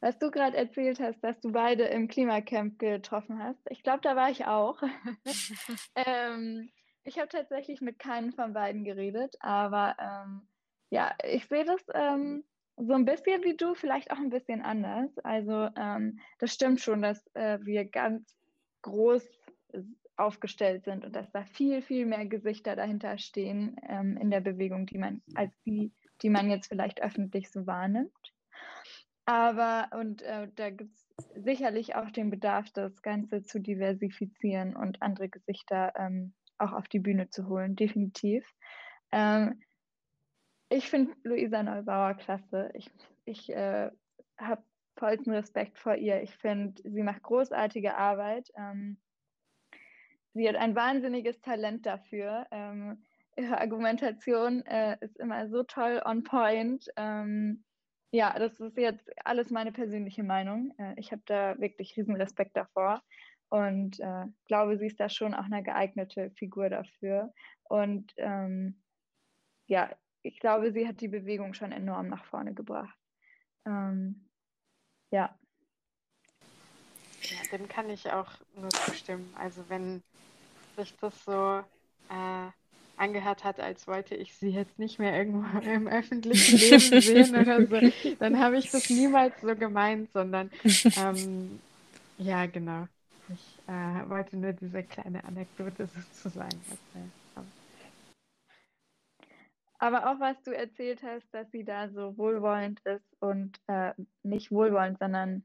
was 0.01 0.19
du 0.19 0.31
gerade 0.31 0.57
erzählt 0.57 0.99
hast, 0.99 1.21
dass 1.23 1.39
du 1.41 1.53
beide 1.53 1.85
im 1.85 2.09
Klimacamp 2.09 2.79
getroffen 2.79 3.43
hast, 3.43 3.61
ich 3.71 3.83
glaube, 3.85 4.01
da 4.03 4.17
war 4.17 4.31
ich 4.31 4.47
auch. 4.47 4.83
ähm, 5.95 6.71
ich 7.05 7.19
habe 7.19 7.29
tatsächlich 7.29 7.81
mit 7.81 7.99
keinem 7.99 8.33
von 8.33 8.53
beiden 8.53 8.85
geredet, 8.85 9.37
aber 9.41 9.97
ähm, 10.01 10.43
ja, 10.91 11.15
ich 11.25 11.47
sehe 11.47 11.65
das 11.65 11.81
ähm, 11.95 12.45
so 12.77 12.95
ein 12.95 13.05
bisschen 13.05 13.45
wie 13.45 13.57
du, 13.57 13.75
vielleicht 13.75 14.11
auch 14.11 14.19
ein 14.19 14.31
bisschen 14.31 14.63
anders. 14.63 15.17
Also 15.19 15.69
ähm, 15.77 16.19
das 16.39 16.53
stimmt 16.53 16.81
schon, 16.81 17.03
dass 17.03 17.25
äh, 17.35 17.59
wir 17.63 17.85
ganz 17.85 18.37
groß 18.83 19.25
aufgestellt 20.17 20.85
sind 20.85 21.05
und 21.05 21.17
dass 21.17 21.31
da 21.33 21.45
viel, 21.45 21.83
viel 21.83 22.07
mehr 22.07 22.27
Gesichter 22.27 22.77
dahinter 22.77 23.19
stehen 23.19 23.77
ähm, 23.89 24.17
in 24.17 24.31
der 24.31 24.41
Bewegung, 24.41 24.87
die 24.87 24.99
man 24.99 25.23
als 25.35 25.53
die, 25.65 25.93
die 26.23 26.31
man 26.31 26.51
jetzt 26.51 26.69
vielleicht 26.69 27.03
öffentlich 27.03 27.51
so 27.51 27.67
wahrnimmt. 27.67 28.33
Aber 29.25 29.89
und 29.99 30.23
äh, 30.23 30.49
da 30.57 30.71
gibt 30.71 30.97
es 30.97 31.29
sicherlich 31.45 31.95
auch 31.95 32.11
den 32.11 32.31
Bedarf, 32.31 32.71
das 32.73 33.03
Ganze 33.03 33.43
zu 33.43 33.61
diversifizieren 33.61 34.75
und 34.75 35.01
andere 35.03 35.29
Gesichter 35.29 35.93
ähm, 35.97 36.35
auch 36.59 36.73
auf 36.73 36.89
die 36.89 36.99
Bühne 36.99 37.29
zu 37.31 37.49
holen, 37.49 37.77
definitiv. 37.77 38.45
Ähm, 39.13 39.61
ich 40.69 40.89
finde 40.89 41.15
Luisa 41.23 41.63
Neubauer 41.63 42.15
klasse. 42.15 42.71
Ich, 42.75 42.91
ich 43.25 43.51
äh, 43.51 43.91
habe 44.39 44.63
vollsten 44.97 45.33
Respekt 45.33 45.79
vor 45.79 45.97
ihr. 45.97 46.23
Ich 46.23 46.35
finde, 46.37 46.81
sie 46.83 47.03
macht 47.03 47.23
großartige 47.23 47.97
Arbeit. 47.97 48.51
Ähm, 48.57 48.99
sie 50.35 50.49
hat 50.49 50.57
ein 50.57 50.75
wahnsinniges 50.75 51.41
Talent 51.41 51.87
dafür. 51.87 52.47
Ähm, 52.51 53.05
ihre 53.37 53.59
Argumentation 53.61 54.65
äh, 54.67 54.97
ist 55.01 55.19
immer 55.19 55.49
so 55.49 55.63
toll 55.63 56.03
on 56.05 56.23
point. 56.23 56.87
Ähm, 56.97 57.65
ja, 58.13 58.39
das 58.39 58.61
ist 58.61 58.77
jetzt 58.77 59.09
alles 59.25 59.51
meine 59.51 59.73
persönliche 59.73 60.23
Meinung. 60.23 60.75
Äh, 60.79 60.95
ich 60.99 61.13
habe 61.13 61.23
da 61.27 61.59
wirklich 61.59 61.97
riesen 61.97 62.17
Respekt 62.17 62.57
davor 62.57 63.03
und 63.49 64.01
äh, 64.01 64.27
glaube, 64.47 64.79
sie 64.79 64.87
ist 64.87 65.01
da 65.01 65.09
schon 65.09 65.35
auch 65.35 65.45
eine 65.45 65.63
geeignete 65.63 66.31
Figur 66.33 66.69
dafür. 66.69 67.33
Und 67.65 68.13
ähm, 68.17 68.83
ja, 69.67 69.91
ich 70.23 70.39
glaube, 70.41 70.73
sie 70.73 70.87
hat 70.87 71.01
die 71.01 71.09
Bewegung 71.09 71.55
schon 71.55 71.73
enorm 71.73 72.09
nach 72.09 72.25
vorne 72.25 72.55
gebracht. 72.55 72.99
Ähm, 73.67 74.29
ja. 75.11 75.39
Ja, 77.23 77.59
dem 77.59 77.69
kann 77.69 77.89
ich 77.91 78.11
auch 78.11 78.33
nur 78.57 78.71
zustimmen. 78.71 79.33
Also 79.39 79.69
wenn 79.69 80.03
sich 80.77 80.97
das 80.97 81.25
so 81.25 81.63
äh, 82.09 82.51
angehört 82.97 83.45
hat, 83.45 83.61
als 83.61 83.87
wollte 83.87 84.15
ich 84.15 84.35
sie 84.35 84.51
jetzt 84.51 84.79
nicht 84.79 84.99
mehr 84.99 85.17
irgendwo 85.17 85.59
im 85.69 85.89
öffentlichen 85.89 86.59
Leben 86.59 87.01
sehen 87.01 87.37
oder 87.37 87.67
so, 87.67 88.15
dann 88.19 88.39
habe 88.39 88.59
ich 88.59 88.71
das 88.71 88.91
niemals 88.91 89.41
so 89.41 89.55
gemeint, 89.57 90.11
sondern 90.13 90.51
ähm, 90.97 91.61
ja, 92.19 92.47
genau. 92.47 92.87
Ich 93.29 93.59
äh, 93.67 94.09
wollte 94.09 94.37
nur 94.37 94.53
diese 94.53 94.83
kleine 94.83 95.25
Anekdote 95.25 95.87
sozusagen 95.87 96.61
erzählen. 96.71 97.13
Aber 99.83 100.09
auch 100.09 100.21
was 100.21 100.41
du 100.45 100.53
erzählt 100.53 101.03
hast, 101.03 101.29
dass 101.35 101.51
sie 101.51 101.65
da 101.65 101.89
so 101.89 102.17
wohlwollend 102.17 102.79
ist 102.87 103.17
und 103.19 103.59
äh, 103.67 103.93
nicht 104.23 104.53
wohlwollend, 104.53 105.01
sondern 105.01 105.43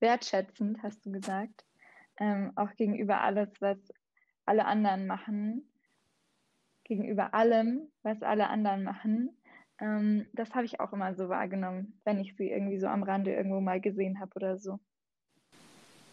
wertschätzend, 0.00 0.82
hast 0.82 1.06
du 1.06 1.10
gesagt. 1.10 1.64
Ähm, 2.18 2.52
auch 2.56 2.74
gegenüber 2.76 3.22
alles, 3.22 3.48
was 3.60 3.78
alle 4.44 4.66
anderen 4.66 5.06
machen, 5.06 5.66
gegenüber 6.84 7.34
allem, 7.34 7.88
was 8.02 8.22
alle 8.22 8.48
anderen 8.48 8.84
machen. 8.84 9.30
Ähm, 9.80 10.26
das 10.34 10.54
habe 10.54 10.66
ich 10.66 10.80
auch 10.80 10.92
immer 10.92 11.14
so 11.14 11.28
wahrgenommen, 11.28 12.00
wenn 12.04 12.20
ich 12.20 12.36
sie 12.36 12.50
irgendwie 12.50 12.78
so 12.78 12.86
am 12.88 13.02
Rande 13.02 13.34
irgendwo 13.34 13.60
mal 13.60 13.80
gesehen 13.80 14.20
habe 14.20 14.32
oder 14.36 14.58
so. 14.58 14.78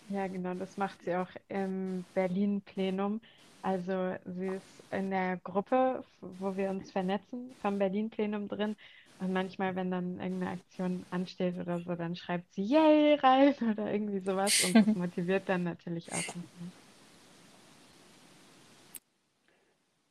Ja, 0.10 0.28
genau, 0.28 0.54
das 0.56 0.78
macht 0.78 1.02
sie 1.04 1.16
auch 1.16 1.30
im 1.48 2.06
Berlin-Plenum. 2.14 3.22
Also 3.62 4.16
sie 4.26 4.48
ist 4.50 4.84
in 4.92 5.10
der 5.12 5.38
Gruppe, 5.38 6.04
wo 6.20 6.56
wir 6.58 6.70
uns 6.70 6.92
vernetzen, 6.92 7.56
vom 7.62 7.80
Berlin-Plenum 7.80 8.48
drin. 8.50 8.76
Und 9.20 9.32
manchmal, 9.34 9.76
wenn 9.76 9.92
dann 9.92 10.20
irgendeine 10.20 10.52
Aktion 10.52 11.06
ansteht 11.12 11.58
oder 11.58 11.80
so, 11.82 11.96
dann 11.96 12.16
schreibt 12.16 12.52
sie 12.54 12.64
Yay 12.64 13.16
rein 13.16 13.54
oder 13.72 13.94
irgendwie 13.94 14.20
sowas 14.20 14.60
und 14.60 14.80
das 14.80 14.94
motiviert 14.96 15.48
dann 15.48 15.64
natürlich 15.64 16.12
auch. 16.12 16.26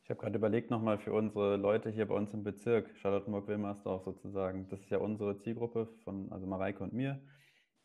habe 0.11 0.19
gerade 0.21 0.37
überlegt 0.37 0.69
nochmal 0.69 0.99
für 0.99 1.13
unsere 1.13 1.57
Leute 1.57 1.89
hier 1.89 2.07
bei 2.07 2.13
uns 2.13 2.33
im 2.33 2.43
Bezirk, 2.43 2.89
Charlottenburg-Wilmersdorf 2.97 4.03
sozusagen. 4.03 4.67
Das 4.69 4.81
ist 4.81 4.89
ja 4.91 4.99
unsere 4.99 5.37
Zielgruppe 5.37 5.87
von, 6.03 6.31
also 6.31 6.45
Mareike 6.45 6.83
und 6.83 6.93
mir. 6.93 7.19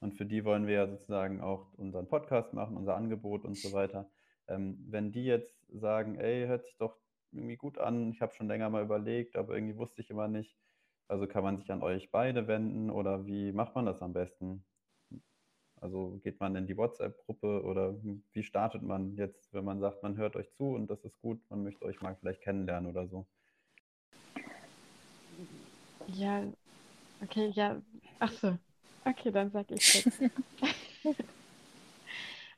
Und 0.01 0.15
für 0.15 0.27
die 0.27 0.45
wollen 0.45 0.67
wir 0.67 0.75
ja 0.75 0.87
sozusagen 0.89 1.41
auch 1.41 1.73
unseren 1.75 2.09
Podcast 2.09 2.53
machen, 2.53 2.77
unser 2.77 2.97
Angebot 2.97 3.45
und 3.45 3.57
so 3.57 3.73
weiter. 3.73 4.11
Ähm, 4.49 4.85
wenn 4.89 5.13
die 5.13 5.25
jetzt 5.25 5.57
sagen, 5.69 6.17
ey, 6.17 6.47
hört 6.47 6.65
sich 6.65 6.77
doch 6.77 6.99
irgendwie 7.33 7.57
gut 7.57 7.79
an, 7.79 8.11
ich 8.11 8.21
habe 8.21 8.35
schon 8.35 8.49
länger 8.49 8.71
mal 8.71 8.83
überlegt, 8.83 9.37
aber 9.37 9.55
irgendwie 9.55 9.77
wusste 9.77 10.03
ich 10.03 10.11
immer 10.11 10.29
nicht, 10.29 10.57
also 11.09 11.27
kann 11.27 11.45
man 11.45 11.57
sich 11.57 11.71
an 11.71 11.83
euch 11.83 12.11
beide 12.11 12.47
wenden 12.49 12.91
oder 12.91 13.27
wie 13.27 13.53
macht 13.53 13.75
man 13.75 13.87
das 13.87 14.03
am 14.03 14.13
besten? 14.13 14.65
Also 15.81 16.19
geht 16.23 16.41
man 16.41 16.57
in 16.57 16.67
die 16.67 16.77
WhatsApp-Gruppe 16.77 17.63
oder 17.63 17.95
wie 18.33 18.43
startet 18.43 18.83
man 18.83 19.15
jetzt, 19.17 19.53
wenn 19.53 19.65
man 19.65 19.81
sagt, 19.81 20.03
man 20.03 20.17
hört 20.17 20.37
euch 20.37 20.51
zu 20.55 20.75
und 20.75 20.89
das 20.89 21.05
ist 21.05 21.21
gut, 21.21 21.39
man 21.51 21.63
möchte 21.63 21.85
euch 21.85 22.01
mal 22.01 22.17
vielleicht 22.17 22.41
kennenlernen 22.41 22.91
oder 22.91 23.07
so? 23.07 23.27
Ja, 26.09 26.43
okay, 27.23 27.51
ja, 27.55 27.81
ach 28.19 28.33
so. 28.33 28.57
Okay, 29.05 29.31
dann 29.31 29.51
sag 29.51 29.71
ich 29.71 29.95
jetzt. 29.95 30.21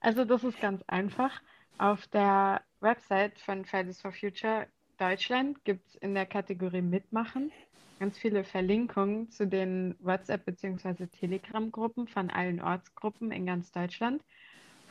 also 0.01 0.25
das 0.25 0.45
ist 0.45 0.61
ganz 0.61 0.83
einfach. 0.87 1.43
Auf 1.77 2.07
der 2.09 2.63
Website 2.81 3.39
von 3.41 3.65
Fridays 3.65 4.01
for 4.01 4.13
Future 4.13 4.67
Deutschland 4.99 5.65
gibt 5.65 5.87
es 5.89 5.95
in 5.97 6.15
der 6.15 6.27
Kategorie 6.27 6.83
Mitmachen 6.83 7.53
ganz 7.99 8.19
viele 8.19 8.45
Verlinkungen 8.45 9.31
zu 9.31 9.47
den 9.47 9.95
WhatsApp- 10.01 10.45
bzw. 10.45 11.07
Telegram-Gruppen 11.07 12.07
von 12.07 12.31
allen 12.31 12.61
Ortsgruppen 12.61 13.33
in 13.33 13.47
ganz 13.47 13.73
Deutschland. 13.73 14.23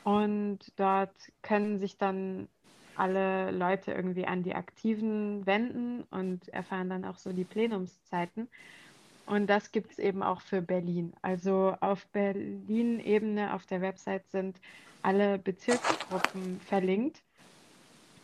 Und 0.03 0.59
dort 0.77 1.15
können 1.41 1.79
sich 1.79 1.97
dann 1.97 2.47
alle 2.95 3.51
Leute 3.51 3.91
irgendwie 3.91 4.25
an 4.25 4.43
die 4.43 4.55
Aktiven 4.55 5.45
wenden 5.45 6.03
und 6.09 6.47
erfahren 6.49 6.89
dann 6.89 7.05
auch 7.05 7.17
so 7.17 7.31
die 7.31 7.43
Plenumszeiten. 7.43 8.47
Und 9.25 9.47
das 9.47 9.71
gibt 9.71 9.91
es 9.91 9.99
eben 9.99 10.23
auch 10.23 10.41
für 10.41 10.61
Berlin. 10.61 11.13
Also 11.21 11.75
auf 11.81 12.07
Berlin-Ebene 12.07 13.53
auf 13.53 13.65
der 13.65 13.81
Website 13.81 14.27
sind 14.29 14.59
alle 15.01 15.37
Bezirksgruppen 15.37 16.59
verlinkt 16.61 17.21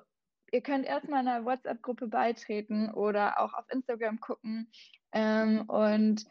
ihr 0.52 0.62
könnt 0.62 0.86
erstmal 0.86 1.26
einer 1.26 1.46
WhatsApp-Gruppe 1.46 2.10
beitreten 2.10 2.92
oder 2.92 3.40
auch 3.40 3.54
auf 3.54 3.66
Instagram 3.72 4.20
gucken. 4.20 4.70
Ähm, 5.14 5.62
und 5.70 6.26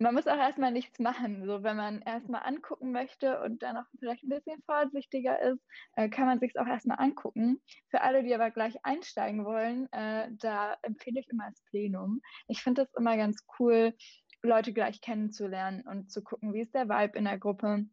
man 0.00 0.14
muss 0.14 0.26
auch 0.26 0.38
erstmal 0.38 0.72
nichts 0.72 0.98
machen. 0.98 1.44
So, 1.44 1.62
wenn 1.62 1.76
man 1.76 2.00
erstmal 2.02 2.42
angucken 2.42 2.90
möchte 2.90 3.40
und 3.42 3.62
dann 3.62 3.76
auch 3.76 3.84
vielleicht 3.98 4.24
ein 4.24 4.30
bisschen 4.30 4.62
vorsichtiger 4.62 5.40
ist, 5.40 5.60
äh, 5.94 6.08
kann 6.08 6.26
man 6.26 6.40
sich 6.40 6.52
es 6.54 6.60
auch 6.60 6.66
erstmal 6.66 6.98
angucken. 6.98 7.60
Für 7.90 8.00
alle, 8.00 8.22
die 8.22 8.34
aber 8.34 8.50
gleich 8.50 8.84
einsteigen 8.84 9.44
wollen, 9.44 9.92
äh, 9.92 10.28
da 10.32 10.76
empfehle 10.82 11.20
ich 11.20 11.28
immer 11.28 11.48
das 11.50 11.60
Plenum. 11.64 12.22
Ich 12.48 12.62
finde 12.62 12.82
das 12.82 12.94
immer 12.94 13.16
ganz 13.18 13.44
cool, 13.58 13.94
Leute 14.42 14.72
gleich 14.72 15.02
kennenzulernen 15.02 15.82
und 15.86 16.10
zu 16.10 16.22
gucken, 16.22 16.54
wie 16.54 16.62
ist 16.62 16.74
der 16.74 16.88
Vibe 16.88 17.18
in 17.18 17.24
der 17.24 17.38
Gruppe, 17.38 17.84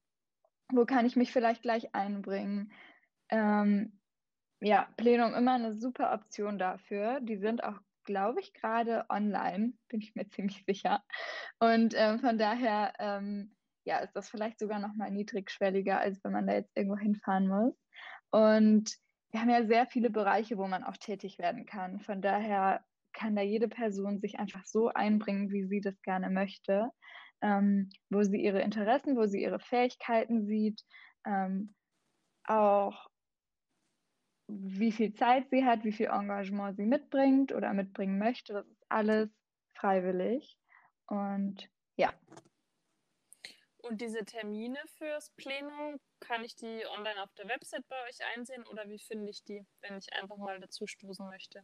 wo 0.71 0.85
kann 0.85 1.05
ich 1.05 1.17
mich 1.17 1.33
vielleicht 1.33 1.61
gleich 1.61 1.93
einbringen. 1.93 2.71
Ähm, 3.29 3.99
ja, 4.61 4.87
Plenum 4.95 5.33
immer 5.33 5.53
eine 5.53 5.73
super 5.73 6.13
Option 6.13 6.57
dafür. 6.57 7.19
Die 7.21 7.37
sind 7.37 7.63
auch 7.63 7.79
glaube 8.07 8.41
ich, 8.41 8.53
gerade 8.53 9.05
online, 9.09 9.73
bin 9.89 10.01
ich 10.01 10.15
mir 10.15 10.27
ziemlich 10.29 10.63
sicher. 10.65 11.03
Und 11.59 11.93
ähm, 11.95 12.19
von 12.19 12.39
daher 12.39 12.93
ähm, 12.97 13.55
ja, 13.87 13.99
ist 13.99 14.13
das 14.13 14.29
vielleicht 14.29 14.59
sogar 14.59 14.79
noch 14.79 14.95
mal 14.95 15.11
niedrigschwelliger, 15.11 15.99
als 15.99 16.23
wenn 16.23 16.33
man 16.33 16.47
da 16.47 16.53
jetzt 16.53 16.75
irgendwo 16.75 16.97
hinfahren 16.97 17.47
muss. 17.47 17.73
Und 18.31 18.91
wir 19.31 19.41
haben 19.41 19.49
ja 19.49 19.65
sehr 19.65 19.87
viele 19.87 20.09
Bereiche, 20.09 20.57
wo 20.57 20.67
man 20.67 20.83
auch 20.83 20.97
tätig 20.97 21.39
werden 21.39 21.65
kann. 21.65 22.01
Von 22.01 22.21
daher 22.21 22.83
kann 23.13 23.35
da 23.35 23.41
jede 23.41 23.67
Person 23.67 24.19
sich 24.19 24.39
einfach 24.39 24.65
so 24.65 24.89
einbringen, 24.89 25.51
wie 25.51 25.65
sie 25.65 25.79
das 25.79 26.01
gerne 26.01 26.29
möchte, 26.29 26.91
ähm, 27.41 27.89
wo 28.09 28.23
sie 28.23 28.41
ihre 28.41 28.61
Interessen, 28.61 29.15
wo 29.15 29.25
sie 29.25 29.41
ihre 29.41 29.59
Fähigkeiten 29.59 30.45
sieht, 30.45 30.83
ähm, 31.25 31.73
auch 32.43 33.07
wie 34.47 34.91
viel 34.91 35.13
Zeit 35.13 35.49
sie 35.49 35.65
hat, 35.65 35.83
wie 35.83 35.91
viel 35.91 36.07
Engagement 36.07 36.77
sie 36.77 36.85
mitbringt 36.85 37.51
oder 37.51 37.73
mitbringen 37.73 38.17
möchte. 38.17 38.53
Das 38.53 38.67
ist 38.67 38.85
alles 38.89 39.29
freiwillig. 39.73 40.57
Und 41.07 41.69
ja. 41.95 42.13
Und 43.77 44.01
diese 44.01 44.25
Termine 44.25 44.79
fürs 44.97 45.29
Plenum, 45.31 45.99
kann 46.19 46.43
ich 46.43 46.55
die 46.55 46.83
online 46.97 47.21
auf 47.21 47.33
der 47.35 47.47
Website 47.47 47.87
bei 47.87 47.95
euch 48.09 48.17
einsehen 48.35 48.65
oder 48.67 48.89
wie 48.89 48.99
finde 48.99 49.29
ich 49.29 49.43
die, 49.43 49.65
wenn 49.81 49.97
ich 49.97 50.11
einfach 50.13 50.37
mal 50.37 50.59
dazu 50.59 50.87
stoßen 50.87 51.27
möchte? 51.27 51.61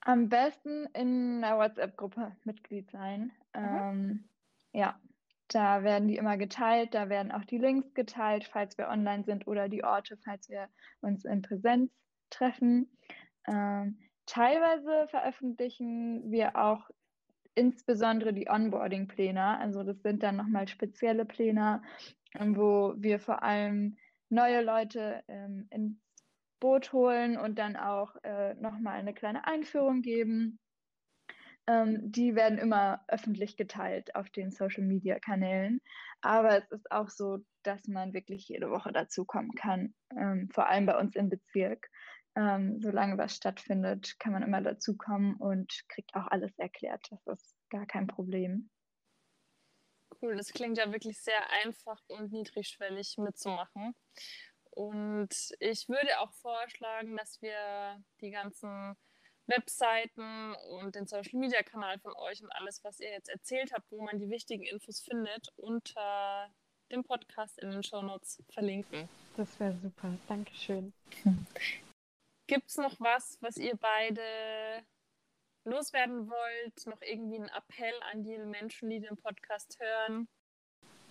Am 0.00 0.28
besten 0.28 0.86
in 0.94 1.42
einer 1.42 1.58
WhatsApp-Gruppe 1.58 2.36
Mitglied 2.44 2.90
sein. 2.90 3.32
Mhm. 3.54 3.64
Ähm, 3.64 4.28
ja, 4.72 5.00
da 5.48 5.82
werden 5.82 6.08
die 6.08 6.16
immer 6.16 6.36
geteilt, 6.36 6.94
da 6.94 7.08
werden 7.08 7.32
auch 7.32 7.44
die 7.44 7.58
Links 7.58 7.94
geteilt, 7.94 8.44
falls 8.44 8.76
wir 8.78 8.88
online 8.88 9.24
sind 9.24 9.46
oder 9.46 9.68
die 9.68 9.84
Orte, 9.84 10.16
falls 10.24 10.48
wir 10.48 10.68
uns 11.00 11.24
in 11.24 11.42
Präsenz 11.42 11.90
treffen. 12.30 12.90
Ähm, 13.46 13.98
teilweise 14.26 15.06
veröffentlichen 15.08 16.30
wir 16.30 16.56
auch 16.56 16.90
insbesondere 17.54 18.32
die 18.32 18.48
Onboarding-Pläne. 18.48 19.58
Also 19.58 19.82
das 19.82 20.02
sind 20.02 20.22
dann 20.22 20.36
nochmal 20.36 20.68
spezielle 20.68 21.24
Pläne, 21.24 21.82
ähm, 22.34 22.56
wo 22.56 22.94
wir 22.96 23.20
vor 23.20 23.42
allem 23.42 23.96
neue 24.28 24.62
Leute 24.62 25.22
ähm, 25.28 25.68
ins 25.70 25.96
Boot 26.58 26.92
holen 26.92 27.38
und 27.38 27.58
dann 27.58 27.76
auch 27.76 28.16
äh, 28.24 28.54
nochmal 28.54 28.98
eine 28.98 29.14
kleine 29.14 29.46
Einführung 29.46 30.02
geben 30.02 30.58
ähm, 31.66 32.12
die 32.12 32.34
werden 32.34 32.58
immer 32.58 33.04
öffentlich 33.08 33.56
geteilt 33.56 34.14
auf 34.14 34.30
den 34.30 34.50
Social-Media-Kanälen. 34.50 35.80
Aber 36.20 36.58
es 36.58 36.70
ist 36.70 36.90
auch 36.90 37.08
so, 37.08 37.38
dass 37.62 37.86
man 37.88 38.12
wirklich 38.12 38.48
jede 38.48 38.70
Woche 38.70 38.92
dazukommen 38.92 39.52
kann, 39.52 39.94
ähm, 40.16 40.48
vor 40.52 40.68
allem 40.68 40.86
bei 40.86 40.98
uns 40.98 41.16
im 41.16 41.28
Bezirk. 41.28 41.88
Ähm, 42.36 42.78
solange 42.80 43.16
was 43.16 43.34
stattfindet, 43.34 44.18
kann 44.18 44.32
man 44.32 44.42
immer 44.42 44.60
dazukommen 44.60 45.36
und 45.36 45.84
kriegt 45.88 46.14
auch 46.14 46.26
alles 46.26 46.56
erklärt. 46.58 47.08
Das 47.24 47.42
ist 47.42 47.56
gar 47.70 47.86
kein 47.86 48.06
Problem. 48.06 48.68
Cool, 50.20 50.36
das 50.36 50.52
klingt 50.52 50.78
ja 50.78 50.92
wirklich 50.92 51.20
sehr 51.20 51.50
einfach 51.64 52.00
und 52.08 52.32
niedrigschwellig 52.32 53.16
mitzumachen. 53.18 53.94
Und 54.70 55.34
ich 55.58 55.88
würde 55.88 56.20
auch 56.20 56.32
vorschlagen, 56.34 57.16
dass 57.16 57.40
wir 57.40 58.02
die 58.20 58.30
ganzen 58.30 58.94
Webseiten 59.46 60.54
und 60.70 60.94
den 60.94 61.06
Social 61.06 61.38
Media 61.38 61.62
Kanal 61.62 61.98
von 61.98 62.12
euch 62.14 62.42
und 62.42 62.50
alles, 62.50 62.82
was 62.84 63.00
ihr 63.00 63.10
jetzt 63.10 63.28
erzählt 63.28 63.72
habt, 63.72 63.90
wo 63.90 64.02
man 64.02 64.18
die 64.18 64.30
wichtigen 64.30 64.64
Infos 64.64 65.00
findet, 65.00 65.48
unter 65.56 66.50
dem 66.90 67.04
Podcast 67.04 67.58
in 67.58 67.70
den 67.70 67.82
Show 67.82 68.02
Notes 68.02 68.42
verlinken. 68.50 69.08
Das 69.36 69.58
wäre 69.60 69.76
super. 69.76 70.12
Dankeschön. 70.28 70.92
Gibt 72.46 72.70
es 72.70 72.76
noch 72.76 72.98
was, 73.00 73.38
was 73.40 73.56
ihr 73.56 73.76
beide 73.76 74.22
loswerden 75.64 76.30
wollt? 76.30 76.86
Noch 76.86 77.02
irgendwie 77.02 77.36
einen 77.36 77.48
Appell 77.48 77.94
an 78.12 78.22
die 78.22 78.38
Menschen, 78.38 78.88
die 78.88 79.00
den 79.00 79.16
Podcast 79.16 79.78
hören? 79.80 80.28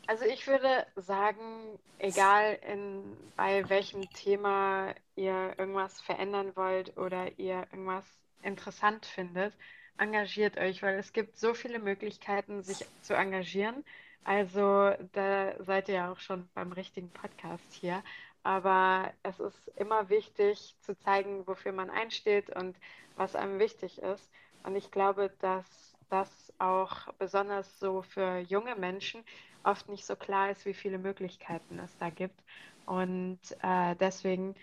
Also 0.07 0.25
ich 0.25 0.45
würde 0.45 0.85
sagen, 0.95 1.79
egal 1.97 2.59
in, 2.61 3.17
bei 3.35 3.67
welchem 3.69 4.07
Thema 4.11 4.93
ihr 5.15 5.55
irgendwas 5.57 5.99
verändern 6.01 6.55
wollt 6.55 6.95
oder 6.97 7.37
ihr 7.39 7.67
irgendwas 7.71 8.05
interessant 8.45 9.05
findet, 9.05 9.53
engagiert 9.97 10.57
euch, 10.57 10.81
weil 10.83 10.97
es 10.99 11.13
gibt 11.13 11.37
so 11.37 11.53
viele 11.53 11.79
Möglichkeiten, 11.79 12.61
sich 12.63 12.85
zu 13.01 13.13
engagieren. 13.15 13.83
Also 14.23 14.91
da 15.13 15.63
seid 15.63 15.89
ihr 15.89 15.95
ja 15.95 16.11
auch 16.11 16.19
schon 16.19 16.49
beim 16.53 16.71
richtigen 16.71 17.09
Podcast 17.11 17.73
hier. 17.73 18.03
Aber 18.43 19.13
es 19.23 19.39
ist 19.39 19.67
immer 19.75 20.09
wichtig 20.09 20.75
zu 20.81 20.97
zeigen, 20.99 21.47
wofür 21.47 21.71
man 21.71 21.89
einsteht 21.89 22.49
und 22.55 22.77
was 23.15 23.35
einem 23.35 23.59
wichtig 23.59 24.01
ist. 24.01 24.29
Und 24.63 24.75
ich 24.75 24.91
glaube, 24.91 25.31
dass 25.39 25.95
das 26.09 26.53
auch 26.59 27.13
besonders 27.19 27.79
so 27.79 28.01
für 28.01 28.39
junge 28.39 28.75
Menschen 28.75 29.23
oft 29.63 29.89
nicht 29.89 30.05
so 30.05 30.15
klar 30.15 30.51
ist, 30.51 30.65
wie 30.65 30.73
viele 30.73 30.99
Möglichkeiten 30.99 31.79
es 31.79 31.97
da 31.97 32.09
gibt. 32.09 32.39
Und 32.85 33.39
äh, 33.63 33.95
deswegen 33.95 34.55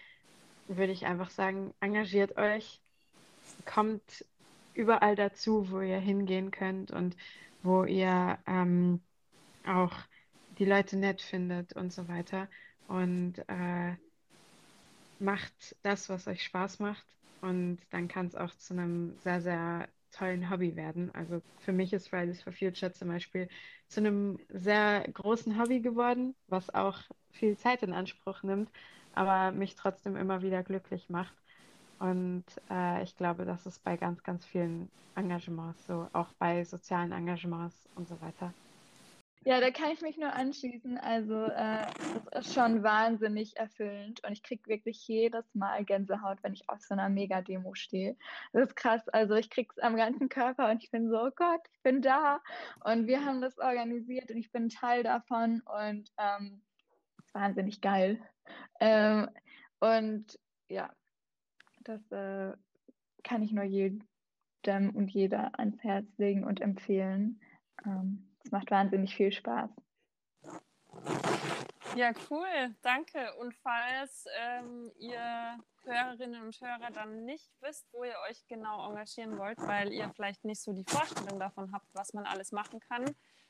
würde 0.69 0.93
ich 0.93 1.07
einfach 1.07 1.31
sagen, 1.31 1.75
engagiert 1.81 2.37
euch, 2.37 2.82
kommt 3.65 4.25
überall 4.75 5.17
dazu, 5.17 5.71
wo 5.71 5.81
ihr 5.81 5.99
hingehen 5.99 6.51
könnt 6.51 6.91
und 6.91 7.17
wo 7.63 7.85
ihr 7.85 8.39
ähm, 8.47 9.01
auch 9.67 9.93
die 10.59 10.65
Leute 10.65 10.97
nett 10.97 11.21
findet 11.21 11.75
und 11.75 11.93
so 11.93 12.09
weiter. 12.09 12.49
Und 12.89 13.39
äh, 13.49 13.97
macht 15.19 15.77
das, 15.83 16.09
was 16.09 16.27
euch 16.27 16.43
Spaß 16.43 16.81
macht. 16.81 17.07
Und 17.41 17.79
dann 17.91 18.09
kann 18.09 18.27
es 18.27 18.35
auch 18.35 18.55
zu 18.55 18.75
einem 18.75 19.17
sehr, 19.19 19.41
sehr 19.41 19.89
tollen 20.13 20.51
Hobby 20.51 20.77
werden. 20.77 21.11
Also 21.15 21.43
für 21.61 21.73
mich 21.73 21.93
ist 21.93 22.09
Fridays 22.09 22.43
for 22.43 22.53
Future 22.53 22.93
zum 22.93 23.09
Beispiel 23.09 23.49
zu 23.89 24.01
einem 24.01 24.39
sehr 24.49 25.05
großen 25.13 25.59
Hobby 25.59 25.81
geworden, 25.81 26.35
was 26.49 26.73
auch 26.75 27.01
viel 27.31 27.57
Zeit 27.57 27.83
in 27.83 27.93
Anspruch 27.93 28.43
nimmt, 28.43 28.71
aber 29.15 29.53
mich 29.53 29.75
trotzdem 29.75 30.17
immer 30.17 30.43
wieder 30.43 30.63
glücklich 30.63 31.09
macht. 31.09 31.35
Und 32.03 32.45
äh, 32.69 33.05
ich 33.05 33.17
glaube, 33.17 33.45
das 33.45 33.65
ist 33.65 33.85
bei 33.85 33.97
ganz, 33.97 34.25
ganz 34.25 34.45
vielen 34.45 34.91
Engagements 35.15 35.87
so, 35.87 36.09
auch 36.13 36.33
bei 36.33 36.65
sozialen 36.65 37.13
Engagements 37.13 37.89
und 37.95 38.09
so 38.09 38.21
weiter. 38.21 38.53
Ja, 39.45 39.61
da 39.61 39.71
kann 39.71 39.93
ich 39.93 40.03
mich 40.03 40.19
nur 40.19 40.33
anschließen. 40.33 40.99
Also 40.99 41.45
äh, 41.45 41.87
das 42.33 42.47
ist 42.47 42.55
schon 42.55 42.83
wahnsinnig 42.83 43.57
erfüllend 43.57 44.21
und 44.25 44.33
ich 44.33 44.43
kriege 44.43 44.67
wirklich 44.67 45.07
jedes 45.07 45.45
Mal 45.55 45.85
Gänsehaut, 45.85 46.39
wenn 46.43 46.55
ich 46.55 46.69
auf 46.69 46.81
so 46.81 46.95
einer 46.95 47.09
Mega-Demo 47.09 47.75
stehe. 47.75 48.17
Das 48.53 48.71
ist 48.71 48.75
krass. 48.75 49.09
Also 49.11 49.37
ich 49.37 49.49
kriege 49.49 49.73
es 49.77 49.81
am 49.81 49.95
ganzen 49.95 50.29
Körper 50.29 50.73
und 50.73 50.83
ich 50.83 50.91
bin 50.91 51.09
so, 51.09 51.21
oh 51.21 51.31
Gott, 51.37 51.61
ich 51.73 51.83
bin 51.83 52.03
da. 52.03 52.41
Und 52.83 53.07
wir 53.07 53.25
haben 53.25 53.41
das 53.41 53.59
organisiert 53.59 54.29
und 54.29 54.39
ich 54.39 54.51
bin 54.51 54.69
Teil 54.71 55.05
davon 55.05 55.63
und 55.63 56.11
ähm, 56.19 56.63
wahnsinnig 57.33 57.81
geil. 57.81 58.21
Ähm, 58.81 59.31
und 59.79 60.37
ja, 60.69 60.91
das 61.85 62.11
äh, 62.11 62.53
kann 63.23 63.43
ich 63.43 63.53
nur 63.53 63.65
jedem 63.65 64.07
und 64.95 65.11
jeder 65.11 65.59
ans 65.59 65.83
Herz 65.83 66.07
legen 66.19 66.45
und 66.45 66.61
empfehlen. 66.61 67.41
Ähm, 67.85 68.31
es 68.45 68.51
macht 68.51 68.71
wahnsinnig 68.71 69.15
viel 69.15 69.33
Spaß. 69.33 69.71
Ja, 71.95 72.13
cool, 72.31 72.75
danke. 72.81 73.35
Und 73.39 73.55
falls 73.55 74.25
ähm, 74.41 74.91
ihr 74.99 75.59
Hörerinnen 75.85 76.43
und 76.43 76.61
Hörer 76.61 76.91
dann 76.91 77.25
nicht 77.25 77.51
wisst, 77.61 77.87
wo 77.93 78.05
ihr 78.05 78.17
euch 78.31 78.47
genau 78.47 78.89
engagieren 78.89 79.37
wollt, 79.37 79.59
weil 79.59 79.93
ihr 79.93 80.11
vielleicht 80.15 80.45
nicht 80.45 80.63
so 80.63 80.73
die 80.73 80.85
Vorstellung 80.85 81.39
davon 81.39 81.73
habt, 81.73 81.87
was 81.93 82.15
man 82.15 82.25
alles 82.25 82.53
machen 82.53 82.81
kann, 82.81 83.05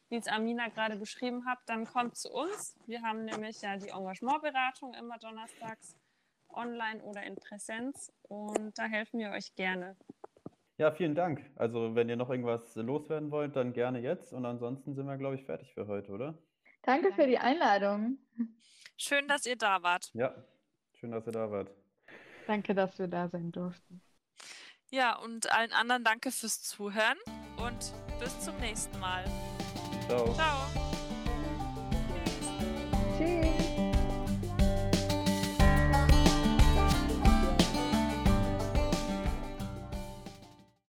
wie 0.08 0.16
es 0.16 0.26
Amina 0.26 0.68
gerade 0.68 0.96
beschrieben 0.96 1.46
hat, 1.46 1.58
dann 1.66 1.86
kommt 1.86 2.16
zu 2.16 2.32
uns. 2.32 2.74
Wir 2.86 3.02
haben 3.02 3.24
nämlich 3.24 3.60
ja 3.60 3.76
die 3.76 3.90
Engagementberatung 3.90 4.94
immer 4.94 5.18
donnerstags 5.18 5.94
online 6.54 7.02
oder 7.02 7.22
in 7.22 7.36
Präsenz 7.36 8.12
und 8.22 8.78
da 8.78 8.84
helfen 8.84 9.18
wir 9.20 9.30
euch 9.30 9.54
gerne. 9.54 9.96
Ja, 10.78 10.90
vielen 10.90 11.14
Dank. 11.14 11.44
Also, 11.56 11.94
wenn 11.94 12.08
ihr 12.08 12.16
noch 12.16 12.30
irgendwas 12.30 12.74
loswerden 12.74 13.30
wollt, 13.30 13.54
dann 13.56 13.72
gerne 13.72 14.00
jetzt. 14.00 14.32
Und 14.32 14.46
ansonsten 14.46 14.94
sind 14.94 15.06
wir, 15.06 15.16
glaube 15.16 15.36
ich, 15.36 15.44
fertig 15.44 15.72
für 15.74 15.86
heute, 15.86 16.10
oder? 16.10 16.38
Danke 16.82 17.12
für 17.12 17.26
die 17.26 17.38
Einladung. 17.38 18.18
Schön, 18.96 19.28
dass 19.28 19.46
ihr 19.46 19.56
da 19.56 19.82
wart. 19.82 20.10
Ja, 20.14 20.34
schön, 20.94 21.12
dass 21.12 21.26
ihr 21.26 21.32
da 21.32 21.50
wart. 21.50 21.70
Danke, 22.46 22.74
dass 22.74 22.98
wir 22.98 23.06
da 23.06 23.28
sein 23.28 23.52
durften. 23.52 24.02
Ja, 24.90 25.16
und 25.18 25.52
allen 25.52 25.72
anderen 25.72 26.04
danke 26.04 26.30
fürs 26.30 26.62
Zuhören 26.62 27.18
und 27.56 27.94
bis 28.18 28.40
zum 28.40 28.56
nächsten 28.58 28.98
Mal. 28.98 29.24
Ciao. 30.08 30.34
Ciao. 30.34 30.66
Tschüss. 33.16 33.61